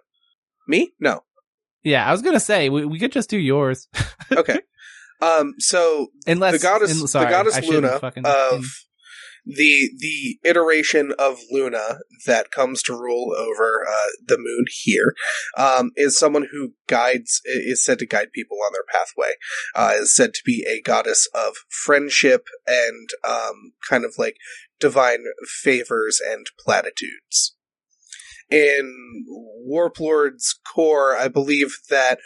Me? 0.68 0.91
No. 1.00 1.24
Yeah, 1.88 2.05
I 2.05 2.11
was 2.11 2.21
gonna 2.21 2.39
say 2.39 2.67
we, 2.69 2.85
we 2.85 2.99
could 2.99 3.11
just 3.13 3.29
do 3.29 3.38
yours. 3.38 3.88
Okay. 4.29 4.59
um, 5.21 5.53
so 5.57 6.07
Unless 6.27 6.53
the 6.53 6.59
goddess, 6.59 6.91
in- 6.99 7.07
sorry, 7.07 7.25
the 7.27 7.31
goddess 7.31 7.65
Luna 7.65 7.97
fucking- 7.99 8.25
of 8.25 8.65
the 9.45 9.89
the 9.97 10.38
iteration 10.43 11.13
of 11.17 11.38
Luna 11.49 11.99
that 12.25 12.51
comes 12.51 12.83
to 12.83 12.93
rule 12.93 13.33
over 13.38 13.85
uh, 13.89 14.09
the 14.25 14.38
moon 14.38 14.65
here 14.83 15.13
um, 15.57 15.91
is 15.95 16.19
someone 16.19 16.47
who 16.51 16.73
guides 16.88 17.39
is 17.45 17.81
said 17.81 17.99
to 17.99 18.05
guide 18.05 18.33
people 18.33 18.57
on 18.65 18.73
their 18.73 18.83
pathway. 18.91 19.31
Uh, 19.73 19.93
is 20.01 20.13
said 20.13 20.33
to 20.33 20.41
be 20.45 20.65
a 20.69 20.81
goddess 20.81 21.29
of 21.33 21.53
friendship 21.69 22.47
and 22.67 23.07
um, 23.25 23.71
kind 23.89 24.03
of 24.03 24.15
like 24.17 24.35
divine 24.81 25.23
favors 25.63 26.19
and 26.19 26.47
platitudes. 26.59 27.55
In 28.50 29.26
Warplord's 29.68 30.60
core, 30.74 31.16
I 31.18 31.28
believe 31.28 31.76
that 31.89 32.20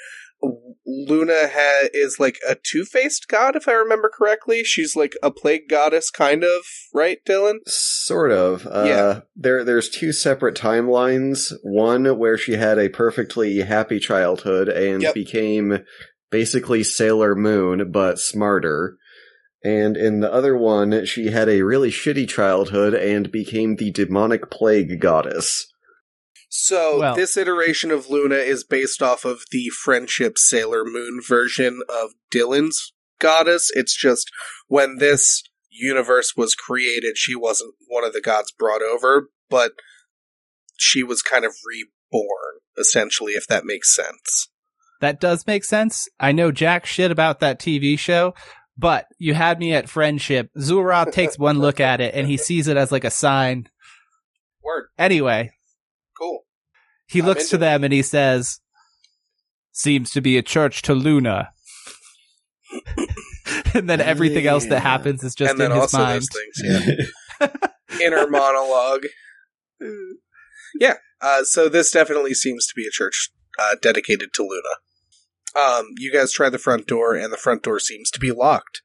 Luna 0.85 1.47
ha- 1.53 1.87
is 1.93 2.19
like 2.19 2.37
a 2.47 2.55
two 2.55 2.83
faced 2.85 3.27
god, 3.27 3.55
if 3.55 3.67
I 3.67 3.73
remember 3.73 4.09
correctly. 4.11 4.63
She's 4.63 4.95
like 4.95 5.13
a 5.21 5.31
plague 5.31 5.69
goddess, 5.69 6.09
kind 6.09 6.43
of, 6.43 6.61
right, 6.93 7.19
Dillon? 7.25 7.59
Sort 7.67 8.31
of. 8.31 8.65
Uh, 8.67 8.83
Yeah. 8.87 9.19
There, 9.35 9.63
there's 9.63 9.89
two 9.89 10.11
separate 10.11 10.55
timelines. 10.55 11.53
One 11.63 12.05
where 12.17 12.37
she 12.37 12.53
had 12.53 12.79
a 12.79 12.89
perfectly 12.89 13.59
happy 13.61 13.99
childhood 13.99 14.67
and 14.69 15.01
Yep. 15.03 15.13
became 15.13 15.79
basically 16.31 16.83
Sailor 16.83 17.35
Moon, 17.35 17.91
but 17.91 18.17
smarter. 18.19 18.97
And 19.63 19.95
in 19.95 20.21
the 20.21 20.33
other 20.33 20.57
one, 20.57 21.05
she 21.05 21.27
had 21.27 21.47
a 21.49 21.61
really 21.61 21.91
shitty 21.91 22.27
childhood 22.27 22.95
and 22.95 23.31
became 23.31 23.75
the 23.75 23.91
demonic 23.91 24.49
plague 24.49 24.99
goddess. 24.99 25.67
So 26.53 26.99
Well- 26.99 27.15
this 27.15 27.37
iteration 27.37 27.91
of 27.91 28.09
Luna 28.09 28.35
is 28.35 28.65
based 28.65 29.01
off 29.01 29.23
of 29.23 29.45
the 29.51 29.69
friendship 29.69 30.37
Sailor 30.37 30.83
Moon 30.83 31.21
version 31.25 31.81
of 31.87 32.11
Dillon's 32.29 32.91
goddess. 33.19 33.71
It's 33.73 33.95
just 33.95 34.29
when 34.67 34.97
this 34.97 35.43
universe 35.69 36.35
was 36.35 36.53
created, 36.53 37.17
she 37.17 37.35
wasn't 37.35 37.75
one 37.87 38.03
of 38.03 38.11
the 38.11 38.19
gods 38.19 38.51
brought 38.51 38.81
over, 38.81 39.29
but 39.49 39.71
she 40.77 41.03
was 41.03 41.21
kind 41.21 41.45
of 41.45 41.53
reborn, 41.65 42.59
essentially, 42.77 43.33
if 43.33 43.47
that 43.47 43.63
makes 43.63 43.95
sense. 43.95 44.49
That 44.99 45.21
does 45.21 45.47
make 45.47 45.63
sense. 45.63 46.09
I 46.19 46.33
know 46.33 46.51
jack 46.51 46.85
shit 46.85 47.11
about 47.11 47.39
that 47.39 47.61
TV 47.61 47.97
show, 47.97 48.33
but 48.77 49.05
you 49.17 49.33
had 49.35 49.57
me 49.57 49.73
at 49.73 49.89
friendship. 49.89 50.49
Xul'Roth 50.57 51.13
takes 51.13 51.39
one 51.39 51.59
look 51.59 51.79
at 51.79 52.01
it 52.01 52.13
and 52.13 52.27
he 52.27 52.35
sees 52.35 52.67
it 52.67 52.75
as 52.75 52.91
like 52.91 53.05
a 53.05 53.09
sign. 53.09 53.69
Word. 54.63 54.89
Anyway, 54.97 55.53
Cool. 56.21 56.41
he 57.07 57.19
I'm 57.19 57.25
looks 57.25 57.43
into 57.43 57.51
to 57.51 57.57
them 57.57 57.83
and 57.83 57.91
he 57.91 58.01
says, 58.01 58.59
"Seems 59.71 60.11
to 60.11 60.21
be 60.21 60.37
a 60.37 60.43
church 60.43 60.81
to 60.83 60.93
Luna." 60.93 61.51
and 63.73 63.89
then 63.89 63.99
everything 64.01 64.45
else 64.45 64.65
that 64.67 64.81
happens 64.81 65.23
is 65.23 65.35
just 65.35 65.51
and 65.51 65.59
then 65.59 65.71
in 65.71 65.77
his 65.77 65.81
also 65.81 65.97
mind. 65.97 66.21
those 66.21 66.29
things, 66.29 66.97
yeah. 67.41 67.47
Inner 68.01 68.27
monologue. 68.27 69.05
Yeah. 70.79 70.95
Uh, 71.21 71.43
so 71.43 71.69
this 71.69 71.91
definitely 71.91 72.33
seems 72.33 72.65
to 72.67 72.73
be 72.75 72.85
a 72.87 72.91
church 72.91 73.31
uh, 73.59 73.75
dedicated 73.81 74.29
to 74.35 74.43
Luna. 74.43 75.67
Um, 75.67 75.87
you 75.97 76.11
guys 76.13 76.31
try 76.31 76.49
the 76.49 76.57
front 76.57 76.87
door, 76.87 77.13
and 77.13 77.31
the 77.31 77.37
front 77.37 77.63
door 77.63 77.79
seems 77.79 78.09
to 78.11 78.19
be 78.19 78.31
locked. 78.31 78.81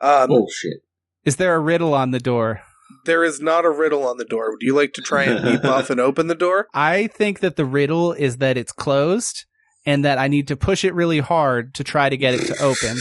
Um, 0.00 0.28
Bullshit. 0.28 0.78
Is 1.24 1.36
there 1.36 1.54
a 1.54 1.60
riddle 1.60 1.92
on 1.94 2.10
the 2.12 2.18
door? 2.18 2.62
There 3.06 3.24
is 3.24 3.40
not 3.40 3.64
a 3.64 3.70
riddle 3.70 4.06
on 4.06 4.18
the 4.18 4.24
door. 4.24 4.50
Would 4.50 4.62
you 4.62 4.74
like 4.74 4.92
to 4.94 5.02
try 5.02 5.24
and 5.24 5.44
leap 5.44 5.64
off 5.76 5.88
and 5.90 5.98
open 6.00 6.26
the 6.26 6.34
door? 6.34 6.66
I 6.74 7.06
think 7.06 7.40
that 7.40 7.56
the 7.56 7.64
riddle 7.64 8.12
is 8.12 8.36
that 8.38 8.56
it's 8.58 8.72
closed 8.72 9.44
and 9.86 10.04
that 10.04 10.18
I 10.18 10.28
need 10.28 10.48
to 10.48 10.56
push 10.56 10.84
it 10.84 10.94
really 10.94 11.20
hard 11.20 11.74
to 11.76 11.84
try 11.84 12.08
to 12.08 12.16
get 12.16 12.34
it 12.34 12.46
to 12.46 12.62
open. 12.62 12.98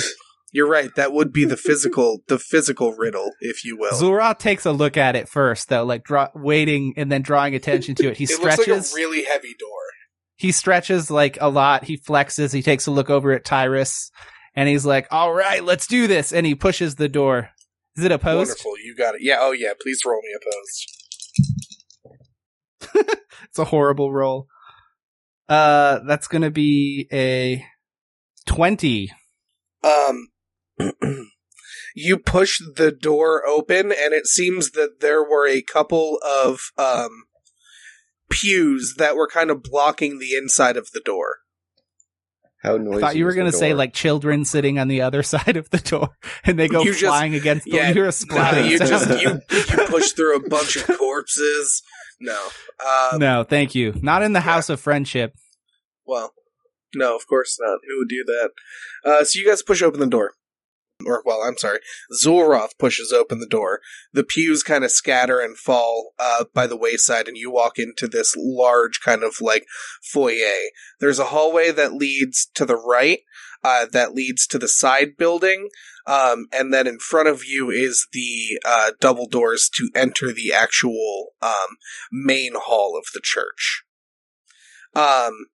You're 0.53 0.69
right. 0.69 0.89
That 0.95 1.11
would 1.11 1.33
be 1.33 1.43
the 1.43 1.57
physical, 1.57 2.19
the 2.29 2.39
physical 2.39 2.93
riddle, 2.93 3.31
if 3.41 3.65
you 3.65 3.75
will. 3.77 3.91
Xul'Roth 3.91 4.37
takes 4.39 4.65
a 4.65 4.71
look 4.71 4.95
at 4.95 5.15
it 5.17 5.27
first, 5.27 5.67
though, 5.67 5.83
like 5.83 6.05
draw- 6.05 6.29
waiting 6.33 6.93
and 6.95 7.11
then 7.11 7.23
drawing 7.23 7.55
attention 7.55 7.95
to 7.95 8.09
it. 8.11 8.17
He 8.17 8.23
it 8.29 8.39
looks 8.41 8.53
stretches. 8.53 8.93
like 8.93 9.01
a 9.01 9.03
really 9.05 9.23
heavy 9.25 9.53
door. 9.59 9.69
he 10.37 10.53
stretches 10.53 11.11
like 11.11 11.37
a 11.41 11.49
lot. 11.49 11.83
He 11.83 11.97
flexes. 11.97 12.53
He 12.53 12.61
takes 12.61 12.87
a 12.87 12.91
look 12.91 13.09
over 13.09 13.33
at 13.33 13.43
Tyrus, 13.43 14.11
and 14.55 14.69
he's 14.69 14.85
like, 14.85 15.07
"All 15.11 15.33
right, 15.33 15.61
let's 15.63 15.87
do 15.87 16.07
this." 16.07 16.31
And 16.31 16.45
he 16.45 16.55
pushes 16.55 16.95
the 16.95 17.09
door. 17.09 17.49
Is 17.97 18.03
it 18.03 18.11
opposed? 18.11 18.49
Wonderful. 18.49 18.73
You 18.83 18.95
got 18.95 19.15
it. 19.15 19.21
Yeah. 19.21 19.37
Oh, 19.39 19.51
yeah. 19.51 19.73
Please 19.81 20.01
roll 20.05 20.21
me 20.21 20.35
a 20.35 20.39
post. 20.45 21.01
It's 23.49 23.59
a 23.59 23.65
horrible 23.65 24.11
roll. 24.11 24.47
Uh, 25.47 25.99
that's 26.05 26.27
gonna 26.27 26.51
be 26.51 27.07
a 27.09 27.65
twenty. 28.45 29.13
Um, 29.81 30.27
you 31.95 32.17
push 32.17 32.59
the 32.75 32.91
door 32.91 33.47
open, 33.47 33.93
and 33.93 34.13
it 34.13 34.27
seems 34.27 34.71
that 34.71 34.99
there 34.99 35.23
were 35.23 35.47
a 35.47 35.61
couple 35.61 36.19
of 36.25 36.71
um, 36.77 37.23
pews 38.29 38.95
that 38.97 39.15
were 39.15 39.27
kind 39.27 39.49
of 39.49 39.63
blocking 39.63 40.19
the 40.19 40.33
inside 40.35 40.75
of 40.75 40.89
the 40.91 41.01
door. 41.05 41.37
How 42.65 42.75
I 42.77 42.99
thought 42.99 43.15
you 43.15 43.25
were 43.25 43.33
gonna 43.33 43.51
say 43.51 43.73
like 43.73 43.93
children 43.93 44.43
sitting 44.45 44.79
on 44.79 44.87
the 44.87 45.01
other 45.01 45.23
side 45.33 45.57
of 45.57 45.69
the 45.69 45.77
door, 45.77 46.09
and 46.43 46.57
they 46.59 46.67
go 46.67 46.81
You 46.83 46.91
just- 46.91 47.03
flying 47.05 47.35
against 47.35 47.65
the. 47.65 47.71
yeah, 47.71 47.87
you 47.89 47.93
hear 47.93 48.03
a 48.03 48.07
No, 48.07 48.11
splatter. 48.11 48.65
you 48.65 48.79
just 48.79 49.21
you 49.21 49.39
you 49.51 49.87
push 49.87 50.11
through 50.13 50.35
a 50.37 50.49
bunch 50.49 50.75
of 50.75 50.97
corpses. 50.97 51.81
No. 52.19 52.47
Um, 53.11 53.19
no, 53.19 53.43
thank 53.43 53.75
you. 53.75 53.93
Not 54.01 54.21
in 54.23 54.33
the 54.33 54.39
House 54.41 54.69
of 54.69 54.79
Friendship. 54.79 55.33
Well, 56.05 56.33
no, 56.95 57.15
of 57.15 57.27
course 57.27 57.57
not. 57.59 57.79
Who 57.87 57.97
would 57.99 58.07
do 58.09 58.23
that? 58.25 58.49
Uh, 59.03 59.23
so 59.23 59.37
you 59.39 59.45
guys 59.47 59.61
push 59.61 59.81
open 59.81 59.99
the 59.99 60.07
door. 60.07 60.31
Or, 61.05 61.21
well, 61.25 61.41
I'm 61.41 61.57
sorry. 61.57 61.79
Xul'Roth 62.23 62.77
pushes 62.79 63.11
open 63.11 63.39
the 63.39 63.47
door. 63.47 63.81
The 64.13 64.23
pews 64.23 64.63
kind 64.63 64.83
of 64.83 64.91
scatter 64.91 65.39
and 65.39 65.57
fall 65.57 66.13
uh, 66.17 66.45
by 66.53 66.67
the 66.67 66.77
wayside, 66.77 67.27
and 67.27 67.35
you 67.35 67.51
walk 67.51 67.77
into 67.77 68.07
this 68.07 68.33
large 68.37 69.01
kind 69.01 69.23
of 69.23 69.35
like 69.41 69.65
foyer. 70.01 70.69
There's 70.99 71.19
a 71.19 71.25
hallway 71.25 71.71
that 71.71 71.93
leads 71.93 72.47
to 72.55 72.65
the 72.65 72.77
right, 72.77 73.19
uh, 73.63 73.87
that 73.91 74.13
leads 74.13 74.47
to 74.47 74.57
the 74.57 74.69
side 74.69 75.17
building, 75.17 75.69
um, 76.07 76.47
and 76.53 76.73
then 76.73 76.87
in 76.87 76.99
front 76.99 77.27
of 77.27 77.43
you 77.45 77.69
is 77.69 78.07
the 78.13 78.59
uh, 78.63 78.91
double 79.01 79.27
doors 79.27 79.69
to 79.75 79.89
enter 79.95 80.31
the 80.31 80.53
actual 80.53 81.33
um, 81.41 81.77
main 82.11 82.53
hall 82.55 82.97
of 82.97 83.05
the 83.13 83.21
church. 83.21 83.83
Um, 84.95 85.47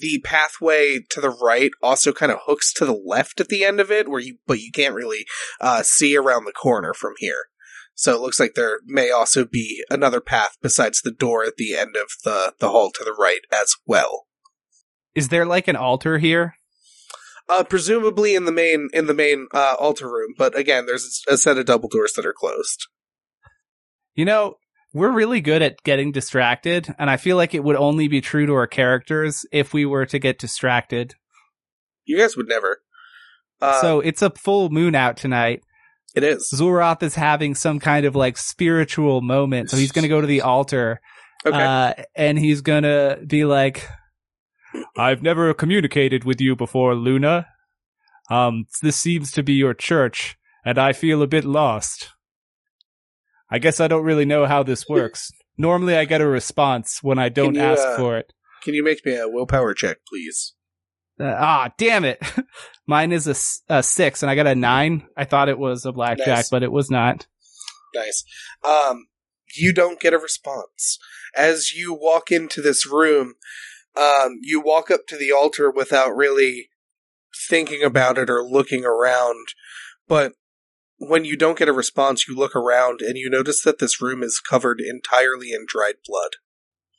the 0.00 0.20
pathway 0.24 1.00
to 1.10 1.20
the 1.20 1.30
right 1.30 1.70
also 1.82 2.12
kind 2.12 2.32
of 2.32 2.38
hooks 2.46 2.72
to 2.74 2.84
the 2.84 2.92
left 2.92 3.40
at 3.40 3.48
the 3.48 3.64
end 3.64 3.80
of 3.80 3.90
it, 3.90 4.08
where 4.08 4.20
you 4.20 4.38
but 4.46 4.60
you 4.60 4.70
can't 4.72 4.94
really 4.94 5.26
uh, 5.60 5.82
see 5.82 6.16
around 6.16 6.44
the 6.44 6.52
corner 6.52 6.94
from 6.94 7.14
here. 7.18 7.46
So 7.94 8.14
it 8.14 8.20
looks 8.20 8.40
like 8.40 8.54
there 8.54 8.80
may 8.86 9.10
also 9.10 9.44
be 9.44 9.84
another 9.90 10.20
path 10.20 10.56
besides 10.62 11.02
the 11.02 11.12
door 11.12 11.44
at 11.44 11.56
the 11.56 11.74
end 11.74 11.96
of 11.96 12.10
the 12.24 12.54
the 12.58 12.70
hall 12.70 12.90
to 12.92 13.04
the 13.04 13.12
right 13.18 13.42
as 13.52 13.74
well. 13.86 14.26
Is 15.14 15.28
there 15.28 15.44
like 15.44 15.68
an 15.68 15.76
altar 15.76 16.18
here? 16.18 16.54
Uh, 17.48 17.64
presumably 17.64 18.34
in 18.34 18.44
the 18.44 18.52
main 18.52 18.88
in 18.92 19.06
the 19.06 19.14
main 19.14 19.48
uh, 19.52 19.76
altar 19.78 20.08
room, 20.10 20.34
but 20.38 20.56
again, 20.56 20.86
there's 20.86 21.22
a 21.28 21.36
set 21.36 21.58
of 21.58 21.66
double 21.66 21.88
doors 21.88 22.12
that 22.14 22.24
are 22.24 22.32
closed. 22.32 22.86
You 24.14 24.24
know, 24.24 24.56
we're 24.94 25.12
really 25.12 25.40
good 25.40 25.62
at 25.62 25.82
getting 25.82 26.12
distracted, 26.12 26.94
and 26.98 27.08
I 27.08 27.16
feel 27.16 27.36
like 27.36 27.54
it 27.54 27.64
would 27.64 27.76
only 27.76 28.08
be 28.08 28.20
true 28.20 28.46
to 28.46 28.54
our 28.54 28.66
characters 28.66 29.46
if 29.52 29.72
we 29.72 29.86
were 29.86 30.06
to 30.06 30.18
get 30.18 30.38
distracted. 30.38 31.14
You 32.04 32.18
guys 32.18 32.36
would 32.36 32.48
never. 32.48 32.82
Uh, 33.60 33.80
so 33.80 34.00
it's 34.00 34.22
a 34.22 34.30
full 34.30 34.70
moon 34.70 34.94
out 34.94 35.16
tonight. 35.16 35.62
it 36.14 36.24
is 36.24 36.50
Xul'Roth 36.52 37.02
is 37.02 37.14
having 37.14 37.54
some 37.54 37.78
kind 37.78 38.04
of 38.04 38.16
like 38.16 38.36
spiritual 38.36 39.20
moment, 39.20 39.70
so 39.70 39.76
he's 39.76 39.92
going 39.92 40.02
to 40.02 40.08
go 40.08 40.20
to 40.20 40.26
the 40.26 40.42
altar 40.42 41.00
okay. 41.46 41.62
uh, 41.62 41.94
and 42.14 42.38
he's 42.38 42.60
going 42.60 42.82
to 42.84 43.20
be 43.26 43.44
like, 43.44 43.88
"I've 44.96 45.22
never 45.22 45.52
communicated 45.54 46.24
with 46.24 46.40
you 46.40 46.56
before, 46.56 46.94
Luna. 46.94 47.46
Um, 48.30 48.66
this 48.82 48.96
seems 48.96 49.32
to 49.32 49.42
be 49.42 49.54
your 49.54 49.74
church, 49.74 50.36
and 50.64 50.78
I 50.78 50.92
feel 50.92 51.22
a 51.22 51.26
bit 51.26 51.44
lost. 51.44 52.11
I 53.52 53.58
guess 53.58 53.80
I 53.80 53.86
don't 53.86 54.04
really 54.04 54.24
know 54.24 54.46
how 54.46 54.62
this 54.62 54.88
works. 54.88 55.30
Normally, 55.58 55.94
I 55.94 56.06
get 56.06 56.22
a 56.22 56.26
response 56.26 57.00
when 57.02 57.18
I 57.18 57.28
don't 57.28 57.54
you, 57.54 57.60
ask 57.60 57.86
uh, 57.86 57.96
for 57.98 58.16
it. 58.16 58.32
Can 58.64 58.74
you 58.74 58.82
make 58.82 59.04
me 59.04 59.16
a 59.16 59.28
willpower 59.28 59.74
check, 59.74 59.98
please? 60.08 60.54
Uh, 61.20 61.36
ah, 61.38 61.70
damn 61.76 62.04
it! 62.04 62.20
Mine 62.86 63.12
is 63.12 63.26
a 63.68 63.82
six, 63.82 64.22
and 64.22 64.30
I 64.30 64.34
got 64.34 64.46
a 64.46 64.54
nine. 64.54 65.06
I 65.16 65.24
thought 65.24 65.50
it 65.50 65.58
was 65.58 65.84
a 65.84 65.92
blackjack, 65.92 66.26
Nice. 66.26 66.50
but 66.50 66.62
it 66.62 66.72
was 66.72 66.90
not. 66.90 67.26
Nice. 67.94 68.24
Um, 68.64 69.08
you 69.54 69.74
don't 69.74 70.00
get 70.00 70.14
a 70.14 70.18
response. 70.18 70.98
As 71.36 71.72
you 71.72 71.92
walk 71.92 72.32
into 72.32 72.62
this 72.62 72.86
room, 72.86 73.34
um, 73.94 74.38
you 74.40 74.62
walk 74.62 74.90
up 74.90 75.06
to 75.08 75.16
the 75.18 75.30
altar 75.30 75.70
without 75.70 76.16
really 76.16 76.70
thinking 77.48 77.82
about 77.82 78.16
it 78.16 78.30
or 78.30 78.42
looking 78.42 78.84
around. 78.86 79.48
But 80.08 80.32
when 81.08 81.24
you 81.24 81.36
don't 81.36 81.58
get 81.58 81.68
a 81.68 81.72
response, 81.72 82.28
you 82.28 82.36
look 82.36 82.54
around 82.54 83.00
and 83.00 83.16
you 83.16 83.28
notice 83.28 83.62
that 83.62 83.78
this 83.78 84.00
room 84.00 84.22
is 84.22 84.40
covered 84.40 84.80
entirely 84.80 85.52
in 85.52 85.64
dried 85.66 85.96
blood. 86.06 86.36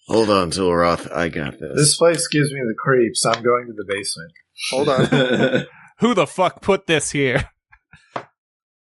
Hold 0.07 0.29
on, 0.29 0.51
Xul'Roth. 0.51 1.09
I 1.11 1.29
got 1.29 1.59
this. 1.59 1.71
This 1.75 1.97
place 1.97 2.27
gives 2.27 2.51
me 2.51 2.59
the 2.67 2.75
creeps. 2.77 3.25
I'm 3.25 3.41
going 3.41 3.67
to 3.67 3.73
the 3.73 3.85
basement. 3.87 4.31
Hold 4.71 4.89
on. 4.89 5.65
Who 5.99 6.13
the 6.13 6.27
fuck 6.27 6.61
put 6.61 6.87
this 6.87 7.11
here? 7.11 7.49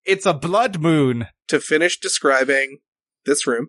It's 0.04 0.26
a 0.26 0.34
blood 0.34 0.80
moon. 0.80 1.28
to 1.48 1.60
finish 1.60 2.00
describing 2.00 2.78
this 3.24 3.46
room, 3.46 3.68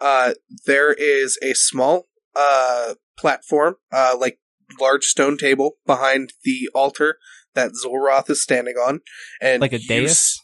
uh, 0.00 0.34
there 0.66 0.92
is 0.92 1.38
a 1.42 1.54
small 1.54 2.08
uh, 2.36 2.94
platform, 3.18 3.76
uh, 3.90 4.14
like 4.18 4.38
large 4.80 5.04
stone 5.04 5.38
table 5.38 5.72
behind 5.86 6.34
the 6.44 6.68
altar 6.74 7.16
that 7.54 7.72
Xul'Roth 7.72 8.30
is 8.30 8.42
standing 8.42 8.76
on, 8.76 9.00
and 9.40 9.60
Like 9.60 9.72
a 9.72 9.80
you 9.80 9.88
dais? 9.88 10.41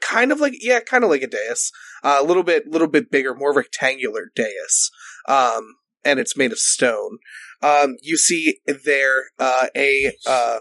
Kind 0.00 0.32
of 0.32 0.40
like 0.40 0.54
yeah, 0.60 0.80
kind 0.80 1.04
of 1.04 1.10
like 1.10 1.22
a 1.22 1.26
dais, 1.26 1.70
uh, 2.02 2.18
a 2.20 2.24
little 2.24 2.42
bit, 2.42 2.66
little 2.66 2.88
bit 2.88 3.10
bigger, 3.10 3.34
more 3.34 3.54
rectangular 3.54 4.30
dais, 4.34 4.90
um, 5.28 5.76
and 6.04 6.18
it's 6.20 6.36
made 6.36 6.52
of 6.52 6.58
stone. 6.58 7.18
Um, 7.62 7.96
you 8.02 8.16
see 8.16 8.58
there 8.66 9.24
uh, 9.38 9.66
a 9.76 10.12
uh, 10.26 10.58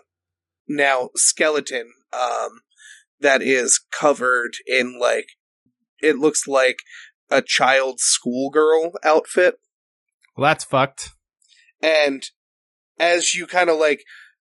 now 0.67 1.09
skeleton 1.15 1.91
um, 2.13 2.61
that 3.19 3.41
is 3.41 3.79
covered 3.91 4.53
in 4.65 4.99
like 4.99 5.27
it 6.01 6.17
looks 6.17 6.47
like 6.47 6.79
a 7.29 7.41
child's 7.41 8.03
schoolgirl 8.03 8.93
outfit 9.03 9.55
Well, 10.35 10.49
that's 10.49 10.63
fucked. 10.63 11.09
and 11.81 12.23
as 12.99 13.33
you 13.35 13.45
kind 13.47 13.69
of 13.69 13.77
like 13.77 14.01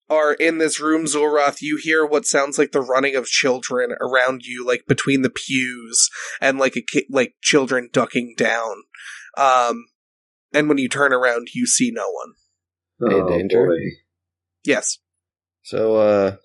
are 0.10 0.34
in 0.34 0.58
this 0.58 0.80
room 0.80 1.06
Xul'Roth 1.06 1.62
you 1.62 1.78
hear 1.82 2.06
what 2.06 2.26
sounds 2.26 2.58
like 2.58 2.72
the 2.72 2.82
running 2.82 3.16
of 3.16 3.26
children 3.28 3.92
around 4.02 4.44
you 4.46 4.66
like 4.66 4.86
between 4.88 5.22
the 5.22 5.30
pews 5.30 6.10
and 6.42 6.58
like 6.58 6.76
a 6.76 6.82
ki- 6.82 7.08
like 7.10 7.36
children 7.42 7.90
ducking 7.92 8.34
down 8.38 8.84
um 9.38 9.86
and 10.54 10.68
when 10.68 10.78
you 10.78 10.90
turn 10.90 11.14
around 11.14 11.50
you 11.54 11.66
see 11.68 11.92
no 11.92 12.06
one 12.10 12.34
Hey, 13.12 13.22
Danger. 13.38 13.66
boy. 13.68 13.78
yes 14.66 14.98
So, 15.64 15.96
uh, 15.98 16.36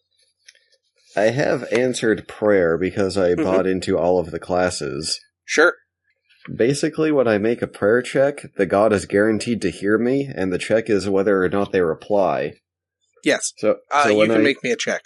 I 1.17 1.31
have 1.31 1.65
answered 1.73 2.29
prayer 2.29 2.77
because 2.77 3.17
I 3.17 3.31
Mhm. 3.35 3.43
bought 3.45 3.67
into 3.67 3.97
all 3.99 4.19
of 4.19 4.31
the 4.31 4.39
classes. 4.39 5.21
sure 5.45 5.75
Basically, 6.55 7.11
when 7.11 7.27
I 7.27 7.39
make 7.39 7.63
a 7.63 7.67
prayer 7.67 8.03
check, 8.03 8.53
the 8.57 8.67
god 8.67 8.93
is 8.93 9.07
guaranteed 9.07 9.63
to 9.63 9.71
hear 9.71 9.97
me, 9.97 10.31
and 10.35 10.53
the 10.53 10.59
check 10.59 10.91
is 10.91 11.09
whether 11.09 11.43
or 11.43 11.49
not 11.49 11.73
they 11.73 11.81
reply. 11.81 12.53
Yes 13.25 13.53
So, 13.59 13.79
uh, 13.91 14.05
so 14.05 14.09
you 14.11 14.27
can 14.29 14.41
I 14.41 14.45
make 14.45 14.63
me 14.63 14.71
a 14.71 14.77
check 14.77 15.03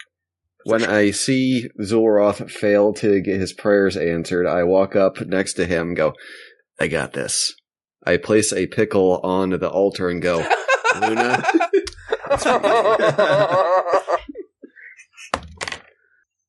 when 0.64 0.84
I 0.84 1.12
see 1.12 1.68
Xul'Roth 1.80 2.50
fail 2.50 2.92
to 2.94 3.20
get 3.20 3.40
his 3.40 3.52
prayers 3.54 3.96
answered, 3.96 4.46
I 4.46 4.64
walk 4.64 4.96
up 4.96 5.20
next 5.20 5.54
to 5.54 5.64
him, 5.64 5.88
and 5.88 5.96
go, 5.96 6.12
"I 6.78 6.88
got 6.88 7.14
this." 7.14 7.54
I 8.04 8.16
place 8.18 8.52
a 8.52 8.66
pickle 8.66 9.20
on 9.22 9.50
the 9.50 9.68
altar 9.68 10.08
and 10.08 10.20
go, 10.22 10.46
Luna. 11.00 11.42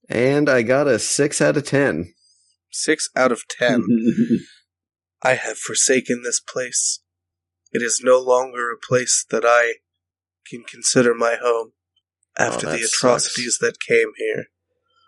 and 0.09 0.49
I 0.49 0.63
got 0.63 0.88
a 0.88 0.99
six 0.99 1.41
out 1.41 1.57
of 1.57 1.65
ten. 1.65 2.13
Six 2.72 3.09
out 3.15 3.32
of 3.32 3.43
ten. 3.49 3.86
I 5.22 5.36
have 5.36 5.57
forsaken 5.57 6.24
this 6.24 6.39
place. 6.39 7.01
It 7.72 7.82
is 7.82 8.01
no 8.03 8.20
longer 8.20 8.72
a 8.72 8.78
place 8.88 9.26
that 9.30 9.43
I 9.45 9.76
can 10.48 10.64
consider 10.64 11.14
my 11.14 11.38
home 11.42 11.72
after 12.38 12.68
Oh, 12.68 12.72
the 12.72 12.78
that 12.78 12.86
atrocities 12.88 13.58
that 13.62 13.80
came 13.80 14.12
here. 14.18 14.46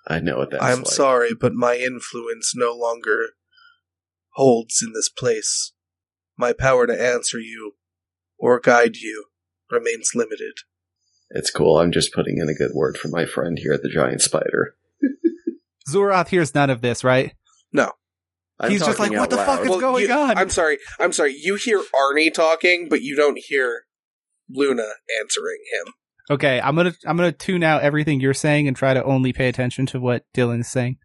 I 0.07 0.19
know 0.19 0.37
what 0.37 0.51
that's 0.51 0.63
I'm 0.63 0.79
like. 0.79 0.87
sorry, 0.87 1.31
but 1.39 1.53
my 1.53 1.75
influence 1.77 2.53
no 2.55 2.73
longer 2.73 3.29
holds 4.35 4.81
in 4.85 4.93
this 4.93 5.09
place. 5.09 5.73
My 6.37 6.53
power 6.53 6.87
to 6.87 6.99
answer 7.01 7.37
you 7.39 7.73
or 8.39 8.59
guide 8.59 8.95
you 8.97 9.25
remains 9.69 10.11
limited. 10.15 10.53
It's 11.29 11.51
cool. 11.51 11.77
I'm 11.77 11.91
just 11.91 12.13
putting 12.13 12.37
in 12.39 12.49
a 12.49 12.53
good 12.53 12.71
word 12.73 12.97
for 12.97 13.07
my 13.09 13.25
friend 13.25 13.57
here 13.59 13.73
at 13.73 13.83
the 13.83 13.89
Giant 13.89 14.21
Spider. 14.21 14.75
Xul'Roth 15.89 16.29
hears 16.29 16.53
none 16.55 16.69
of 16.69 16.81
this, 16.81 17.03
right? 17.03 17.33
I'm 18.63 18.69
He's 18.69 18.85
just 18.85 18.99
like, 18.99 19.09
"What 19.09 19.21
out 19.21 19.29
the 19.31 19.37
fuck 19.37 19.65
loud. 19.65 19.71
is 19.75 19.81
going 19.81 20.07
you- 20.07 20.13
on?" 20.13 20.37
I'm 20.37 20.49
sorry. 20.51 20.77
I'm 20.99 21.11
sorry. 21.13 21.33
You 21.35 21.55
hear 21.55 21.81
Arnie 21.95 22.31
talking, 22.31 22.89
but 22.89 23.01
you 23.01 23.15
don't 23.15 23.39
hear 23.41 23.85
Luna 24.53 24.87
answering 25.19 25.59
him. 25.71 25.93
Okay, 26.29 26.61
I'm 26.61 26.75
gonna 26.75 26.93
I'm 27.05 27.17
gonna 27.17 27.31
tune 27.31 27.63
out 27.63 27.81
everything 27.81 28.19
you're 28.19 28.33
saying 28.33 28.67
and 28.67 28.77
try 28.77 28.93
to 28.93 29.03
only 29.03 29.33
pay 29.33 29.49
attention 29.49 29.85
to 29.87 29.99
what 29.99 30.25
Dillon's 30.33 30.69
saying. 30.69 30.97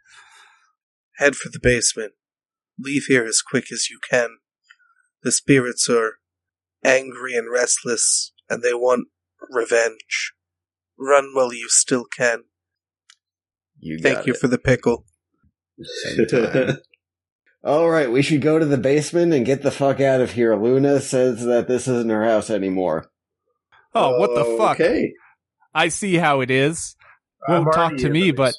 Head 1.16 1.34
for 1.34 1.48
the 1.48 1.60
basement. 1.60 2.12
Leave 2.78 3.04
here 3.08 3.24
as 3.24 3.40
quick 3.40 3.72
as 3.72 3.88
you 3.90 3.98
can. 4.08 4.38
The 5.22 5.32
spirits 5.32 5.88
are 5.88 6.18
angry 6.84 7.34
and 7.34 7.50
restless, 7.50 8.32
and 8.48 8.62
they 8.62 8.74
want 8.74 9.08
revenge. 9.50 10.32
Run 10.98 11.30
while 11.34 11.52
you 11.52 11.68
still 11.68 12.04
can. 12.04 12.44
You 13.78 13.98
got 14.00 14.14
Thank 14.14 14.26
you 14.26 14.34
it. 14.34 14.38
for 14.38 14.48
the 14.48 14.58
pickle. 14.58 15.04
All 17.64 17.90
right, 17.90 18.10
we 18.10 18.22
should 18.22 18.42
go 18.42 18.58
to 18.58 18.64
the 18.64 18.78
basement 18.78 19.32
and 19.32 19.44
get 19.44 19.62
the 19.62 19.70
fuck 19.70 20.00
out 20.00 20.20
of 20.20 20.32
here. 20.32 20.54
Luna 20.54 21.00
says 21.00 21.44
that 21.44 21.66
this 21.66 21.88
isn't 21.88 22.10
her 22.10 22.24
house 22.24 22.48
anymore. 22.48 23.10
Oh, 23.96 24.18
what 24.18 24.34
the 24.34 24.44
fuck? 24.58 24.80
Okay. 24.80 25.12
I 25.74 25.88
see 25.88 26.16
how 26.16 26.40
it 26.42 26.50
is. 26.50 26.96
Won't 27.48 27.72
talk 27.72 27.96
to 27.96 28.10
me, 28.10 28.30
but 28.30 28.54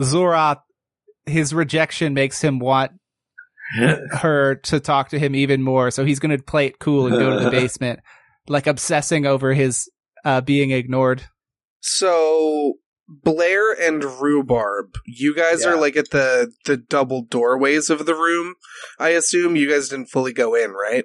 Xul'Roth, 0.00 0.60
his 1.26 1.54
rejection 1.54 2.14
makes 2.14 2.42
him 2.42 2.58
want 2.58 2.92
her 4.10 4.56
to 4.56 4.80
talk 4.80 5.10
to 5.10 5.18
him 5.18 5.34
even 5.34 5.62
more. 5.62 5.90
So 5.90 6.04
he's 6.04 6.18
going 6.18 6.36
to 6.36 6.42
play 6.42 6.66
it 6.66 6.78
cool 6.78 7.06
and 7.06 7.16
go 7.16 7.38
to 7.38 7.44
the 7.44 7.50
basement, 7.60 8.00
like 8.48 8.66
obsessing 8.66 9.26
over 9.26 9.54
his 9.54 9.88
uh, 10.24 10.40
being 10.40 10.70
ignored. 10.70 11.24
So 11.80 12.74
Blair 13.08 13.72
and 13.72 14.02
Rhubarb, 14.02 14.94
you 15.06 15.34
guys 15.34 15.64
are 15.66 15.76
like 15.76 15.96
at 15.96 16.10
the 16.10 16.52
the 16.64 16.76
double 16.76 17.22
doorways 17.22 17.90
of 17.90 18.06
the 18.06 18.14
room. 18.14 18.54
I 18.98 19.10
assume 19.10 19.56
you 19.56 19.68
guys 19.68 19.88
didn't 19.88 20.06
fully 20.06 20.32
go 20.32 20.54
in, 20.54 20.72
right? 20.72 21.04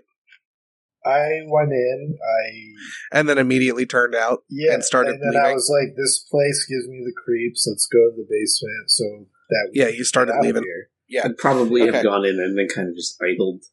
I 1.08 1.42
went 1.48 1.72
in. 1.72 2.18
I 2.22 3.18
And 3.18 3.28
then 3.30 3.38
immediately 3.38 3.86
turned 3.86 4.16
out. 4.16 4.44
yeah, 4.50 4.74
And 4.74 4.84
started 4.84 5.16
And 5.16 5.34
then 5.34 5.42
I 5.42 5.54
was 5.54 5.70
like, 5.74 5.96
"This 5.96 6.20
place 6.30 6.66
gives 6.70 6.88
me 6.88 7.02
the 7.06 7.14
creeps. 7.24 7.66
Let's 7.68 7.88
go 7.88 8.00
to 8.10 8.16
the 8.16 8.28
basement." 8.30 8.90
So 8.92 9.04
that 9.50 9.70
we 9.74 9.80
Yeah, 9.82 9.88
you 9.88 10.04
started 10.04 10.34
get 10.34 10.38
out 10.40 10.44
leaving. 10.44 10.64
here. 10.64 10.90
Yeah. 11.08 11.26
I'd 11.26 11.38
probably 11.38 11.84
Okay. 11.84 11.92
have 11.94 12.04
gone 12.04 12.26
in 12.26 12.40
and 12.40 12.58
then 12.58 12.68
kind 12.68 12.90
of 12.90 12.96
just 12.96 13.16
idled. 13.24 13.64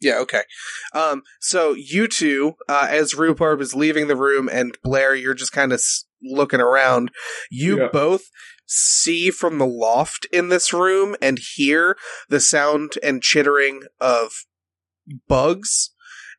Yeah, 0.00 0.18
okay. 0.20 0.42
Um, 0.94 1.24
so 1.40 1.72
you 1.74 2.06
two, 2.06 2.54
uh, 2.68 2.86
as 2.88 3.16
Rhubarb 3.16 3.60
is 3.60 3.74
leaving 3.74 4.06
the 4.06 4.14
room 4.14 4.48
and 4.50 4.78
Blair, 4.84 5.12
you're 5.12 5.34
just 5.34 5.50
kind 5.50 5.72
of 5.72 5.78
s- 5.80 6.04
looking 6.22 6.60
around, 6.60 7.10
you 7.50 7.78
Yeah. 7.80 7.88
both 7.92 8.30
see 8.64 9.30
from 9.32 9.58
the 9.58 9.66
loft 9.66 10.24
in 10.30 10.50
this 10.50 10.72
room 10.72 11.16
and 11.20 11.40
hear 11.56 11.96
the 12.28 12.38
sound 12.38 12.92
and 13.02 13.22
chittering 13.24 13.82
of 14.00 14.44
bugs. 15.26 15.90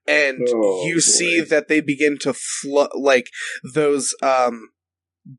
And 0.10 0.41
Oh, 0.49 0.86
you 0.88 0.95
boy. 0.95 0.99
see 0.99 1.41
that 1.41 1.68
they 1.68 1.80
begin 1.82 2.18
to 2.20 2.34
flo- 2.34 2.89
like 2.95 3.28
those, 3.74 4.14
um, 4.24 4.70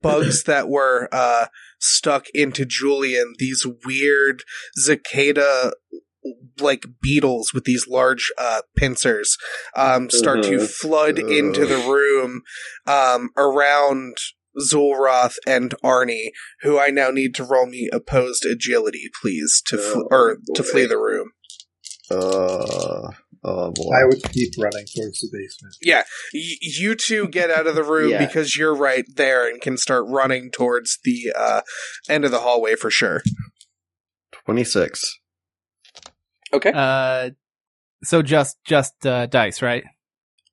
bugs 0.03 0.45
that 0.47 0.69
were, 0.69 1.09
uh, 1.13 1.47
stuck 1.81 2.27
into 2.35 2.65
Julian, 2.65 3.35
these 3.39 3.67
weird 3.85 4.43
cicada 4.75 5.73
like 6.61 6.85
beetles 7.01 7.55
with 7.55 7.65
these 7.65 7.89
large 7.89 8.31
uh, 8.37 8.61
pincers 8.77 9.39
um, 9.75 10.11
start 10.11 10.43
to 10.43 10.51
Mhm. 10.59 10.71
flood 10.71 11.19
into 11.19 11.65
the 11.65 11.79
room 11.79 12.43
um, 12.87 13.31
around 13.39 14.19
Xul'Roth 14.61 15.37
and 15.47 15.75
Arnie, 15.83 16.33
who 16.61 16.79
I 16.79 16.89
now 16.89 17.09
need 17.11 17.35
to 17.37 17.45
roll 17.45 17.65
me 17.67 17.89
opposed 17.91 18.45
agility, 18.45 19.05
please, 19.23 19.63
to 19.69 19.79
fl- 19.79 20.01
Oh, 20.01 20.09
or 20.11 20.37
to 20.55 20.63
flee 20.63 20.85
the 20.85 20.99
room. 20.99 21.31
Uh, 22.11 23.13
oh 23.45 23.73
boy. 23.73 23.91
I 23.95 24.05
would 24.07 24.23
keep 24.33 24.53
running 24.59 24.87
towards 24.95 25.21
the 25.21 25.29
basement. 25.33 25.77
Y- 26.35 26.57
you 26.61 26.95
two 26.95 27.29
get 27.29 27.51
out 27.51 27.67
of 27.67 27.75
the 27.75 27.83
room 27.85 28.11
Yeah. 28.11 28.25
because 28.27 28.57
you're 28.57 28.75
right 28.75 29.05
there 29.17 29.49
and 29.49 29.61
can 29.61 29.77
start 29.77 30.05
running 30.09 30.51
towards 30.51 30.99
the 31.05 31.33
uh, 31.37 31.61
end 32.09 32.25
of 32.25 32.31
the 32.31 32.41
hallway 32.41 32.75
for 32.77 32.91
sure. 32.91 33.23
26. 34.47 35.19
Okay. 36.53 36.73
Uh, 36.75 37.31
so 38.03 38.23
just 38.23 38.57
just 38.65 39.07
uh, 39.07 39.27
dice, 39.27 39.63
right? 39.63 39.85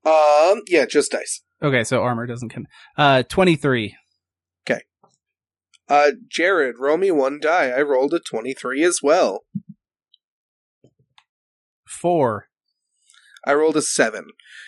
Um. 0.06 0.62
Yeah. 0.68 0.86
Just 0.86 1.12
dice. 1.12 1.42
Okay, 1.64 1.84
so 1.84 2.02
armor 2.04 2.28
doesn't 2.28 2.50
come. 2.50 2.68
Uh, 2.98 3.24
twenty 3.24 3.56
three. 3.56 3.96
Okay. 4.70 4.82
Uh, 5.90 6.12
Jared, 6.30 6.76
roll 6.78 6.98
me 6.98 7.10
one 7.10 7.40
die. 7.40 7.70
I 7.70 7.82
rolled 7.82 8.14
a 8.14 8.20
twenty-three 8.20 8.84
as 8.84 9.00
well. 9.02 9.46
Four. 11.88 12.47
I 13.48 13.54
rolled 13.54 13.78
a 13.78 13.82
seven. 13.82 14.28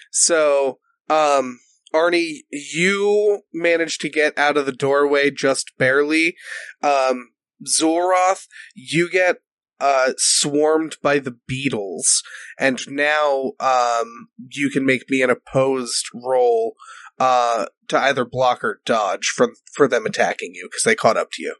So, 0.10 0.80
um, 1.10 1.60
Arnie, 1.94 2.40
you 2.50 3.42
managed 3.54 4.02
to 4.02 4.10
get 4.10 4.38
out 4.38 4.58
of 4.58 4.66
the 4.66 4.72
doorway 4.72 5.32
just 5.32 5.78
barely. 5.78 6.36
Um, 6.82 7.32
Xul'Roth, 7.64 8.48
you 8.74 9.10
get 9.12 9.38
uh 9.82 10.12
swarmed 10.18 10.98
by 11.02 11.20
the 11.20 11.38
beetles, 11.48 12.22
and 12.58 12.80
now 12.90 13.54
um 13.62 14.28
you 14.50 14.70
can 14.70 14.86
make 14.86 15.10
me 15.10 15.22
an 15.22 15.30
opposed 15.30 16.06
roll 16.14 16.76
uh 17.18 17.66
to 17.88 17.98
either 17.98 18.26
block 18.26 18.62
or 18.62 18.82
dodge 18.86 19.28
from 19.28 19.54
for 19.74 19.88
them 19.88 20.06
attacking 20.06 20.52
you 20.54 20.68
because 20.70 20.84
they 20.84 20.96
caught 20.96 21.16
up 21.16 21.30
to 21.32 21.42
you. 21.42 21.56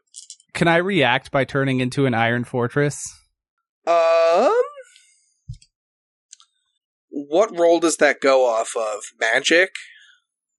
Can 0.52 0.68
I 0.68 0.76
react 0.76 1.30
by 1.30 1.44
turning 1.44 1.80
into 1.80 2.06
an 2.06 2.12
iron 2.14 2.44
fortress? 2.44 3.02
Um, 3.86 4.52
what 7.28 7.56
role 7.58 7.80
does 7.80 7.96
that 7.98 8.20
go 8.20 8.46
off 8.46 8.74
of? 8.76 9.02
Magic? 9.18 9.70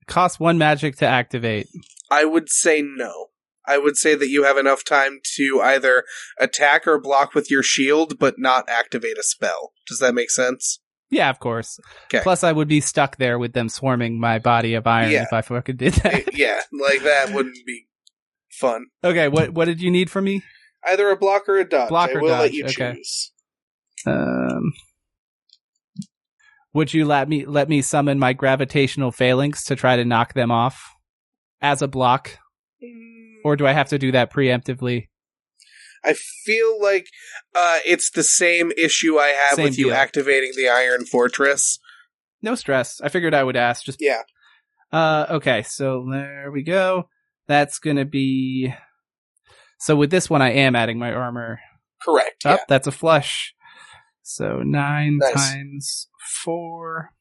Costs 0.07 0.39
one 0.39 0.57
magic 0.57 0.95
to 0.97 1.07
activate. 1.07 1.67
I 2.09 2.25
would 2.25 2.49
say 2.49 2.81
no. 2.81 3.27
I 3.67 3.77
would 3.77 3.95
say 3.95 4.15
that 4.15 4.27
you 4.27 4.43
have 4.43 4.57
enough 4.57 4.83
time 4.83 5.19
to 5.35 5.61
either 5.63 6.03
attack 6.39 6.87
or 6.87 6.99
block 6.99 7.33
with 7.35 7.49
your 7.51 7.63
shield, 7.63 8.17
but 8.19 8.35
not 8.37 8.67
activate 8.67 9.17
a 9.17 9.23
spell. 9.23 9.71
Does 9.87 9.99
that 9.99 10.15
make 10.15 10.31
sense? 10.31 10.79
Yeah, 11.11 11.29
of 11.29 11.39
course. 11.39 11.79
'Kay. 12.09 12.21
Plus, 12.23 12.43
I 12.43 12.51
would 12.53 12.67
be 12.67 12.81
stuck 12.81 13.17
there 13.17 13.37
with 13.37 13.53
them 13.53 13.69
swarming 13.69 14.19
my 14.19 14.39
body 14.39 14.73
of 14.73 14.87
iron 14.87 15.11
Yeah. 15.11 15.23
if 15.23 15.33
I 15.33 15.41
fucking 15.41 15.75
did 15.77 15.93
that. 15.95 16.33
Yeah, 16.35 16.61
like 16.71 17.03
that 17.03 17.31
wouldn't 17.33 17.57
be 17.65 17.87
fun. 18.49 18.87
okay, 19.03 19.27
what 19.27 19.51
what 19.53 19.65
did 19.65 19.81
you 19.81 19.91
need 19.91 20.09
from 20.09 20.23
me? 20.25 20.41
Either 20.87 21.09
a 21.09 21.15
block 21.15 21.47
or 21.47 21.57
a 21.57 21.63
dodge. 21.67 21.89
Block 21.89 22.09
I 22.09 22.13
or 22.13 22.21
will 22.21 22.29
let 22.29 22.53
you 22.53 22.65
okay. 22.65 22.93
choose. 22.95 23.31
Um, 24.07 24.73
would 26.73 26.93
you 26.93 27.05
let 27.05 27.27
me 27.27 27.45
let 27.45 27.69
me 27.69 27.81
summon 27.81 28.19
my 28.19 28.33
gravitational 28.33 29.11
phalanx 29.11 29.63
to 29.65 29.75
try 29.75 29.95
to 29.95 30.05
knock 30.05 30.33
them 30.33 30.51
off 30.51 30.93
as 31.61 31.81
a 31.81 31.87
block, 31.87 32.37
or 33.43 33.55
do 33.55 33.67
I 33.67 33.73
have 33.73 33.89
to 33.89 33.97
do 33.97 34.11
that 34.11 34.33
preemptively? 34.33 35.07
I 36.03 36.13
feel 36.13 36.81
like 36.81 37.07
uh, 37.53 37.79
it's 37.85 38.09
the 38.09 38.23
same 38.23 38.71
issue 38.71 39.17
I 39.19 39.27
have 39.27 39.55
Same 39.55 39.65
with 39.65 39.77
you 39.77 39.91
activating 39.91 40.53
the 40.55 40.67
Iron 40.67 41.05
Fortress. 41.05 41.79
No 42.41 42.55
stress. 42.55 42.99
I 43.01 43.09
figured 43.09 43.35
I 43.35 43.43
would 43.43 43.55
ask. 43.55 43.83
Just 43.83 44.01
Yeah. 44.01 44.21
Uh, 44.91 45.25
okay, 45.29 45.61
so 45.63 46.05
there 46.09 46.51
we 46.51 46.63
go. 46.63 47.07
That's 47.47 47.79
gonna 47.79 48.05
be. 48.05 48.73
So 49.79 49.95
with 49.95 50.11
this 50.11 50.29
one, 50.29 50.41
I 50.41 50.51
am 50.51 50.75
adding 50.75 50.99
my 50.99 51.11
armor 51.11 51.59
Correct. 52.01 52.45
up. 52.45 52.59
Yeah. 52.59 52.65
That's 52.67 52.87
a 52.87 52.91
flush. 52.91 53.53
So 54.23 54.57
nine 54.63 55.17
Nice. 55.19 55.33
times 55.33 56.07
four. 56.43 57.11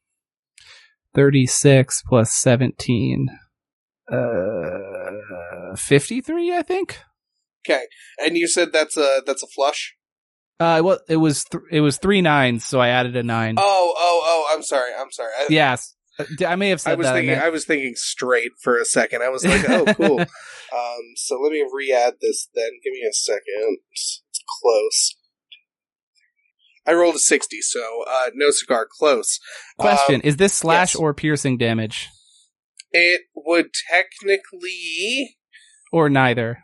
36 1.13 2.03
plus 2.07 2.33
17. 2.33 3.27
Uh, 4.11 5.75
53, 5.75 6.55
I 6.55 6.61
think. 6.61 6.99
Okay. 7.67 7.83
And 8.19 8.37
you 8.37 8.47
said 8.47 8.71
that's 8.71 8.97
a 8.97 9.21
that's 9.25 9.43
a 9.43 9.47
flush. 9.47 9.95
Uh, 10.59 10.81
well, 10.83 10.99
it 11.09 11.17
was 11.17 11.43
th- 11.45 11.63
it 11.71 11.81
was 11.81 11.97
three 11.97 12.21
nines, 12.21 12.65
so 12.65 12.79
I 12.79 12.89
added 12.89 13.15
a 13.15 13.23
nine. 13.23 13.55
Oh, 13.57 13.93
oh, 13.97 14.21
oh! 14.23 14.55
I'm 14.55 14.63
sorry. 14.63 14.91
I'm 14.97 15.11
sorry. 15.11 15.29
I, 15.37 15.47
yes, 15.49 15.95
I 16.45 16.55
may 16.55 16.69
have 16.69 16.79
said 16.81 16.93
I 16.93 16.95
was 16.95 17.07
that. 17.07 17.13
thinking. 17.13 17.31
meant- 17.31 17.43
I 17.43 17.49
was 17.49 17.65
thinking 17.65 17.93
straight 17.95 18.51
for 18.61 18.77
a 18.79 18.85
second. 18.85 19.21
I 19.23 19.29
was 19.29 19.45
like, 19.45 19.67
oh, 19.69 19.85
cool. 19.95 20.19
um, 20.19 21.01
so 21.15 21.39
let 21.39 21.51
me 21.51 21.65
re-add 21.73 22.15
this. 22.21 22.47
Then 22.53 22.69
give 22.83 22.93
me 22.93 23.01
a 23.09 23.13
second. 23.13 23.77
It's 23.91 24.21
close. 24.61 25.15
I 26.85 26.93
rolled 26.93 27.15
a 27.15 27.19
sixty, 27.19 27.61
so 27.61 28.03
uh, 28.09 28.31
no 28.33 28.51
cigar. 28.51 28.87
Close. 28.89 29.39
Question: 29.77 30.15
Um, 30.15 30.21
Is 30.23 30.37
this 30.37 30.53
slash 30.53 30.95
yes. 30.95 31.01
or 31.01 31.13
piercing 31.13 31.57
damage, 31.57 32.09
it 32.91 33.21
would 33.35 33.69
technically. 33.89 35.37
or 35.91 36.09
neither? 36.09 36.63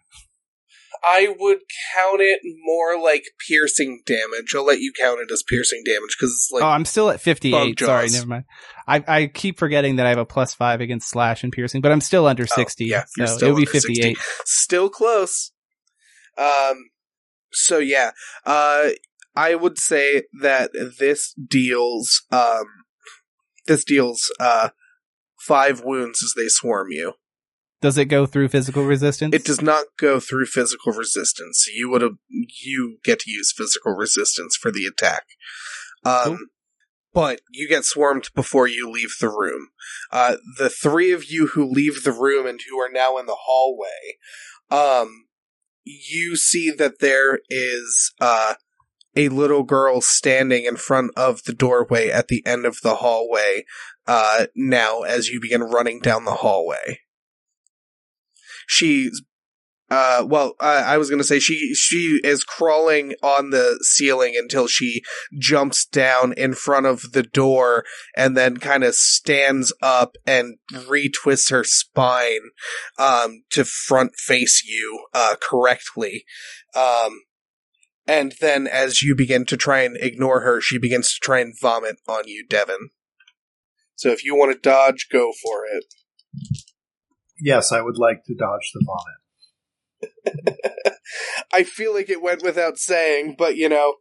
I 1.03 1.35
would 1.39 1.59
count 1.93 2.21
it 2.21 2.39
more 2.63 3.01
like 3.01 3.23
piercing 3.47 4.01
damage. 4.05 4.55
I'll 4.55 4.65
let 4.65 4.79
you 4.79 4.91
count 4.99 5.19
it 5.19 5.31
as 5.31 5.43
piercing 5.47 5.83
damage 5.85 6.15
because 6.17 6.31
it's 6.33 6.49
like 6.51 6.63
oh, 6.63 6.67
I'm 6.67 6.85
still 6.85 7.09
at 7.09 7.21
58. 7.21 7.79
Sorry, 7.79 8.09
never 8.09 8.25
mind. 8.27 8.45
I 8.87 9.03
I 9.07 9.27
keep 9.27 9.59
forgetting 9.59 9.97
that 9.97 10.05
I 10.05 10.09
have 10.09 10.17
a 10.17 10.25
plus 10.25 10.53
five 10.53 10.81
against 10.81 11.09
slash 11.09 11.43
and 11.43 11.53
piercing, 11.53 11.81
but 11.81 11.91
I'm 11.91 12.01
still 12.01 12.25
under 12.25 12.47
60. 12.47 12.83
Oh, 12.83 12.87
yeah, 12.87 13.03
you're 13.17 13.27
so 13.27 13.37
still 13.37 13.49
it 13.49 13.51
would 13.53 13.57
be 13.57 13.67
under 13.67 13.79
60. 13.79 13.93
58. 13.93 14.17
still 14.45 14.89
close. 14.89 15.51
Um, 16.37 16.89
so 17.51 17.77
yeah, 17.79 18.11
uh, 18.45 18.89
I 19.37 19.53
would 19.53 19.77
say 19.77 20.23
that 20.41 20.71
this 20.99 21.33
deals, 21.33 22.23
um, 22.31 22.65
this 23.67 23.83
deals, 23.83 24.31
uh, 24.39 24.69
five 25.39 25.81
wounds 25.81 26.23
as 26.23 26.33
they 26.35 26.47
swarm 26.47 26.87
you. 26.89 27.13
Does 27.79 27.99
it 27.99 28.05
go 28.05 28.25
through 28.25 28.47
physical 28.47 28.83
resistance? 28.83 29.35
It 29.35 29.45
does 29.45 29.61
not 29.61 29.85
go 29.99 30.19
through 30.19 30.47
physical 30.47 30.91
resistance. 30.93 31.67
You 31.71 31.91
would 31.91 32.01
have, 32.01 32.17
you 32.29 32.97
get 33.03 33.19
to 33.19 33.31
use 33.31 33.53
physical 33.55 33.93
resistance 33.93 34.57
for 34.59 34.71
the 34.71 34.85
attack. 34.85 35.25
Um, 36.03 36.23
Cool. 36.23 36.37
but 37.13 37.41
you 37.51 37.69
get 37.69 37.85
swarmed 37.85 38.29
before 38.33 38.65
you 38.67 38.89
leave 38.89 39.13
the 39.21 39.29
room. 39.29 39.69
Uh, 40.11 40.37
the 40.57 40.69
three 40.69 41.11
of 41.11 41.25
you 41.29 41.47
who 41.53 41.69
leave 41.69 42.03
the 42.03 42.11
room 42.11 42.47
and 42.47 42.59
who 42.67 42.79
are 42.79 42.91
now 42.91 43.17
in 43.17 43.27
the 43.27 43.37
hallway, 43.39 44.17
um, 44.71 45.27
you 45.83 46.35
see 46.35 46.71
that 46.71 46.99
there 46.99 47.39
is, 47.49 48.11
uh, 48.19 48.55
a 49.17 49.29
little 49.29 49.63
girl 49.63 49.99
standing 49.99 50.65
in 50.65 50.77
front 50.77 51.11
of 51.17 51.43
the 51.43 51.53
doorway 51.53 52.09
at 52.09 52.27
the 52.27 52.45
end 52.45 52.65
of 52.65 52.81
the 52.83 52.97
hallway, 52.97 53.65
uh, 54.05 54.45
now 54.55 55.01
as 55.01 55.27
you 55.27 55.41
begin 55.41 55.63
running 55.63 55.99
down 55.99 56.23
the 56.23 56.35
hallway. 56.35 56.99
She's 58.67 59.23
uh 59.89 60.25
well 60.27 60.53
I, 60.59 60.75
I 60.79 60.97
was 60.97 61.09
gonna 61.09 61.23
say 61.23 61.39
she 61.39 61.73
she 61.73 62.19
is 62.21 62.43
crawling 62.43 63.13
on 63.23 63.51
the 63.51 63.79
ceiling 63.83 64.33
until 64.37 64.67
she 64.67 65.01
jumps 65.39 65.85
down 65.85 66.33
in 66.33 66.53
front 66.53 66.85
of 66.85 67.13
the 67.13 67.23
door 67.23 67.85
and 68.15 68.35
then 68.35 68.57
kind 68.57 68.83
of 68.83 68.95
stands 68.95 69.73
up 69.81 70.17
and 70.25 70.57
retwists 70.73 71.51
her 71.51 71.63
spine 71.63 72.49
um 72.99 73.43
to 73.51 73.63
front 73.63 74.15
face 74.17 74.61
you 74.65 75.05
uh 75.13 75.35
correctly. 75.41 76.25
Um 76.75 77.21
and 78.07 78.33
then 78.39 78.67
as 78.67 79.01
you 79.01 79.15
begin 79.15 79.45
to 79.45 79.57
try 79.57 79.81
and 79.81 79.97
ignore 79.99 80.39
her, 80.39 80.61
she 80.61 80.77
begins 80.77 81.13
to 81.13 81.19
try 81.21 81.39
and 81.39 81.53
vomit 81.59 81.97
on 82.07 82.27
you, 82.27 82.45
Devin. 82.47 82.89
So 83.95 84.09
if 84.09 84.23
you 84.23 84.35
want 84.35 84.53
to 84.53 84.59
dodge, 84.59 85.07
go 85.11 85.33
for 85.43 85.65
it. 85.65 85.83
Yes, 87.39 87.71
I 87.71 87.81
would 87.81 87.97
like 87.97 88.23
to 88.25 88.35
dodge 88.35 88.71
the 88.73 88.85
vomit. 88.85 89.15
I 91.53 91.63
feel 91.63 91.93
like 91.93 92.09
it 92.09 92.21
went 92.21 92.43
without 92.43 92.77
saying, 92.77 93.35
but 93.37 93.57
you 93.57 93.67
know, 93.67 93.95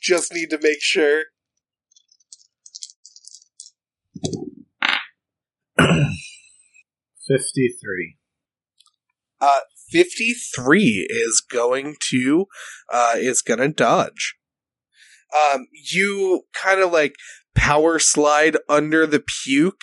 just 0.00 0.32
need 0.32 0.50
to 0.50 0.58
make 0.60 0.80
sure. 0.80 1.24
Fifty-three. 7.28 8.16
Uh, 9.40 9.60
53 9.92 11.06
is 11.10 11.40
going 11.40 11.96
to, 12.10 12.46
uh, 12.92 13.14
is 13.16 13.42
gonna 13.42 13.68
dodge. 13.68 14.34
Um, 15.34 15.66
you 15.92 16.42
kind 16.54 16.80
of 16.80 16.92
like 16.92 17.14
power 17.54 17.98
slide 17.98 18.56
under 18.68 19.06
the 19.06 19.22
puke, 19.44 19.82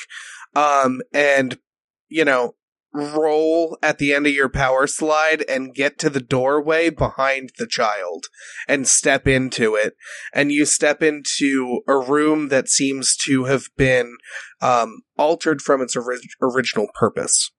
um, 0.56 1.02
and, 1.14 1.60
you 2.08 2.26
know, 2.26 2.56
roll 2.92 3.78
at 3.84 4.00
the 4.00 4.14
end 4.14 4.26
of 4.26 4.34
your 4.34 4.50
power 4.50 4.88
slide 4.88 5.44
and 5.48 5.76
get 5.76 6.00
to 6.00 6.10
the 6.10 6.20
doorway 6.20 6.90
behind 6.90 7.52
the 7.58 7.68
child 7.68 8.26
and 8.68 8.88
step 8.88 9.28
into 9.28 9.76
it. 9.76 9.96
And 10.34 10.52
you 10.52 10.66
step 10.66 11.04
into 11.04 11.82
a 11.88 11.98
room 11.98 12.50
that 12.50 12.68
seems 12.68 13.16
to 13.28 13.44
have 13.46 13.68
been, 13.78 14.18
um, 14.62 15.02
altered 15.18 15.62
from 15.62 15.82
its 15.82 15.96
ori- 15.96 16.18
original 16.42 16.88
purpose 17.00 17.52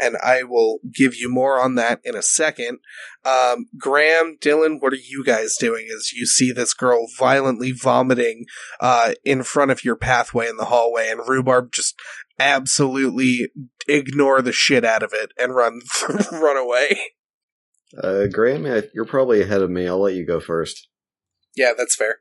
and 0.00 0.16
I 0.22 0.42
will 0.42 0.80
give 0.94 1.14
you 1.14 1.30
more 1.30 1.60
on 1.60 1.74
that 1.76 2.00
in 2.04 2.14
a 2.14 2.22
second. 2.22 2.78
Um, 3.24 3.66
Graham, 3.78 4.36
Dillon, 4.40 4.78
what 4.80 4.92
are 4.92 4.96
you 4.96 5.24
guys 5.24 5.56
doing 5.58 5.88
as 5.94 6.12
you 6.12 6.26
see 6.26 6.52
this 6.52 6.74
girl 6.74 7.06
violently 7.18 7.72
vomiting 7.72 8.46
uh, 8.80 9.12
in 9.24 9.42
front 9.42 9.70
of 9.70 9.84
your 9.84 9.96
pathway 9.96 10.48
in 10.48 10.56
the 10.56 10.66
hallway, 10.66 11.10
and 11.10 11.28
Rhubarb 11.28 11.72
just 11.72 11.98
absolutely 12.38 13.48
ignore 13.88 14.42
the 14.42 14.52
shit 14.52 14.84
out 14.84 15.02
of 15.02 15.12
it 15.12 15.32
and 15.38 15.54
run 15.54 15.80
run 16.32 16.56
away? 16.56 16.98
Uh, 17.96 18.26
Graham, 18.26 18.64
you're 18.94 19.04
probably 19.04 19.42
ahead 19.42 19.62
of 19.62 19.70
me. 19.70 19.86
I'll 19.86 20.00
let 20.00 20.14
you 20.14 20.26
go 20.26 20.40
first. 20.40 20.88
Yeah, 21.56 21.72
that's 21.76 21.96
fair. 21.96 22.18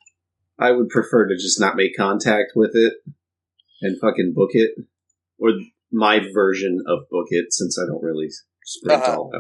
I 0.58 0.72
would 0.72 0.90
prefer 0.90 1.28
to 1.28 1.36
just 1.36 1.60
not 1.60 1.76
make 1.76 1.96
contact 1.96 2.52
with 2.56 2.72
it 2.74 2.94
and 3.82 4.00
fucking 4.00 4.34
book 4.36 4.50
it, 4.54 4.72
or 5.38 5.52
my 5.92 6.20
version 6.34 6.80
of 6.88 7.00
book 7.10 7.28
it, 7.30 7.48
since 7.52 7.78
I 7.82 7.86
don't 7.88 8.04
really 8.04 8.28
sprint 8.64 9.02
Uh-huh. 9.04 9.18
all 9.18 9.32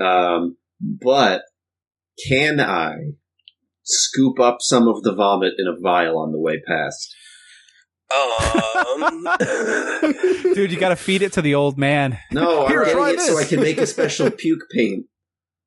out. 0.00 0.04
Um, 0.04 0.56
but 0.80 1.42
can 2.28 2.58
I 2.60 2.94
scoop 3.82 4.38
up 4.40 4.58
some 4.60 4.88
of 4.88 5.02
the 5.02 5.14
vomit 5.14 5.54
in 5.58 5.66
a 5.66 5.78
vial 5.80 6.18
on 6.18 6.32
the 6.32 6.40
way 6.40 6.60
past? 6.66 7.14
Um, 8.12 9.28
Dude, 10.54 10.72
you 10.72 10.78
gotta 10.80 10.96
feed 10.96 11.22
it 11.22 11.32
to 11.34 11.42
the 11.42 11.54
old 11.54 11.78
man. 11.78 12.18
No, 12.32 12.64
I'm 12.64 12.68
Here, 12.70 12.80
getting 12.80 12.96
try 12.96 13.10
it 13.12 13.20
so. 13.20 13.38
I 13.38 13.44
can 13.44 13.60
make 13.60 13.78
a 13.78 13.86
special 13.86 14.30
puke 14.30 14.62
paint. 14.74 15.06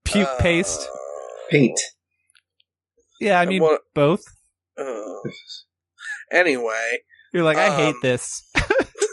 Puke 0.04 0.28
uh, 0.28 0.38
paste. 0.40 0.86
Paint. 1.50 1.80
Yeah, 3.22 3.40
I 3.40 3.46
mean 3.46 3.62
what- 3.62 3.82
both. 3.94 4.24
uh, 4.78 4.84
anyway, 6.32 6.98
You're 7.34 7.44
like, 7.44 7.58
I 7.58 7.74
hate 7.76 7.96
um, 7.96 8.00
this. 8.02 8.44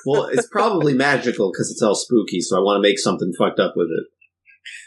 Well, 0.07 0.25
it's 0.27 0.47
probably 0.49 0.95
magical 0.95 1.51
because 1.53 1.71
it's 1.71 1.83
all 1.83 1.95
spooky, 1.95 2.41
so 2.41 2.57
I 2.57 2.61
want 2.61 2.79
to 2.79 2.83
make 2.89 2.99
something 2.99 3.33
fucked 3.39 3.61
up 3.61 3.75
with 3.77 3.89
it. 3.89 4.07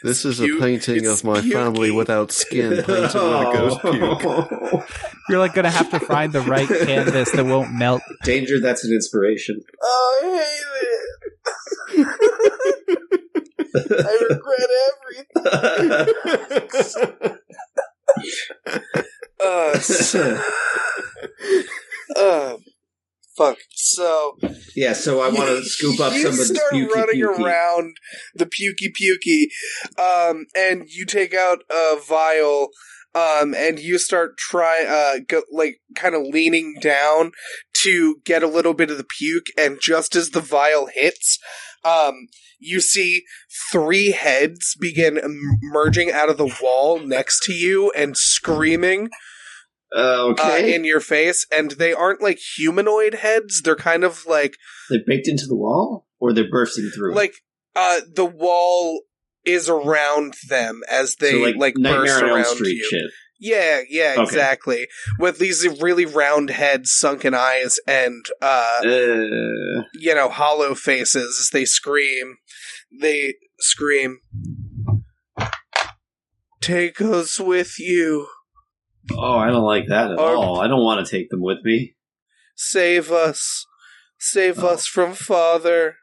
This 0.02 0.24
is 0.24 0.38
Puke- 0.38 0.58
a 0.58 0.60
painting 0.62 1.04
it's 1.04 1.20
of 1.20 1.24
my 1.24 1.40
family 1.42 1.90
without 1.90 2.30
skin 2.30 2.70
painted 2.70 2.86
with 2.86 3.14
a 3.14 3.50
ghost 3.52 3.80
puke. 3.82 4.84
You're 5.28 5.40
like 5.40 5.52
gonna 5.54 5.70
have 5.70 5.90
to 5.90 5.98
find 6.00 6.32
the 6.32 6.40
right 6.42 6.68
canvas 6.86 7.32
that 7.32 7.44
won't 7.44 7.72
melt. 7.72 8.02
Danger, 8.22 8.60
that's 8.60 8.84
an 8.84 8.92
inspiration. 8.92 9.60
I 9.82 10.20
hate 11.92 11.98
it. 11.98 12.06
I 14.06 14.26
regret 14.30 14.70
everything. 15.44 17.38
Uh, 19.44 19.78
so, 19.78 20.40
uh, 22.16 22.56
fuck. 23.36 23.58
So 23.70 24.38
yeah, 24.74 24.92
so 24.92 25.20
I 25.20 25.28
want 25.28 25.48
to 25.48 25.62
scoop 25.64 26.00
up 26.00 26.12
some 26.12 26.32
of 26.32 26.36
the 26.36 26.44
start 26.44 26.72
pukey 26.72 26.88
running 26.88 27.22
pukey. 27.22 27.44
around 27.44 27.96
the 28.34 28.46
pukey 28.46 28.90
pukey, 29.00 30.30
um, 30.30 30.46
and 30.56 30.84
you 30.88 31.04
take 31.06 31.34
out 31.34 31.60
a 31.70 31.96
vial. 32.06 32.68
Um, 33.16 33.54
and 33.54 33.78
you 33.78 34.00
start 34.00 34.36
try, 34.36 34.84
uh, 34.84 35.20
go, 35.28 35.42
like, 35.52 35.76
kind 35.94 36.16
of 36.16 36.22
leaning 36.22 36.74
down 36.80 37.30
to 37.84 38.16
get 38.24 38.42
a 38.42 38.48
little 38.48 38.74
bit 38.74 38.90
of 38.90 38.98
the 38.98 39.04
puke, 39.04 39.46
and 39.56 39.78
just 39.80 40.16
as 40.16 40.30
the 40.30 40.40
vial 40.40 40.88
hits, 40.92 41.38
um, 41.84 42.26
you 42.58 42.80
see 42.80 43.22
three 43.70 44.10
heads 44.10 44.74
begin 44.80 45.16
emerging 45.18 46.10
out 46.10 46.28
of 46.28 46.38
the 46.38 46.56
wall 46.60 46.98
next 46.98 47.44
to 47.44 47.52
you 47.52 47.92
and 47.92 48.16
screaming 48.16 49.10
Uh, 49.94 49.98
uh, 49.98 50.32
okay. 50.32 50.74
in 50.74 50.84
your 50.84 51.00
face, 51.00 51.46
and 51.56 51.72
they 51.72 51.92
aren't 51.92 52.20
like 52.20 52.38
humanoid 52.56 53.14
heads. 53.14 53.62
They're 53.62 53.76
kind 53.76 54.02
of 54.02 54.26
like 54.26 54.56
they're 54.90 55.00
baked 55.06 55.28
into 55.28 55.46
the 55.46 55.54
wall, 55.56 56.06
or 56.18 56.32
they're 56.32 56.50
bursting 56.50 56.90
through. 56.94 57.14
like 57.14 57.34
uh 57.76 58.00
the 58.14 58.24
wall 58.24 59.02
is 59.44 59.68
around 59.68 60.34
them 60.48 60.80
as 60.90 61.16
they 61.16 61.30
so 61.32 61.38
like, 61.38 61.56
like, 61.56 61.74
burst 61.74 62.22
on 62.22 62.30
around 62.30 62.44
Street 62.46 62.76
you. 62.76 62.88
shit. 62.90 63.10
Yeah, 63.38 63.80
yeah, 63.90 64.12
Okay. 64.12 64.22
exactly. 64.22 64.86
With 65.18 65.38
these 65.38 65.66
really 65.82 66.06
round 66.06 66.50
heads, 66.50 66.92
sunken 66.92 67.34
eyes, 67.34 67.78
and 67.86 68.24
uh 68.40 68.80
Uh, 68.82 69.82
you 69.94 70.14
know 70.14 70.28
hollow 70.30 70.74
faces 70.74 71.38
as 71.40 71.50
they 71.52 71.64
scream. 71.66 72.36
They 73.00 73.34
scream. 73.60 74.20
Take 76.60 77.00
us 77.00 77.38
with 77.38 77.78
you. 77.78 78.28
Oh, 79.12 79.36
I 79.38 79.48
don't 79.48 79.64
like 79.64 79.86
that 79.88 80.10
at 80.10 80.18
all. 80.18 80.60
I 80.60 80.66
don't 80.68 80.82
want 80.84 81.04
to 81.06 81.10
take 81.10 81.30
them 81.30 81.40
with 81.42 81.58
me. 81.64 81.96
Save 82.56 83.10
us. 83.10 83.66
Save 84.18 84.62
Oh. 84.62 84.68
us 84.68 84.86
from 84.86 85.14
father. 85.14 85.96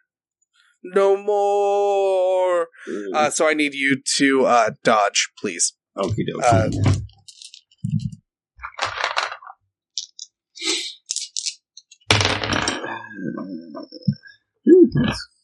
No 0.83 1.15
more. 1.15 2.67
Uh, 3.13 3.29
so 3.29 3.47
I 3.47 3.53
need 3.53 3.73
you 3.73 4.01
to 4.17 4.45
uh, 4.45 4.71
dodge, 4.83 5.29
please. 5.39 5.73
Okie 5.97 6.25
dokie. 6.27 6.43
Uh, 6.43 6.69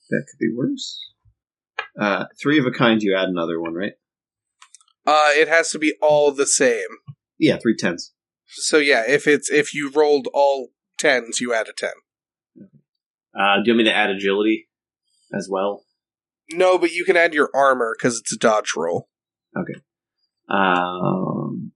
that 0.09 0.25
could 0.29 0.39
be 0.39 0.53
worse. 0.55 0.99
Uh, 1.99 2.25
three 2.41 2.59
of 2.59 2.65
a 2.65 2.71
kind. 2.71 3.01
You 3.01 3.15
add 3.15 3.29
another 3.29 3.59
one, 3.59 3.73
right? 3.73 3.93
uh, 5.05 5.29
it 5.35 5.47
has 5.47 5.69
to 5.71 5.79
be 5.79 5.93
all 6.01 6.31
the 6.31 6.45
same. 6.45 6.87
Yeah, 7.39 7.57
three 7.57 7.75
tens. 7.75 8.13
So 8.47 8.77
yeah, 8.77 9.03
if 9.07 9.27
it's 9.27 9.51
if 9.51 9.73
you 9.73 9.91
rolled 9.91 10.27
all 10.33 10.69
tens, 10.97 11.39
you 11.39 11.53
add 11.53 11.67
a 11.67 11.73
ten. 11.73 11.91
Uh, 13.37 13.57
do 13.57 13.63
you 13.65 13.73
want 13.73 13.77
me 13.77 13.83
to 13.85 13.93
add 13.93 14.09
agility 14.09 14.67
as 15.33 15.47
well? 15.49 15.83
No, 16.51 16.77
but 16.77 16.91
you 16.91 17.03
can 17.05 17.17
add 17.17 17.33
your 17.33 17.49
armor 17.53 17.95
because 17.97 18.17
it's 18.17 18.33
a 18.33 18.37
dodge 18.37 18.71
roll. 18.75 19.09
Okay. 19.55 19.79
Um, 20.49 21.73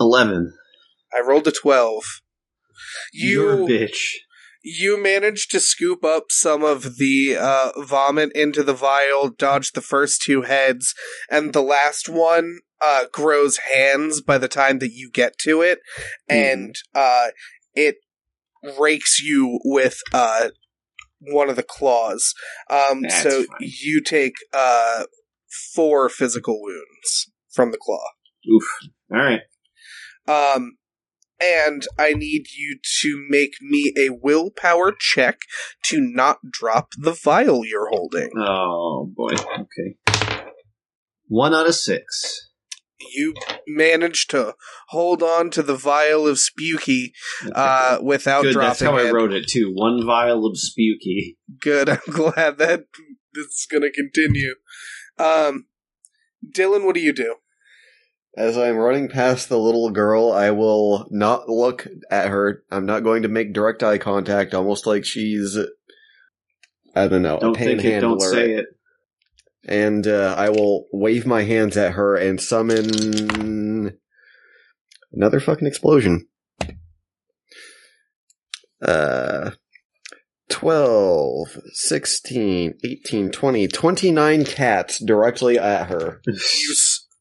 Eleven. 0.00 0.54
I 1.14 1.20
rolled 1.20 1.46
a 1.46 1.52
twelve. 1.52 2.04
You're 3.12 3.52
a 3.52 3.56
You 3.58 3.66
bitch. 3.66 4.14
You 4.76 5.02
manage 5.02 5.48
to 5.48 5.60
scoop 5.60 6.04
up 6.04 6.24
some 6.28 6.62
of 6.62 6.96
the 6.96 7.36
uh, 7.38 7.70
vomit 7.78 8.32
into 8.32 8.62
the 8.62 8.74
vial, 8.74 9.30
dodge 9.30 9.72
the 9.72 9.80
first 9.80 10.22
two 10.22 10.42
heads, 10.42 10.94
and 11.30 11.52
the 11.52 11.62
last 11.62 12.08
one 12.08 12.58
uh, 12.80 13.04
grows 13.12 13.58
hands 13.74 14.20
by 14.20 14.38
the 14.38 14.48
time 14.48 14.78
that 14.78 14.92
you 14.92 15.10
get 15.12 15.38
to 15.38 15.62
it, 15.62 15.80
and 16.28 16.74
uh, 16.94 17.28
it 17.74 17.96
rakes 18.78 19.20
you 19.20 19.58
with 19.64 20.00
uh, 20.12 20.48
one 21.20 21.48
of 21.48 21.56
the 21.56 21.62
claws. 21.62 22.34
Um, 22.70 23.08
so 23.08 23.44
fine. 23.44 23.46
you 23.60 24.02
take 24.02 24.34
uh, 24.52 25.04
four 25.74 26.08
physical 26.08 26.60
wounds 26.60 27.30
from 27.50 27.72
the 27.72 27.78
claw. 27.80 28.04
Oof. 28.50 28.78
All 29.12 29.18
right. 29.18 29.40
Um, 30.26 30.76
and 31.40 31.82
I 31.98 32.12
need 32.12 32.46
you 32.56 32.78
to 33.00 33.26
make 33.28 33.54
me 33.60 33.92
a 33.96 34.10
willpower 34.10 34.92
check 34.98 35.38
to 35.84 36.00
not 36.00 36.38
drop 36.50 36.88
the 36.96 37.12
vial 37.12 37.64
you're 37.64 37.88
holding. 37.88 38.30
Oh 38.36 39.10
boy. 39.14 39.32
Okay. 39.32 39.96
One 41.26 41.54
out 41.54 41.66
of 41.66 41.74
six. 41.74 42.48
You 43.14 43.34
managed 43.66 44.30
to 44.30 44.56
hold 44.88 45.22
on 45.22 45.50
to 45.50 45.62
the 45.62 45.76
vial 45.76 46.26
of 46.26 46.40
Spooky 46.40 47.12
uh, 47.54 47.98
without 48.02 48.42
Good. 48.42 48.54
dropping 48.54 48.68
That's 48.68 48.80
how 48.80 48.96
I 48.96 49.10
wrote 49.10 49.32
it 49.32 49.46
too. 49.48 49.70
One 49.72 50.04
vial 50.04 50.44
of 50.46 50.58
spooky. 50.58 51.38
Good. 51.60 51.88
I'm 51.88 51.98
glad 52.10 52.58
that 52.58 52.86
this 53.34 53.46
is 53.46 53.66
going 53.70 53.82
to 53.82 53.92
continue. 53.92 54.54
Um, 55.18 55.66
Dillon, 56.52 56.84
what 56.84 56.94
do 56.94 57.00
you 57.00 57.12
do? 57.12 57.36
As 58.38 58.56
I'm 58.56 58.76
running 58.76 59.08
past 59.08 59.48
the 59.48 59.58
little 59.58 59.90
girl, 59.90 60.30
I 60.30 60.52
will 60.52 61.08
not 61.10 61.48
look 61.48 61.88
at 62.08 62.28
her. 62.28 62.62
I'm 62.70 62.86
not 62.86 63.02
going 63.02 63.22
to 63.22 63.28
make 63.28 63.52
direct 63.52 63.82
eye 63.82 63.98
contact, 63.98 64.54
almost 64.54 64.86
like 64.86 65.04
she's, 65.04 65.58
I 66.94 67.08
don't 67.08 67.22
know, 67.22 67.40
Don't 67.40 67.60
a 67.60 67.76
it. 67.76 68.00
Don't 68.00 68.20
say 68.20 68.52
it. 68.52 68.66
And 69.64 70.06
uh, 70.06 70.36
I 70.38 70.50
will 70.50 70.86
wave 70.92 71.26
my 71.26 71.42
hands 71.42 71.76
at 71.76 71.94
her 71.94 72.14
and 72.14 72.40
summon 72.40 73.98
Another 75.12 75.40
fucking 75.40 75.66
explosion. 75.66 76.26
Uh, 78.80 79.52
12, 80.50 81.58
16, 81.72 82.74
18, 82.84 83.30
20, 83.30 83.68
29 83.68 84.44
cats 84.44 85.02
directly 85.04 85.58
at 85.58 85.88
her. 85.88 86.20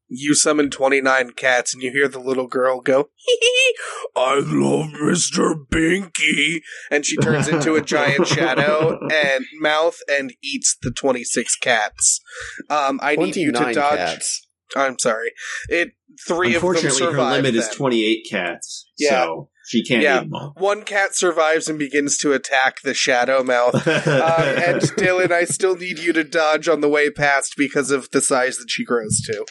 You 0.09 0.35
summon 0.35 0.69
29 0.69 1.31
cats 1.31 1.73
and 1.73 1.83
you 1.83 1.91
hear 1.91 2.07
the 2.07 2.19
little 2.19 2.47
girl 2.47 2.79
go, 2.79 3.09
hee 3.15 3.37
hee, 3.41 3.75
I 4.15 4.35
love 4.35 4.91
Mr. 5.01 5.53
Binky. 5.67 6.61
And 6.89 7.05
she 7.05 7.17
turns 7.17 7.47
into 7.47 7.75
a 7.75 7.81
giant 7.81 8.25
shadow 8.27 8.99
and 9.11 9.45
mouth 9.59 9.97
and 10.09 10.33
eats 10.41 10.77
the 10.81 10.91
26 10.91 11.57
cats. 11.57 12.21
Um, 12.69 12.99
I 13.03 13.15
need 13.17 13.35
you 13.35 13.51
to 13.51 13.73
dodge. 13.73 13.97
cats. 13.97 14.47
I'm 14.75 14.97
sorry. 14.99 15.31
It 15.69 15.91
three 16.27 16.55
of 16.55 16.61
them 16.61 16.69
Unfortunately, 16.71 17.05
her 17.05 17.11
survive. 17.11 17.31
limit 17.33 17.55
is 17.55 17.69
28 17.69 18.25
cats. 18.29 18.89
Yeah. 18.97 19.09
So 19.09 19.49
she 19.67 19.83
can't 19.83 20.01
Yeah. 20.03 20.17
eat 20.17 20.23
them 20.23 20.33
all. 20.35 20.53
One 20.57 20.83
cat 20.83 21.15
survives 21.15 21.67
and 21.69 21.77
begins 21.77 22.17
to 22.19 22.33
attack 22.33 22.81
the 22.81 22.93
shadow 22.93 23.43
mouth. 23.43 23.75
Um, 23.87 24.01
and 24.07 24.81
Dillon, 24.95 25.31
I 25.31 25.43
still 25.43 25.75
need 25.75 25.99
you 25.99 26.11
to 26.13 26.23
dodge 26.23 26.67
on 26.69 26.81
the 26.81 26.89
way 26.89 27.09
past 27.09 27.55
because 27.57 27.91
of 27.91 28.09
the 28.11 28.21
size 28.21 28.57
that 28.57 28.69
she 28.69 28.83
grows 28.85 29.21
to. 29.27 29.45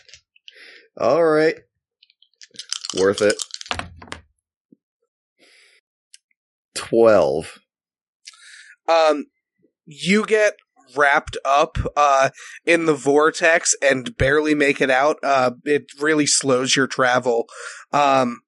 Alright. 1.00 1.56
Worth 2.98 3.20
it. 3.22 3.36
12. 6.74 7.58
um 8.88 9.24
you 9.86 10.24
get 10.24 10.54
wrapped 10.94 11.36
up 11.44 11.78
uh 11.96 12.30
in 12.64 12.84
the 12.86 12.94
vortex 12.94 13.74
and 13.82 14.16
barely 14.16 14.54
make 14.54 14.80
it 14.80 14.90
out 14.90 15.16
uh 15.22 15.50
it 15.64 15.86
really 16.00 16.26
slows 16.26 16.76
your 16.76 16.86
travel 16.86 17.46
um 17.92 18.40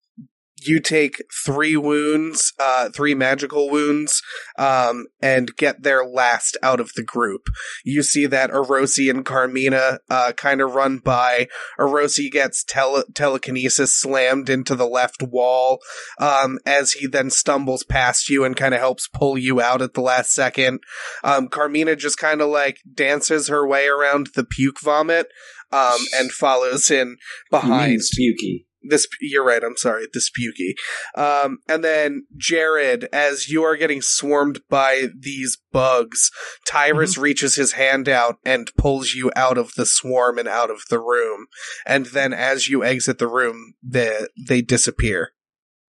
you 0.67 0.81
take 0.81 1.23
three 1.45 1.77
wounds 1.77 2.53
uh 2.59 2.89
three 2.91 3.15
magical 3.15 3.71
wounds 3.71 4.23
um 4.59 5.07
and 5.21 5.57
get 5.57 5.83
there 5.83 6.05
last 6.05 6.57
out 6.63 6.81
of 6.81 6.93
the 6.97 7.03
group 7.03 7.49
you 7.85 8.03
see 8.03 8.27
that 8.27 8.51
Erosi 8.51 9.11
and 9.11 9.25
Carmina 9.25 9.99
uh 10.11 10.33
kind 10.33 10.61
of 10.61 10.75
run 10.75 10.99
by 10.99 11.49
Erosi 11.79 12.31
gets 12.31 12.65
tele- 12.65 13.05
telekinesis 13.15 13.95
slammed 13.95 14.49
into 14.49 14.75
the 14.75 14.87
left 14.87 15.23
wall 15.23 15.81
um, 16.19 16.59
as 16.65 16.93
he 16.93 17.07
then 17.07 17.31
stumbles 17.31 17.83
past 17.83 18.29
you 18.29 18.45
and 18.45 18.57
kind 18.57 18.75
of 18.75 18.81
helps 18.81 19.09
pull 19.09 19.37
you 19.39 19.61
out 19.61 19.83
at 19.83 19.95
the 19.95 20.01
last 20.01 20.33
second. 20.33 20.81
Um, 21.25 21.49
Carmina 21.49 21.97
just 21.97 22.19
kind 22.19 22.41
of 22.41 22.49
like 22.49 22.79
dances 22.93 23.49
her 23.49 23.67
way 23.67 23.87
around 23.87 24.31
the 24.35 24.45
puke 24.45 24.81
vomit 24.83 25.29
um, 25.73 25.99
and 26.15 26.31
follows 26.31 26.91
in 26.91 27.17
behind 27.51 28.03
Spooky. 28.03 28.68
This. 28.89 29.07
You're 29.21 29.45
right. 29.45 29.63
I'm 29.63 29.77
sorry. 29.77 30.07
The 30.13 30.21
Spooky. 30.21 30.75
Um, 31.17 31.59
and 31.69 31.83
then 31.85 32.27
Jared, 32.37 33.09
as 33.13 33.49
you 33.49 33.63
are 33.63 33.77
getting 33.77 34.03
swarmed 34.03 34.61
by 34.69 35.09
these 35.19 35.59
bugs, 35.73 36.31
Tyrus 36.67 37.17
reaches 37.19 37.57
his 37.57 37.73
hand 37.73 38.09
out 38.09 38.37
and 38.45 38.71
pulls 38.77 39.13
you 39.13 39.31
out 39.37 39.59
of 39.59 39.73
the 39.77 39.87
swarm 39.87 40.39
and 40.39 40.49
out 40.49 40.71
of 40.71 40.83
the 40.91 41.01
room. 41.01 41.47
And 41.87 42.07
then 42.07 42.33
as 42.33 42.69
you 42.69 42.85
exit 42.85 43.19
the 43.19 43.29
room, 43.29 43.75
they 43.83 44.27
they 44.47 44.63
disappear. 44.63 45.33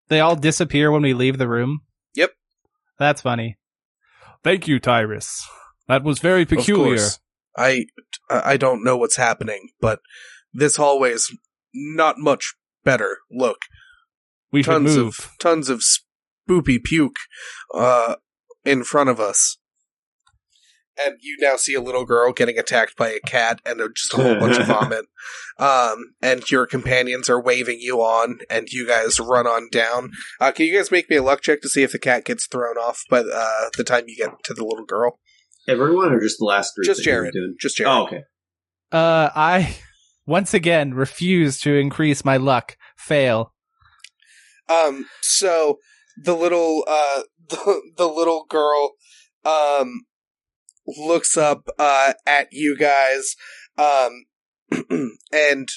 They 0.09 0.19
all 0.19 0.35
disappear 0.35 0.91
when 0.91 1.03
we 1.03 1.13
leave 1.13 1.37
the 1.37 1.47
room. 1.47 1.81
Yep. 2.15 2.31
That's 2.97 3.21
funny. 3.21 3.57
Thank 4.43 4.67
you, 4.67 4.79
Tyrus. 4.79 5.47
That 5.87 6.03
was 6.03 6.19
very 6.19 6.43
Of 6.43 6.65
course. 6.65 7.19
I 7.57 7.85
I 8.29 8.57
don't 8.57 8.83
know 8.83 8.97
what's 8.97 9.17
happening, 9.17 9.69
but 9.81 9.99
this 10.53 10.75
hallway 10.75 11.11
is 11.11 11.35
not 11.73 12.17
much 12.17 12.55
better. 12.83 13.17
Look, 13.31 13.59
We 14.51 14.63
should 14.63 14.71
tons 14.71 14.95
move. 14.97 15.07
of 15.19 15.31
tons 15.39 15.69
of 15.69 15.81
spoopy 15.81 16.83
puke 16.83 17.17
uh 17.73 18.15
in 18.65 18.83
front 18.83 19.09
of 19.09 19.19
us. 19.19 19.57
And 21.01 21.15
you 21.21 21.37
now 21.39 21.55
see 21.55 21.73
a 21.75 21.81
little 21.81 22.03
girl 22.05 22.33
getting 22.33 22.59
attacked 22.59 22.97
by 22.97 23.07
a 23.09 23.21
cat 23.21 23.61
and 23.65 23.79
just 23.95 24.13
a 24.13 24.17
whole 24.17 24.35
bunch 24.37 24.57
of 24.57 24.67
vomit. 24.67 25.05
Um, 25.57 26.13
and 26.21 26.43
your 26.51 26.65
companions 26.67 27.29
are 27.29 27.41
waving 27.41 27.77
you 27.79 27.99
on, 28.01 28.39
and 28.49 28.67
you 28.69 28.85
guys 28.85 29.17
run 29.17 29.47
on 29.47 29.69
down. 29.71 30.11
Uh, 30.41 30.51
can 30.51 30.65
you 30.65 30.75
guys 30.75 30.91
make 30.91 31.09
me 31.09 31.15
a 31.15 31.23
luck 31.23 31.39
check 31.41 31.61
to 31.61 31.69
see 31.69 31.83
if 31.83 31.93
the 31.93 31.99
cat 31.99 32.25
gets 32.25 32.47
thrown 32.47 32.75
off 32.77 33.03
by 33.09 33.19
uh, 33.19 33.69
the 33.77 33.85
time 33.85 34.03
you 34.07 34.17
get 34.17 34.31
to 34.43 34.53
the 34.53 34.65
little 34.65 34.83
girl? 34.85 35.19
Everyone 35.69 36.11
or 36.11 36.19
just 36.19 36.37
the 36.39 36.43
last 36.45 36.75
group? 36.75 36.85
Just 36.87 37.05
that 37.05 37.09
you 37.09 37.15
were 37.15 37.21
Jared. 37.21 37.33
Doing? 37.33 37.55
Just 37.61 37.77
Jared. 37.77 37.91
Oh, 37.93 38.03
okay. 38.03 38.23
Uh, 38.91 39.29
I 39.33 39.77
once 40.29 40.53
again 40.53 40.93
refuse 40.93 41.59
to 41.59 41.75
increase 41.75 42.23
my 42.23 42.37
luck. 42.37 42.77
Fail. 42.95 43.53
Um, 44.69 45.07
so 45.21 45.79
the 46.23 46.35
little 46.35 46.85
uh 46.87 47.23
the, 47.49 47.81
the 47.97 48.07
little 48.07 48.45
girl 48.49 48.93
um 49.43 50.05
looks 50.85 51.35
up 51.37 51.67
uh 51.77 52.13
at 52.25 52.47
you 52.51 52.77
guys 52.77 53.35
um 53.77 54.25
and 55.31 55.69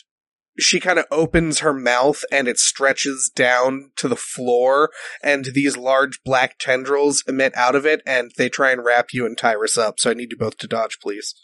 she 0.59 0.79
kind 0.81 0.99
of 0.99 1.07
opens 1.11 1.61
her 1.61 1.73
mouth 1.73 2.23
and 2.31 2.47
it 2.47 2.59
stretches 2.59 3.31
down 3.35 3.91
to 3.97 4.07
the 4.07 4.17
floor 4.17 4.91
and 5.23 5.47
these 5.55 5.79
large 5.79 6.23
black 6.25 6.59
tendrils 6.59 7.25
emit 7.27 7.57
out 7.57 7.75
of 7.75 7.87
it 7.87 8.03
and 8.07 8.33
they 8.37 8.51
try 8.51 8.71
and 8.71 8.85
wrap 8.85 9.09
you 9.13 9.25
and 9.25 9.39
Tyrus 9.39 9.79
up 9.79 9.99
so 9.99 10.11
I 10.11 10.15
need 10.15 10.33
you 10.33 10.37
both 10.37 10.59
to 10.59 10.67
dodge 10.67 10.99
please. 11.01 11.35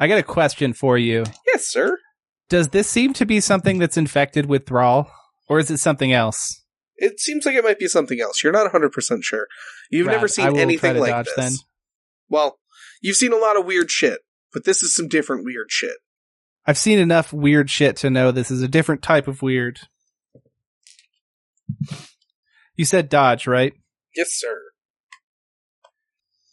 I 0.00 0.08
got 0.08 0.18
a 0.18 0.22
question 0.22 0.72
for 0.72 0.96
you. 0.96 1.24
Yes, 1.46 1.68
sir. 1.68 1.98
Does 2.48 2.68
this 2.68 2.88
seem 2.88 3.12
to 3.14 3.26
be 3.26 3.40
something 3.40 3.78
that's 3.78 3.96
infected 3.96 4.46
with 4.46 4.66
thrall, 4.66 5.10
or 5.48 5.58
is 5.58 5.70
it 5.70 5.78
something 5.78 6.12
else? 6.12 6.62
It 6.96 7.18
seems 7.18 7.46
like 7.46 7.56
it 7.56 7.64
might 7.64 7.78
be 7.78 7.88
something 7.88 8.20
else. 8.20 8.42
You're 8.42 8.52
not 8.52 8.70
100% 8.70 9.22
sure. 9.22 9.46
You've 9.90 10.06
Rad. 10.06 10.14
never 10.14 10.28
seen 10.28 10.56
anything 10.56 10.94
to 10.94 11.00
like 11.00 11.10
dodge 11.10 11.26
this. 11.26 11.36
then. 11.36 11.52
Well, 12.28 12.58
you've 13.00 13.16
seen 13.16 13.32
a 13.32 13.36
lot 13.36 13.58
of 13.58 13.66
weird 13.66 13.90
shit, 13.90 14.20
but 14.52 14.64
this 14.64 14.82
is 14.82 14.94
some 14.94 15.08
different 15.08 15.44
weird 15.44 15.66
shit. 15.70 15.96
I've 16.66 16.78
seen 16.78 16.98
enough 16.98 17.32
weird 17.32 17.70
shit 17.70 17.96
to 17.98 18.10
know 18.10 18.30
this 18.30 18.50
is 18.50 18.62
a 18.62 18.68
different 18.68 19.02
type 19.02 19.26
of 19.26 19.42
weird. 19.42 19.80
You 22.76 22.84
said 22.84 23.08
dodge, 23.08 23.46
right? 23.46 23.72
Yes, 24.14 24.28
sir. 24.30 24.56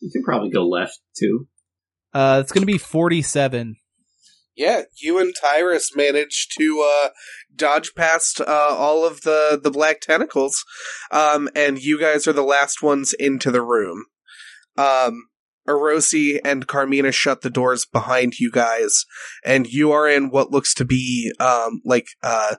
You 0.02 0.10
can 0.12 0.24
probably 0.24 0.50
go 0.50 0.68
left 0.68 1.00
too. 1.18 1.48
Uh, 2.14 2.40
it's 2.42 2.52
going 2.52 2.62
to 2.62 2.72
be 2.72 2.78
47. 2.78 3.76
Yeah, 4.60 4.82
you 5.02 5.20
and 5.20 5.34
Tyrus 5.42 5.96
managed 5.96 6.58
to 6.58 6.86
uh, 6.86 7.10
dodge 7.56 7.96
past 7.96 8.42
uh, 8.42 8.46
all 8.46 9.06
of 9.06 9.22
the, 9.22 9.58
the 9.64 9.72
black 9.72 10.02
tentacles, 10.02 10.66
um, 11.12 11.48
and 11.56 11.82
you 11.82 11.98
guys 11.98 12.28
are 12.28 12.34
the 12.34 12.44
last 12.44 12.84
ones 12.84 13.14
into 13.14 13.52
the 13.52 13.62
room. 13.62 14.08
Um, 14.78 15.30
Erosi 15.66 16.42
and 16.44 16.68
Carmina 16.68 17.14
shut 17.14 17.40
the 17.40 17.50
doors 17.50 17.86
behind 17.86 18.38
you 18.38 18.52
guys, 18.52 19.06
and 19.46 19.66
you 19.66 19.94
are 19.94 20.10
in 20.10 20.30
what 20.30 20.52
looks 20.52 20.74
to 20.74 20.84
be 20.84 21.32
um, 21.40 21.82
like 21.86 22.08
uh, 22.22 22.56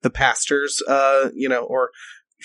the 0.00 0.08
pastor's, 0.08 0.80
uh, 0.88 1.28
you 1.34 1.50
know, 1.50 1.64
or 1.64 1.90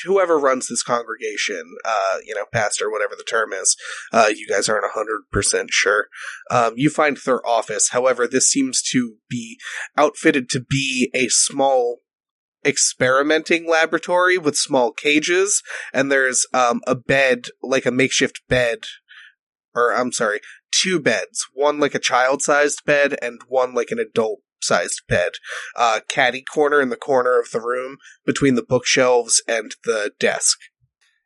whoever 0.03 0.37
runs 0.37 0.67
this 0.67 0.83
congregation, 0.83 1.63
uh, 1.85 2.17
you 2.25 2.35
know, 2.35 2.45
pastor, 2.51 2.89
whatever 2.89 3.15
the 3.17 3.25
term 3.29 3.53
is. 3.53 3.75
Uh, 4.11 4.29
you 4.33 4.47
guys 4.47 4.69
aren't 4.69 4.85
a 4.85 4.93
hundred 4.93 5.21
percent 5.31 5.69
sure. 5.71 6.07
Um, 6.49 6.73
you 6.75 6.89
find 6.89 7.17
their 7.25 7.45
office. 7.47 7.89
However, 7.89 8.27
this 8.27 8.49
seems 8.49 8.81
to 8.91 9.15
be 9.29 9.57
outfitted 9.97 10.49
to 10.49 10.59
be 10.59 11.09
a 11.13 11.27
small 11.29 11.99
experimenting 12.65 13.67
laboratory 13.67 14.37
with 14.37 14.55
small 14.55 14.91
cages, 14.91 15.63
and 15.93 16.11
there's 16.11 16.45
um, 16.53 16.81
a 16.85 16.95
bed, 16.95 17.47
like 17.61 17.85
a 17.85 17.91
makeshift 17.91 18.41
bed, 18.47 18.79
or 19.73 19.95
I'm 19.95 20.11
sorry, 20.11 20.41
two 20.71 20.99
beds. 20.99 21.47
One 21.53 21.79
like 21.79 21.95
a 21.95 21.99
child-sized 21.99 22.83
bed, 22.85 23.17
and 23.21 23.41
one 23.47 23.73
like 23.73 23.91
an 23.91 23.99
adult-sized 24.61 25.01
bed. 25.07 25.33
Uh, 25.75 25.99
caddy 26.07 26.43
corner 26.43 26.81
in 26.81 26.89
the 26.89 26.95
corner 26.95 27.39
of 27.39 27.51
the 27.51 27.59
room 27.61 27.97
between 28.25 28.55
the 28.55 28.63
bookshelves 28.63 29.41
and 29.47 29.75
the 29.83 30.11
desk. 30.19 30.57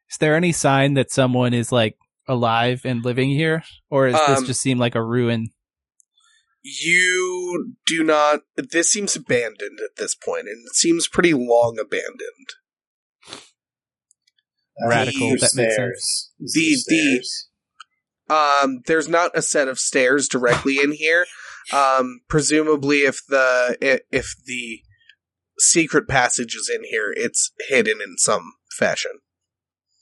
Is 0.10 0.18
there 0.20 0.36
any 0.36 0.52
sign 0.52 0.94
that 0.96 1.12
someone 1.12 1.54
is 1.54 1.72
like 1.72 1.98
alive 2.28 2.82
and 2.86 3.04
living 3.04 3.30
here, 3.30 3.64
or 3.90 4.10
does 4.10 4.28
this 4.28 4.40
Um, 4.40 4.46
just 4.46 4.62
seem 4.62 4.78
like 4.78 4.96
a 4.96 5.04
ruin? 5.04 5.48
You 6.64 7.76
do 7.86 8.04
not. 8.04 8.42
This 8.56 8.90
seems 8.92 9.16
abandoned 9.16 9.80
at 9.84 9.98
this 9.98 10.16
point, 10.16 10.48
and 10.48 10.66
it 10.68 10.76
seems 10.76 11.08
pretty 11.08 11.34
long 11.34 11.78
abandoned. 11.80 12.50
Uh, 14.84 14.90
Radical, 14.90 15.30
there's 15.30 15.42
that 15.42 15.56
makes 15.56 15.74
stairs. 15.74 16.32
Is 16.40 16.54
The- 16.54 17.20
the- 18.28 18.34
Um, 18.34 18.82
there's 18.88 19.08
not 19.08 19.38
a 19.38 19.42
set 19.44 19.68
of 19.68 19.80
stairs 19.80 20.28
directly 20.28 20.80
in 20.80 20.92
here. 20.94 21.28
Um, 21.74 22.22
presumably, 22.30 22.98
if 23.00 23.22
the 23.28 23.78
if 24.12 24.36
the 24.46 24.82
secret 25.60 26.08
passage 26.08 26.56
is 26.56 26.70
in 26.74 26.84
here, 26.84 27.14
it's 27.16 27.52
hidden 27.70 28.00
in 28.06 28.18
some 28.18 28.54
fashion. 28.78 29.12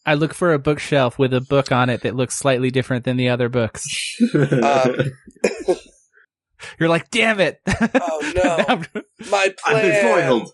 I 0.05 0.16
look 0.16 0.34
for 0.34 0.51
a 0.51 0.59
bookshelf 0.59 1.18
with 1.18 1.34
a 1.34 1.39
book 1.39 1.72
on 1.72 1.89
it 1.89 2.01
that 2.01 2.16
looks 2.16 2.36
slightly 2.38 2.70
different 2.70 3.05
than 3.05 3.16
the 3.18 3.30
other 3.30 3.47
books. 3.49 3.86
Um, 4.34 4.95
You're 6.80 6.89
like, 6.89 7.09
damn 7.11 7.39
it! 7.39 7.59
Oh, 7.68 8.32
no. 8.36 8.41
Now 8.43 8.55
I'm- 8.68 8.86
My 9.30 9.53
I've 9.66 9.82
been 9.82 9.91
plan. 9.91 10.03
foiled. 10.30 10.51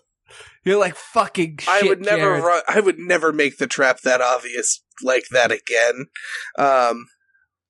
You're 0.64 0.78
like 0.78 0.94
fucking 0.96 1.58
shit. 1.58 1.68
I 1.68 1.86
would 1.86 2.00
never 2.00 2.16
Jared. 2.36 2.44
run, 2.44 2.62
I 2.68 2.80
would 2.80 2.98
never 2.98 3.32
make 3.32 3.56
the 3.58 3.66
trap 3.66 4.00
that 4.02 4.20
obvious 4.20 4.82
like 5.02 5.24
that 5.30 5.50
again. 5.50 6.06
Um, 6.58 7.06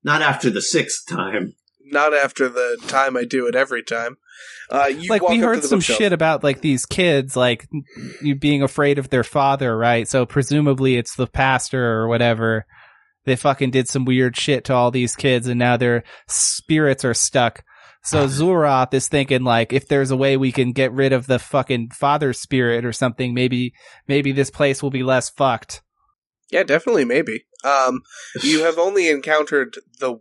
Not 0.02 0.22
after 0.22 0.50
the 0.50 0.62
sixth 0.62 1.06
time. 1.08 1.54
Not 1.84 2.14
after 2.14 2.48
the 2.48 2.78
time 2.86 3.16
I 3.16 3.24
do 3.24 3.46
it 3.46 3.54
every 3.54 3.82
time. 3.82 4.16
Uh, 4.70 4.86
you 4.86 5.08
like 5.10 5.22
walk 5.22 5.32
we 5.32 5.38
heard 5.38 5.62
some 5.64 5.78
bookshelf. 5.78 5.98
shit 5.98 6.12
about 6.12 6.44
like 6.44 6.60
these 6.60 6.86
kids 6.86 7.34
like 7.36 7.68
you 8.22 8.34
being 8.36 8.62
afraid 8.62 8.98
of 8.98 9.10
their 9.10 9.24
father 9.24 9.76
right 9.76 10.06
so 10.06 10.24
presumably 10.24 10.96
it's 10.96 11.16
the 11.16 11.26
pastor 11.26 11.84
or 11.84 12.06
whatever 12.06 12.64
they 13.24 13.34
fucking 13.34 13.70
did 13.70 13.88
some 13.88 14.04
weird 14.04 14.36
shit 14.36 14.64
to 14.64 14.72
all 14.72 14.92
these 14.92 15.16
kids 15.16 15.48
and 15.48 15.58
now 15.58 15.76
their 15.76 16.04
spirits 16.28 17.04
are 17.04 17.14
stuck 17.14 17.64
so 18.04 18.26
Xul'Roth 18.28 18.94
is 18.94 19.08
thinking 19.08 19.42
like 19.42 19.72
if 19.72 19.88
there's 19.88 20.12
a 20.12 20.16
way 20.16 20.36
we 20.36 20.52
can 20.52 20.70
get 20.72 20.92
rid 20.92 21.12
of 21.12 21.26
the 21.26 21.40
fucking 21.40 21.90
father 21.90 22.32
spirit 22.32 22.84
or 22.84 22.92
something 22.92 23.34
maybe 23.34 23.74
maybe 24.06 24.30
this 24.30 24.50
place 24.50 24.82
will 24.82 24.90
be 24.90 25.02
less 25.02 25.28
fucked 25.30 25.82
Yeah, 26.50 26.62
definitely, 26.64 27.04
maybe. 27.04 27.44
Um, 27.64 28.02
you 28.42 28.64
have 28.64 28.78
only 28.78 29.08
encountered 29.08 29.76
the 30.00 30.20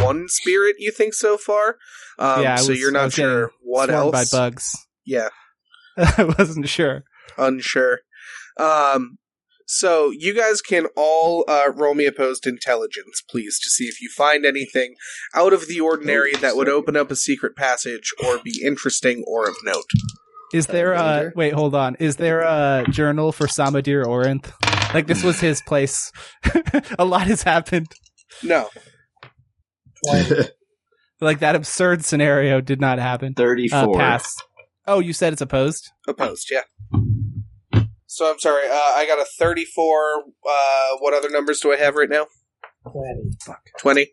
one 0.00 0.28
spirit 0.28 0.76
you 0.78 0.90
think 0.90 1.14
so 1.14 1.36
far. 1.36 1.76
Um, 2.18 2.42
Yeah, 2.42 2.56
so 2.56 2.70
was- 2.70 2.80
you're 2.80 2.92
not 2.92 3.12
sure 3.12 3.50
what 3.62 3.90
else. 3.90 4.12
by 4.12 4.24
bugs 4.36 4.70
Yeah, 5.04 5.28
I 5.96 6.24
wasn't 6.38 6.68
sure 6.68 7.04
unsure. 7.36 8.00
Um, 8.58 9.18
so 9.66 10.10
you 10.16 10.34
guys 10.34 10.60
can 10.60 10.86
all 10.96 11.44
uh, 11.48 11.70
roll 11.74 11.94
me 11.94 12.04
opposed 12.06 12.46
intelligence, 12.46 13.22
please, 13.28 13.58
to 13.64 13.70
see 13.70 13.84
if 13.84 14.00
you 14.00 14.08
find 14.14 14.44
anything 14.44 14.94
out 15.34 15.52
of 15.52 15.66
the 15.68 15.80
ordinary 15.80 16.32
Oh, 16.36 16.38
that 16.38 16.54
would 16.56 16.68
open 16.68 16.96
up 16.96 17.10
a 17.10 17.16
secret 17.16 17.56
passage 17.56 18.12
or 18.24 18.38
be 18.44 18.62
interesting 18.64 19.24
or 19.26 19.48
of 19.48 19.56
note. 19.64 19.86
Is 20.52 20.66
there 20.68 20.92
a 20.92 21.32
wait? 21.34 21.54
Hold 21.54 21.74
on. 21.74 21.96
Is 21.96 22.16
there 22.16 22.42
a 22.42 22.84
journal 22.90 23.32
for 23.32 23.46
Samadir 23.48 24.04
Orinth? 24.04 24.52
Like 24.94 25.06
this 25.08 25.24
was 25.24 25.40
his 25.40 25.60
place. 25.62 26.12
a 26.98 27.04
lot 27.04 27.22
has 27.26 27.42
happened. 27.42 27.88
No, 28.42 28.68
Like 31.20 31.38
that 31.38 31.54
absurd 31.56 32.04
scenario 32.04 32.60
did 32.60 32.80
not 32.80 32.98
happen. 32.98 33.34
Uh, 33.36 33.40
34. 33.40 33.94
pass. 33.94 34.36
Oh, 34.86 34.98
you 34.98 35.12
said 35.12 35.32
it's 35.32 35.40
opposed. 35.40 35.90
opposed. 36.06 36.50
Yeah. 36.50 36.62
So 38.06 38.30
I'm 38.30 38.38
sorry. 38.38 38.68
Uh, 38.68 38.72
I 38.74 39.06
got 39.06 39.18
a 39.18 39.24
34. 39.38 40.24
Uh, 40.46 40.96
what 40.98 41.14
other 41.14 41.30
numbers 41.30 41.60
do 41.60 41.72
I 41.72 41.76
have 41.76 41.94
right 41.94 42.10
now? 42.10 42.26
Twenty. 42.82 43.30
Fuck. 43.42 43.60
20. 43.80 44.08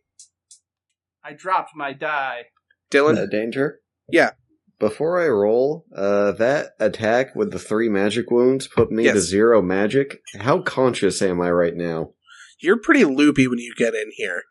I 1.23 1.33
dropped 1.33 1.71
my 1.75 1.91
die. 1.93 2.43
Dillon. 2.89 3.17
Uh, 3.17 3.25
danger? 3.25 3.79
Yeah. 4.09 4.31
Before 4.79 5.21
I 5.21 5.27
roll, 5.27 5.85
uh, 5.95 6.31
that 6.33 6.69
attack 6.79 7.35
with 7.35 7.51
the 7.51 7.59
three 7.59 7.89
magic 7.89 8.31
wounds 8.31 8.67
put 8.67 8.91
me 8.91 9.03
to 9.03 9.19
zero 9.19 9.61
magic. 9.61 10.21
How 10.39 10.61
conscious 10.61 11.21
am 11.21 11.41
I 11.41 11.51
right 11.51 11.75
now? 11.75 12.13
You're 12.59 12.79
pretty 12.79 13.05
loopy 13.05 13.47
when 13.47 13.59
you 13.59 13.73
get 13.77 13.93
in 13.93 14.09
here. 14.15 14.43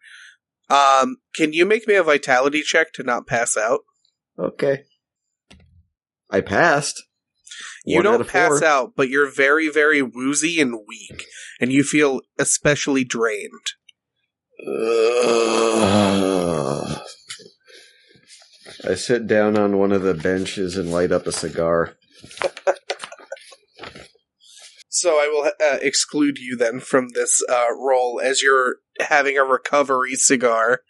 Um, 0.70 1.16
can 1.34 1.52
you 1.52 1.66
make 1.66 1.86
me 1.88 1.94
a 1.96 2.02
vitality 2.02 2.62
check 2.62 2.92
to 2.94 3.02
not 3.02 3.26
pass 3.26 3.56
out? 3.56 3.80
Okay. 4.38 4.84
I 6.30 6.40
passed. 6.40 7.02
You 7.84 7.96
One 7.96 8.04
don't 8.04 8.28
pass 8.28 8.60
four. 8.60 8.64
out, 8.64 8.92
but 8.96 9.08
you're 9.08 9.30
very, 9.30 9.68
very 9.68 10.02
woozy 10.02 10.60
and 10.60 10.78
weak, 10.86 11.24
and 11.60 11.72
you 11.72 11.82
feel 11.82 12.20
especially 12.38 13.04
drained. 13.04 13.50
Ugh. 14.66 17.00
I 18.88 18.94
sit 18.94 19.26
down 19.26 19.58
on 19.58 19.78
one 19.78 19.92
of 19.92 20.02
the 20.02 20.14
benches 20.14 20.76
and 20.76 20.90
light 20.92 21.12
up 21.12 21.26
a 21.26 21.32
cigar. 21.32 21.96
So 25.01 25.12
I 25.12 25.28
will 25.32 25.46
uh, 25.46 25.78
exclude 25.80 26.36
you 26.36 26.59
then 26.59 26.78
from 26.78 27.09
this 27.14 27.42
uh, 27.48 27.68
role 27.74 28.20
as 28.22 28.42
you're 28.42 28.76
having 29.01 29.38
a 29.38 29.44
recovery 29.44 30.14
cigar. 30.14 30.80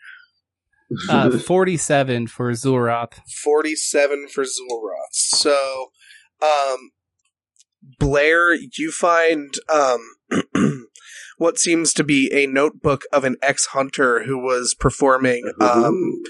Uh, 1.09 1.31
Forty-seven 1.39 2.27
for 2.27 2.51
Xul'Roth. 2.51 3.21
47 3.45 4.27
for 4.27 4.43
Xul'Roth. 4.43 5.13
So, 5.13 5.93
um, 6.43 6.91
Blair, 8.01 8.55
you 8.55 8.91
find, 8.91 9.55
um, 9.73 10.01
what 11.39 11.61
seems 11.61 11.93
to 11.93 12.03
be 12.03 12.33
a 12.33 12.49
notebook 12.49 13.05
of 13.13 13.23
an 13.23 13.37
ex 13.41 13.67
hunter 13.67 14.25
who 14.25 14.39
was 14.39 14.75
performing, 14.75 15.53
um, 15.61 16.21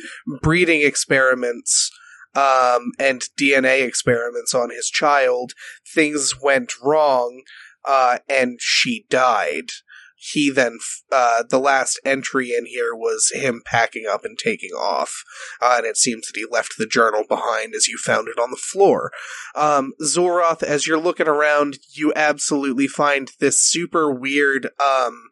breeding 0.43 0.83
experiments, 0.83 1.91
um, 2.35 2.93
and 2.99 3.22
DNA 3.41 3.87
experiments 3.87 4.55
on 4.55 4.68
his 4.68 4.91
child. 4.91 5.53
Things 5.95 6.35
went 6.43 6.72
wrong, 6.83 7.43
uh, 7.85 8.18
and 8.28 8.59
she 8.61 9.07
died. 9.11 9.70
He 10.16 10.51
then, 10.51 10.78
uh, 11.11 11.45
the 11.49 11.59
last 11.59 11.99
entry 12.05 12.53
in 12.53 12.66
here 12.66 12.95
was 12.95 13.33
him 13.35 13.62
packing 13.64 14.05
up 14.07 14.22
and 14.22 14.39
taking 14.39 14.72
off 14.72 15.24
uh, 15.62 15.76
and 15.78 15.87
it 15.87 15.97
seems 15.97 16.26
that 16.26 16.37
he 16.37 16.45
left 16.51 16.74
the 16.76 16.87
journal 16.87 17.24
behind 17.26 17.74
as 17.74 17.89
you 17.89 17.97
found 17.97 18.28
it 18.28 18.39
on 18.39 18.51
the 18.51 18.57
floor. 18.57 19.11
Um, 19.55 19.93
Xul'Roth, 20.03 20.62
as 20.62 20.87
you're 20.87 21.01
looking 21.01 21.28
around, 21.28 21.78
you 21.95 22.12
absolutely 22.14 22.87
find 22.87 23.31
this 23.41 23.61
super 23.61 24.12
weird, 24.12 24.68
um, 24.78 25.31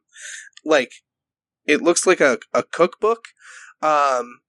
like, 0.64 0.92
it 1.66 1.82
looks 1.82 2.06
like 2.06 2.20
a, 2.20 2.38
a 2.54 2.62
cookbook, 2.62 3.26
um, 3.82 4.40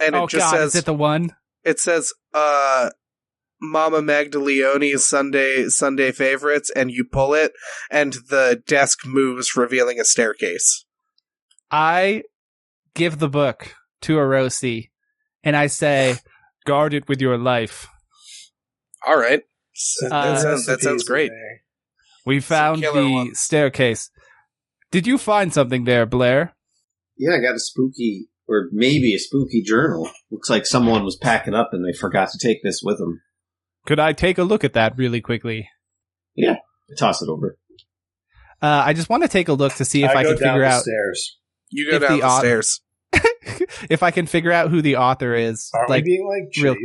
and 0.00 0.14
oh 0.14 0.24
it 0.24 0.30
just 0.30 0.50
God, 0.50 0.56
says, 0.56 0.74
is 0.74 0.80
it 0.80 0.84
the 0.86 0.94
one? 0.94 1.34
it 1.64 1.78
says, 1.78 2.12
uh, 2.34 2.90
Mama 3.62 4.02
Magdaleone's 4.02 5.06
Sunday 5.08 5.68
Sunday 5.68 6.10
favorites, 6.10 6.70
and 6.74 6.90
you 6.90 7.04
pull 7.10 7.32
it, 7.32 7.52
and 7.90 8.14
the 8.28 8.60
desk 8.66 9.06
moves, 9.06 9.56
revealing 9.56 10.00
a 10.00 10.04
staircase. 10.04 10.84
I 11.70 12.24
give 12.94 13.18
the 13.20 13.28
book 13.28 13.74
to 14.02 14.16
Arosi, 14.16 14.90
and 15.44 15.56
I 15.56 15.68
say, 15.68 16.16
"Guard 16.66 16.92
it 16.92 17.08
with 17.08 17.20
your 17.20 17.38
life." 17.38 17.86
All 19.06 19.16
right, 19.18 19.42
So 19.74 20.08
that, 20.08 20.14
Uh, 20.14 20.36
sounds, 20.42 20.66
that 20.66 20.80
sounds 20.80 21.02
great. 21.04 21.30
there. 21.30 21.62
We 22.26 22.40
found 22.40 22.82
the 22.82 23.10
one. 23.10 23.34
staircase. 23.34 24.10
Did 24.90 25.06
you 25.06 25.18
find 25.18 25.52
something 25.52 25.84
there, 25.84 26.04
Blair? 26.06 26.54
Yeah, 27.16 27.36
I 27.36 27.40
got 27.40 27.54
a 27.56 27.58
spooky, 27.60 28.28
or 28.46 28.68
maybe 28.72 29.14
a 29.14 29.18
spooky 29.18 29.62
journal. 29.62 30.10
Looks 30.30 30.50
like 30.50 30.66
someone 30.66 31.04
was 31.04 31.16
packing 31.16 31.54
up 31.54 31.70
and 31.72 31.84
they 31.84 31.96
forgot 31.96 32.28
to 32.32 32.38
take 32.38 32.62
this 32.62 32.80
with 32.82 32.98
them. 32.98 33.22
Could 33.86 33.98
I 33.98 34.12
take 34.12 34.38
a 34.38 34.44
look 34.44 34.64
at 34.64 34.74
that 34.74 34.96
really 34.96 35.20
quickly? 35.20 35.68
I 36.90 36.94
toss 36.98 37.22
it 37.22 37.28
over. 37.28 37.56
Uh, 38.60 38.82
I 38.86 38.92
just 38.92 39.08
want 39.08 39.22
to 39.24 39.28
take 39.28 39.48
a 39.48 39.52
look 39.52 39.74
to 39.74 39.84
see 39.84 40.04
if 40.04 40.10
I, 40.10 40.20
I, 40.20 40.24
can 40.24 40.36
figure 40.38 40.64
out 40.64 40.82
stairs. 40.82 41.38
You 41.70 41.90
go 41.90 41.96
If 41.96 42.02
down 42.02 42.12
the 42.12 42.20
the, 42.20 42.26
au- 42.26 42.38
stairs. 42.38 42.80
if 43.90 44.02
I 44.02 44.10
can 44.12 44.26
figure 44.26 44.52
out 44.52 44.70
who 44.70 44.82
the 44.82 44.96
author 44.96 45.34
is. 45.34 45.70
Are 45.74 45.88
like, 45.88 46.04
we 46.04 46.10
being 46.16 46.28
like 46.28 46.62
real- 46.62 46.76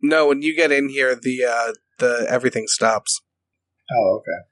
No, 0.00 0.28
when 0.28 0.42
you 0.42 0.56
get 0.56 0.72
in 0.72 0.88
here, 0.88 1.14
the 1.14 1.44
uh, 1.44 1.72
the 1.98 2.26
everything 2.28 2.66
stops. 2.66 3.20
Oh, 3.92 4.20
okay. 4.20 4.48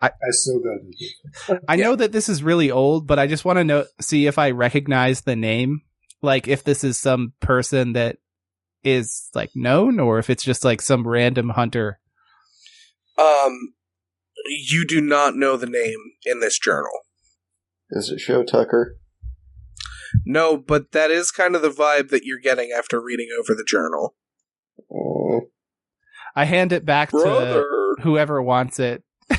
I- 0.00 0.08
I 0.08 0.30
still 0.30 0.60
go 0.60 0.76
to 1.48 1.60
I 1.68 1.76
know 1.76 1.94
that 1.94 2.12
this 2.12 2.28
is 2.28 2.42
really 2.42 2.70
old, 2.70 3.06
but 3.06 3.18
I 3.18 3.26
just 3.26 3.44
want 3.44 3.58
to 3.58 3.64
know 3.64 3.84
see 4.00 4.26
if 4.26 4.38
I 4.38 4.50
recognize 4.50 5.20
the 5.20 5.36
name. 5.36 5.82
Like 6.22 6.48
if 6.48 6.64
this 6.64 6.84
is 6.84 6.98
some 6.98 7.34
person 7.40 7.92
that 7.94 8.16
is 8.84 9.28
like 9.34 9.50
known 9.54 10.00
or 10.00 10.18
if 10.18 10.28
it's 10.30 10.42
just 10.42 10.64
like 10.64 10.80
some 10.82 11.06
random 11.06 11.50
hunter. 11.50 11.98
Um, 13.18 13.74
you 14.46 14.84
do 14.86 15.00
not 15.00 15.36
know 15.36 15.56
the 15.56 15.66
name 15.66 15.98
in 16.24 16.40
this 16.40 16.58
journal. 16.58 16.90
Is 17.90 18.10
it 18.10 18.20
Shao 18.20 18.42
Tucker? 18.42 18.96
No, 20.24 20.56
but 20.56 20.92
that 20.92 21.10
is 21.10 21.30
kind 21.30 21.54
of 21.56 21.62
the 21.62 21.70
vibe 21.70 22.08
that 22.10 22.24
you're 22.24 22.38
getting 22.40 22.70
after 22.76 23.00
reading 23.00 23.28
over 23.38 23.54
the 23.54 23.64
journal. 23.64 24.14
Oh, 24.92 25.42
I 26.34 26.44
hand 26.44 26.72
it 26.72 26.84
back 26.84 27.10
to 27.10 27.64
whoever 28.02 28.42
wants 28.42 28.78
it. 28.78 29.02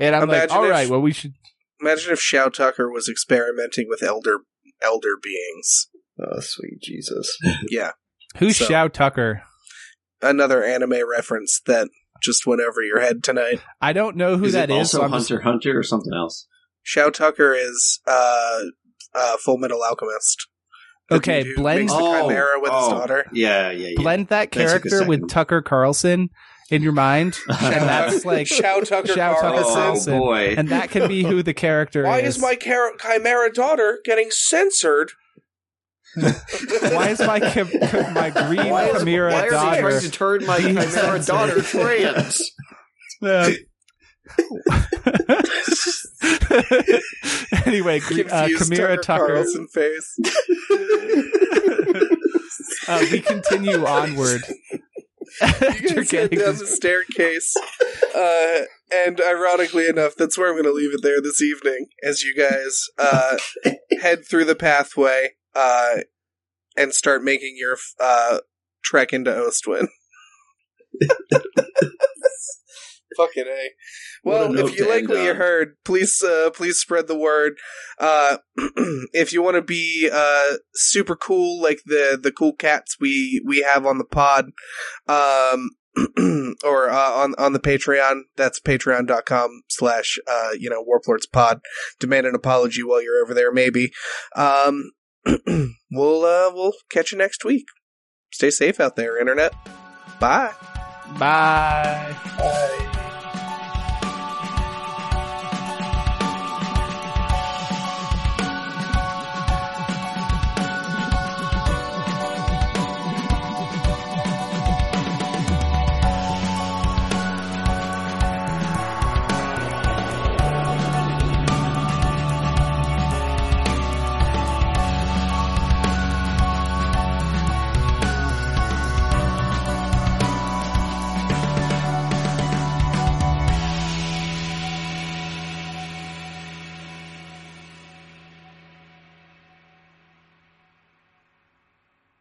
and 0.00 0.14
I'm 0.14 0.28
like, 0.28 0.44
Imagine 0.44 0.56
all 0.56 0.64
if- 0.64 0.70
right, 0.70 0.88
well 0.88 1.00
we 1.00 1.12
should 1.12 1.34
imagine 1.80 2.12
if 2.12 2.20
Shao 2.20 2.48
Tucker 2.48 2.90
was 2.90 3.08
experimenting 3.08 3.86
with 3.88 4.02
elder 4.02 4.38
elder 4.82 5.16
beings. 5.22 5.88
oh, 6.20 6.40
sweet 6.40 6.80
Jesus. 6.82 7.36
Yeah, 7.68 7.92
Who's 8.38 8.56
So- 8.56 8.66
Shao 8.66 8.88
Tucker? 8.88 9.42
another 10.24 10.62
anime 10.62 10.94
reference 11.08 11.60
that 11.66 11.88
just 12.22 12.46
went 12.46 12.60
over 12.60 12.80
your 12.82 13.00
head 13.00 13.24
tonight. 13.24 13.60
I 13.80 13.92
don't 13.92 14.16
know 14.16 14.36
who 14.36 14.44
is 14.44 14.52
that 14.52 14.70
it 14.70 14.74
is. 14.74 14.94
also 14.94 14.98
so 14.98 15.04
I'm 15.04 15.10
just- 15.12 15.28
Hunter 15.30 15.42
Hunter 15.42 15.78
or 15.78 15.82
something 15.82 16.12
else? 16.14 16.46
Shao 16.84 17.10
Tucker 17.10 17.54
is 17.54 18.00
uh, 18.06 18.60
uh, 19.14 19.36
Full 19.38 19.58
Metal 19.58 19.82
Alchemist. 19.82 20.48
Okay, 21.10 21.42
dude 21.42 21.56
blend- 21.56 21.80
makes 21.80 21.92
the 21.92 21.98
chimera 21.98 22.60
with 22.60 22.70
his 22.72 22.80
oh, 22.84 22.90
daughter. 22.90 23.26
Yeah, 23.32 23.70
yeah, 23.70 23.88
yeah. 23.88 23.94
blend 23.96 24.28
that 24.28 24.50
That 24.50 24.52
took 24.52 24.62
a 24.62 24.88
character 24.88 25.08
with. 25.08 25.28
Tucker 25.28 25.60
Carlson 25.60 26.30
in 26.70 26.82
your 26.82 26.92
mind, 26.92 27.38
and 27.48 27.74
that's 27.74 28.24
like, 28.24 28.46
Shao 28.46 28.80
Tucker 28.80 29.08
Shao 29.08 29.34
Tucker 29.34 29.62
Carlson. 29.62 30.14
oh 30.14 30.18
boy. 30.20 30.54
and 30.56 30.68
that 30.70 30.90
can 30.90 31.08
be 31.08 31.22
who 31.22 31.42
the 31.42 31.52
character 31.52 32.04
Why 32.04 32.20
is. 32.20 32.40
Why 32.40 32.52
is 32.52 32.60
my 32.60 32.70
char- 32.70 32.96
chimera 32.96 33.52
daughter 33.52 34.00
getting 34.04 34.30
censored? 34.30 35.12
Why 36.94 37.08
is 37.08 37.20
my 37.20 37.40
my 38.12 38.30
green 38.30 38.68
Why, 38.68 38.90
is, 38.90 38.98
chimera 38.98 39.32
why 39.32 39.46
are 39.46 39.50
they 39.50 39.56
daughter? 39.56 39.80
trying 39.80 40.00
to 40.00 40.10
turn 40.10 40.46
my 40.46 40.58
chimera 40.58 41.24
daughter 41.24 41.62
trans? 41.62 42.50
anyway, 47.66 48.00
gre- 48.00 48.22
uh, 48.30 48.48
Chimera 48.48 48.96
Tucker. 48.98 49.26
Carlson 49.26 49.66
face. 49.68 50.18
uh, 52.88 53.04
we 53.10 53.20
continue 53.20 53.84
onward. 53.84 54.42
You 55.40 55.94
guys 55.94 55.94
head 55.94 56.10
getting 56.10 56.38
down 56.40 56.58
the 56.58 56.66
staircase, 56.66 57.54
uh, 58.14 58.62
and 58.94 59.18
ironically 59.20 59.88
enough, 59.88 60.14
that's 60.16 60.36
where 60.36 60.48
I'm 60.48 60.54
going 60.54 60.64
to 60.64 60.72
leave 60.72 60.92
it 60.92 61.02
there 61.02 61.22
this 61.22 61.40
evening. 61.40 61.86
As 62.04 62.22
you 62.22 62.34
guys 62.36 62.84
uh, 62.98 63.38
head 64.02 64.26
through 64.28 64.44
the 64.44 64.54
pathway 64.54 65.30
uh, 65.54 65.98
and 66.76 66.92
start 66.92 67.22
making 67.22 67.54
your 67.56 67.76
uh, 68.00 68.38
trek 68.82 69.12
into 69.12 69.30
Ostwyn. 69.30 69.88
Fucking 73.16 73.44
a. 73.46 73.70
Well, 74.24 74.58
if 74.58 74.78
you 74.78 74.88
like 74.88 75.08
what 75.08 75.22
you 75.22 75.34
heard, 75.34 75.76
please 75.84 76.22
uh, 76.22 76.50
please 76.54 76.78
spread 76.78 77.08
the 77.08 77.18
word. 77.18 77.54
Uh, 77.98 78.38
if 79.12 79.32
you 79.32 79.42
want 79.42 79.56
to 79.56 79.62
be 79.62 80.08
uh, 80.10 80.56
super 80.74 81.16
cool 81.16 81.60
like 81.60 81.80
the 81.84 82.18
the 82.20 82.32
cool 82.32 82.54
cats 82.54 82.96
we 83.00 83.42
we 83.44 83.60
have 83.60 83.84
on 83.84 83.98
the 83.98 84.04
pod, 84.04 84.52
um, 85.08 85.70
or 86.64 86.88
uh, 86.90 87.10
on 87.10 87.34
on 87.36 87.52
the 87.52 87.60
Patreon, 87.60 88.22
that's 88.36 88.60
patreon.com 88.60 89.62
slash 89.68 90.18
uh, 90.26 90.50
you 90.58 90.70
know 90.70 90.82
Warplords 90.82 91.30
Pod. 91.30 91.60
Demand 92.00 92.26
an 92.26 92.34
apology 92.34 92.82
while 92.82 93.02
you're 93.02 93.22
over 93.22 93.34
there, 93.34 93.52
maybe. 93.52 93.90
Um, 94.36 94.92
we'll 95.90 96.24
uh, 96.24 96.52
we'll 96.54 96.74
catch 96.90 97.12
you 97.12 97.18
next 97.18 97.44
week. 97.44 97.66
Stay 98.32 98.50
safe 98.50 98.80
out 98.80 98.96
there, 98.96 99.18
internet. 99.18 99.54
Bye. 100.18 100.52
Bye. 101.18 102.16
Bye. 102.38 102.88